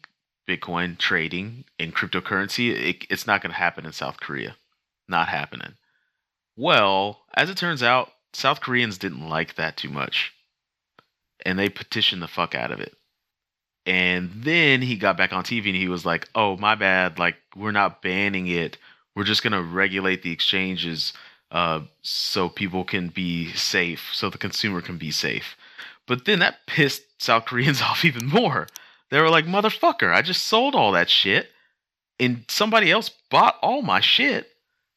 Bitcoin 0.48 0.98
trading 0.98 1.64
in 1.78 1.92
cryptocurrency. 1.92 2.70
It, 2.70 3.06
it's 3.10 3.26
not 3.26 3.42
going 3.42 3.52
to 3.52 3.58
happen 3.58 3.86
in 3.86 3.92
South 3.92 4.20
Korea. 4.20 4.56
Not 5.08 5.28
happening. 5.28 5.74
Well, 6.56 7.20
as 7.34 7.50
it 7.50 7.56
turns 7.56 7.82
out, 7.82 8.12
South 8.32 8.60
Koreans 8.60 8.98
didn't 8.98 9.28
like 9.28 9.54
that 9.54 9.76
too 9.76 9.88
much. 9.88 10.32
And 11.44 11.58
they 11.58 11.68
petitioned 11.68 12.22
the 12.22 12.28
fuck 12.28 12.54
out 12.54 12.70
of 12.70 12.80
it. 12.80 12.94
And 13.86 14.30
then 14.34 14.82
he 14.82 14.96
got 14.96 15.16
back 15.16 15.32
on 15.32 15.44
TV 15.44 15.66
and 15.66 15.76
he 15.76 15.88
was 15.88 16.04
like, 16.04 16.28
oh, 16.34 16.56
my 16.56 16.74
bad. 16.74 17.18
Like, 17.18 17.36
we're 17.56 17.72
not 17.72 18.02
banning 18.02 18.46
it. 18.46 18.76
We're 19.14 19.24
just 19.24 19.42
going 19.42 19.52
to 19.52 19.62
regulate 19.62 20.22
the 20.22 20.32
exchanges 20.32 21.12
uh, 21.50 21.80
so 22.02 22.48
people 22.48 22.84
can 22.84 23.08
be 23.08 23.52
safe, 23.52 24.10
so 24.12 24.28
the 24.28 24.38
consumer 24.38 24.82
can 24.82 24.98
be 24.98 25.10
safe. 25.10 25.56
But 26.06 26.24
then 26.24 26.40
that 26.40 26.66
pissed 26.66 27.02
South 27.18 27.44
Koreans 27.46 27.82
off 27.82 28.04
even 28.04 28.26
more. 28.26 28.66
They 29.10 29.20
were 29.20 29.30
like, 29.30 29.46
motherfucker, 29.46 30.12
I 30.12 30.22
just 30.22 30.46
sold 30.46 30.74
all 30.74 30.92
that 30.92 31.08
shit 31.08 31.48
and 32.20 32.44
somebody 32.48 32.90
else 32.90 33.10
bought 33.30 33.56
all 33.62 33.82
my 33.82 34.00
shit. 34.00 34.48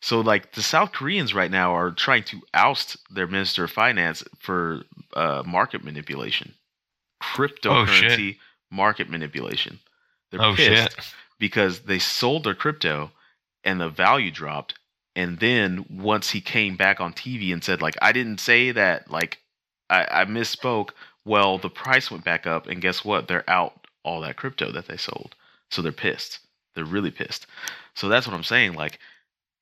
So, 0.04 0.20
like, 0.20 0.54
the 0.54 0.64
South 0.64 0.92
Koreans 0.92 1.34
right 1.34 1.52
now 1.52 1.76
are 1.76 1.92
trying 1.92 2.24
to 2.24 2.42
oust 2.56 2.98
their 3.14 3.28
minister 3.28 3.66
of 3.66 3.72
finance 3.72 4.24
for 4.40 4.82
uh, 5.14 5.44
market 5.46 5.84
manipulation, 5.84 6.56
cryptocurrency 7.22 8.36
oh, 8.36 8.76
market 8.76 9.12
manipulation. 9.12 9.80
They're 10.32 10.42
oh, 10.42 10.56
pissed 10.56 10.96
shit. 10.96 11.14
because 11.38 11.82
they 11.82 12.00
sold 12.00 12.46
their 12.46 12.56
crypto 12.56 13.12
and 13.64 13.80
the 13.80 13.90
value 13.90 14.32
dropped 14.32 14.74
and 15.16 15.40
then 15.40 15.86
once 15.90 16.30
he 16.32 16.42
came 16.42 16.78
back 16.78 17.00
on 17.00 17.14
TV 17.14 17.52
and 17.52 17.64
said 17.64 17.82
like 17.82 17.98
I 18.02 18.12
didn't 18.12 18.40
say 18.40 18.72
that 18.72 19.12
like 19.12 19.40
I, 19.90 20.22
I 20.22 20.26
misspoke, 20.26 20.92
well 21.26 21.58
the 21.58 21.70
price 21.70 22.10
went 22.10 22.24
back 22.24 22.48
up 22.48 22.68
and 22.68 22.82
guess 22.82 23.06
what? 23.06 23.28
They're 23.28 23.50
out 23.50 23.88
all 24.04 24.22
that 24.22 24.38
crypto 24.38 24.72
that 24.72 24.88
they 24.88 24.98
sold. 24.98 25.36
So 25.70 25.82
they're 25.82 25.92
pissed. 25.92 26.40
They're 26.76 26.86
really 26.86 27.12
pissed. 27.12 27.48
So 27.96 28.10
that's 28.10 28.28
what 28.28 28.36
I'm 28.36 28.44
saying. 28.44 28.74
Like 28.74 29.00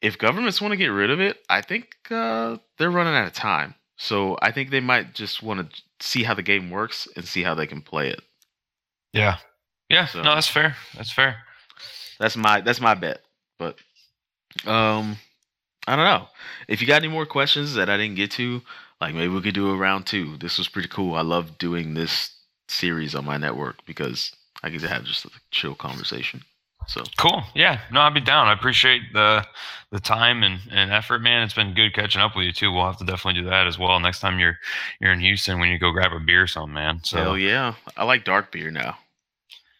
if 0.01 0.17
governments 0.17 0.61
want 0.61 0.71
to 0.71 0.77
get 0.77 0.87
rid 0.87 1.11
of 1.11 1.19
it, 1.19 1.37
I 1.49 1.61
think 1.61 1.95
uh, 2.09 2.57
they're 2.77 2.91
running 2.91 3.15
out 3.15 3.27
of 3.27 3.33
time. 3.33 3.75
So 3.97 4.37
I 4.41 4.51
think 4.51 4.69
they 4.69 4.79
might 4.79 5.13
just 5.13 5.43
want 5.43 5.71
to 5.71 5.81
see 5.99 6.23
how 6.23 6.33
the 6.33 6.41
game 6.41 6.69
works 6.69 7.07
and 7.15 7.25
see 7.25 7.43
how 7.43 7.53
they 7.53 7.67
can 7.67 7.81
play 7.81 8.09
it. 8.09 8.21
Yeah. 9.11 9.37
Yeah. 9.89 10.05
So, 10.05 10.21
no, 10.21 10.35
that's 10.35 10.47
fair. 10.47 10.75
That's 10.95 11.11
fair. 11.11 11.37
That's 12.19 12.37
my 12.37 12.61
that's 12.61 12.81
my 12.81 12.95
bet. 12.95 13.21
But 13.57 13.77
um 14.65 15.17
I 15.87 15.95
don't 15.95 16.05
know. 16.05 16.27
If 16.67 16.81
you 16.81 16.87
got 16.87 17.01
any 17.01 17.07
more 17.07 17.25
questions 17.25 17.73
that 17.73 17.89
I 17.89 17.97
didn't 17.97 18.15
get 18.15 18.31
to, 18.31 18.61
like 19.01 19.15
maybe 19.15 19.33
we 19.33 19.41
could 19.41 19.53
do 19.53 19.69
a 19.71 19.75
round 19.77 20.05
two. 20.05 20.37
This 20.37 20.57
was 20.57 20.67
pretty 20.67 20.87
cool. 20.89 21.15
I 21.15 21.21
love 21.21 21.57
doing 21.57 21.93
this 21.93 22.31
series 22.67 23.15
on 23.15 23.25
my 23.25 23.37
network 23.37 23.85
because 23.85 24.31
I 24.63 24.69
get 24.69 24.81
to 24.81 24.87
have 24.89 25.03
just 25.05 25.25
a 25.25 25.29
chill 25.51 25.75
conversation. 25.75 26.41
So 26.87 27.03
Cool. 27.17 27.43
Yeah. 27.55 27.81
No, 27.91 28.01
I'd 28.01 28.13
be 28.13 28.21
down. 28.21 28.47
I 28.47 28.53
appreciate 28.53 29.01
the 29.13 29.45
the 29.91 29.99
time 29.99 30.43
and, 30.43 30.59
and 30.71 30.91
effort, 30.91 31.19
man. 31.19 31.43
It's 31.43 31.53
been 31.53 31.73
good 31.73 31.93
catching 31.93 32.21
up 32.21 32.35
with 32.35 32.45
you 32.45 32.51
too. 32.51 32.71
We'll 32.71 32.85
have 32.85 32.97
to 32.97 33.05
definitely 33.05 33.41
do 33.41 33.49
that 33.49 33.67
as 33.67 33.77
well 33.77 33.99
next 33.99 34.19
time 34.21 34.39
you're 34.39 34.57
you're 34.99 35.11
in 35.13 35.19
Houston 35.19 35.59
when 35.59 35.69
you 35.69 35.77
go 35.79 35.91
grab 35.91 36.13
a 36.13 36.19
beer 36.19 36.43
or 36.43 36.47
something, 36.47 36.73
man. 36.73 37.01
So 37.03 37.17
hell 37.17 37.37
yeah, 37.37 37.75
I 37.97 38.05
like 38.05 38.23
dark 38.23 38.51
beer 38.51 38.71
now. 38.71 38.97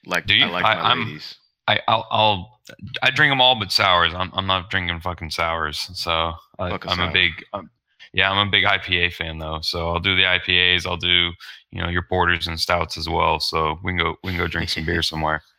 Like 0.06 0.26
Do 0.28 0.36
you? 0.36 0.46
I 0.46 0.50
like 0.50 0.66
I- 0.66 0.76
my 0.76 0.82
I'm- 0.82 1.06
ladies. 1.06 1.36
I 1.68 1.80
I'll, 1.88 2.08
I'll 2.10 2.60
I 3.04 3.12
drink 3.12 3.32
them 3.32 3.42
all 3.42 3.58
but 3.58 3.72
sours. 3.72 4.12
I'm 4.16 4.32
I'm 4.34 4.48
not 4.48 4.70
drinking 4.72 5.00
fucking 5.02 5.30
sours. 5.30 5.90
So 5.94 6.34
I, 6.58 6.70
Fuck 6.72 6.86
a 6.86 6.90
I'm 6.90 6.98
sour. 6.98 7.10
a 7.10 7.14
big 7.14 7.32
um, 7.54 7.70
yeah, 8.14 8.30
I'm 8.32 8.48
a 8.48 8.52
big 8.52 8.64
IPA 8.66 9.14
fan 9.14 9.38
though. 9.40 9.60
So 9.62 9.90
I'll 9.90 10.00
do 10.00 10.16
the 10.16 10.24
IPAs. 10.24 10.86
I'll 10.88 10.98
do 10.98 11.32
you 11.72 11.82
know 11.82 11.90
your 11.90 12.04
porters 12.04 12.48
and 12.48 12.60
stouts 12.60 12.98
as 12.98 13.08
well. 13.10 13.40
So 13.40 13.78
we 13.84 13.92
can 13.92 13.98
go 14.00 14.16
we 14.24 14.32
can 14.32 14.40
go 14.40 14.48
drink 14.48 14.70
some 14.70 14.86
beer 14.86 15.02
somewhere. 15.02 15.42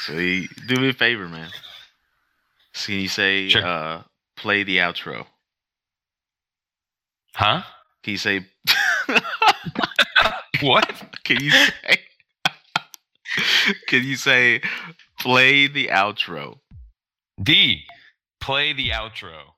So 0.00 0.12
do 0.14 0.74
me 0.80 0.88
a 0.88 0.92
favor, 0.92 1.28
man. 1.28 1.50
So 2.74 2.86
can 2.86 2.96
you 3.00 3.08
say 3.08 3.48
Sure. 3.48 3.64
uh 3.64 4.02
play 4.36 4.64
the 4.64 4.78
outro? 4.78 5.26
Huh? 7.34 7.62
Can 8.02 8.12
you 8.12 8.18
say 8.18 8.46
What? 10.62 10.90
can 11.24 11.40
you 11.42 11.50
say 11.50 11.98
Can 13.86 14.02
you 14.04 14.16
say 14.16 14.60
play 15.20 15.68
the 15.68 15.88
outro? 15.88 16.58
Dee. 17.40 17.84
Play 18.40 18.72
the 18.72 18.90
outro. 18.90 19.54